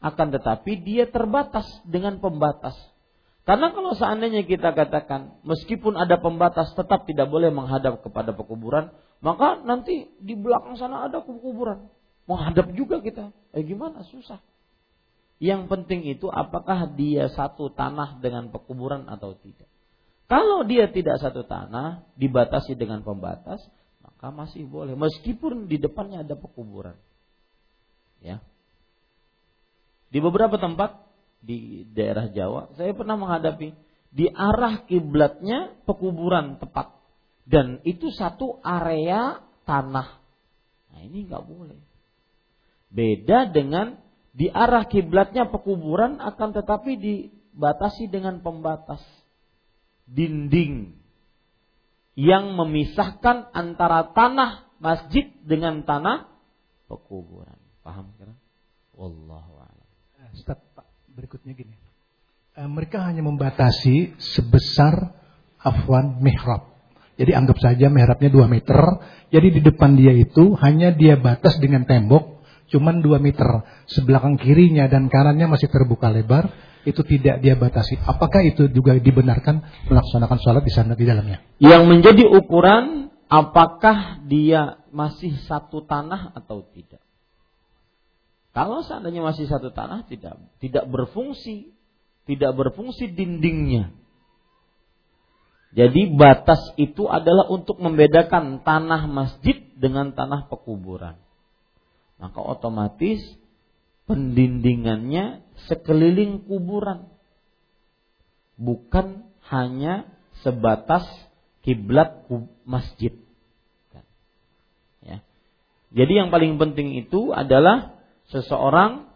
[0.00, 2.76] akan tetapi dia terbatas dengan pembatas
[3.48, 8.92] karena kalau seandainya kita katakan meskipun ada pembatas tetap tidak boleh menghadap kepada pekuburan,
[9.24, 11.88] maka nanti di belakang sana ada kuburan.
[12.28, 13.32] Menghadap juga kita.
[13.56, 14.04] Eh gimana?
[14.12, 14.38] Susah.
[15.40, 19.70] Yang penting itu apakah dia satu tanah dengan pekuburan atau tidak.
[20.28, 23.64] Kalau dia tidak satu tanah, dibatasi dengan pembatas,
[24.04, 24.92] maka masih boleh.
[24.92, 27.00] Meskipun di depannya ada pekuburan.
[28.20, 28.44] Ya.
[30.12, 31.00] Di beberapa tempat
[31.40, 33.72] di daerah Jawa, saya pernah menghadapi
[34.12, 36.92] di arah kiblatnya pekuburan tepat
[37.48, 40.20] dan itu satu area tanah.
[40.92, 41.87] Nah ini nggak boleh.
[42.88, 44.00] Beda dengan
[44.32, 49.02] di arah kiblatnya pekuburan akan tetapi dibatasi dengan pembatas
[50.08, 50.96] dinding
[52.18, 56.26] yang memisahkan antara tanah masjid dengan tanah
[56.88, 57.58] pekuburan.
[57.84, 58.34] Paham kan?
[58.94, 59.88] Wallahu a'lam.
[60.34, 61.74] Ustaz, Pak, berikutnya gini.
[62.58, 65.14] E, mereka hanya membatasi sebesar
[65.62, 66.74] afwan mihrab.
[67.18, 68.78] Jadi anggap saja mihrabnya 2 meter.
[69.30, 72.37] Jadi di depan dia itu hanya dia batas dengan tembok
[72.68, 73.48] cuman 2 meter.
[73.88, 76.48] Sebelakang kirinya dan kanannya masih terbuka lebar.
[76.86, 78.00] Itu tidak dia batasi.
[78.00, 81.44] Apakah itu juga dibenarkan melaksanakan sholat di sana di dalamnya?
[81.60, 87.04] Yang menjadi ukuran apakah dia masih satu tanah atau tidak.
[88.56, 91.76] Kalau seandainya masih satu tanah tidak tidak berfungsi,
[92.24, 93.92] tidak berfungsi dindingnya.
[95.76, 101.20] Jadi batas itu adalah untuk membedakan tanah masjid dengan tanah pekuburan.
[102.18, 103.22] Maka otomatis
[104.10, 107.06] pendindingannya sekeliling kuburan.
[108.58, 110.10] Bukan hanya
[110.42, 111.06] sebatas
[111.62, 112.26] kiblat
[112.66, 113.14] masjid.
[115.02, 115.22] Ya.
[115.94, 117.96] Jadi yang paling penting itu adalah
[118.28, 119.08] seseorang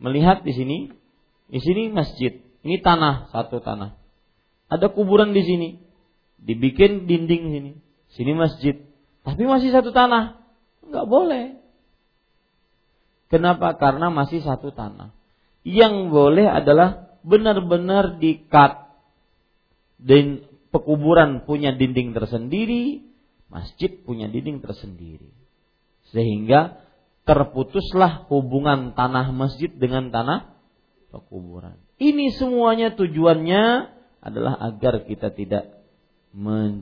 [0.00, 0.78] melihat di sini,
[1.52, 3.96] di sini masjid, ini tanah satu tanah.
[4.70, 5.68] Ada kuburan di sini,
[6.40, 7.72] dibikin dinding sini,
[8.16, 8.80] sini masjid,
[9.26, 10.40] tapi masih satu tanah,
[10.88, 11.59] nggak boleh.
[13.30, 13.78] Kenapa?
[13.78, 15.14] Karena masih satu tanah.
[15.62, 18.90] Yang boleh adalah benar-benar dikat
[20.02, 23.06] dan pekuburan punya dinding tersendiri,
[23.46, 25.30] masjid punya dinding tersendiri.
[26.10, 26.82] Sehingga
[27.22, 30.50] terputuslah hubungan tanah masjid dengan tanah
[31.14, 31.78] pekuburan.
[32.00, 33.62] Ini semuanya tujuannya
[34.24, 35.80] adalah agar kita tidak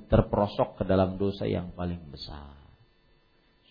[0.08, 2.57] terperosok ke dalam dosa yang paling besar.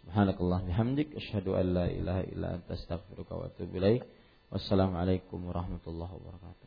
[0.07, 4.07] Subhanakallah bihamdik asyhadu an la ilaha illa anta astaghfiruka wa atubu ilaik.
[4.47, 6.66] Wassalamualaikum warahmatullahi wabarakatuh.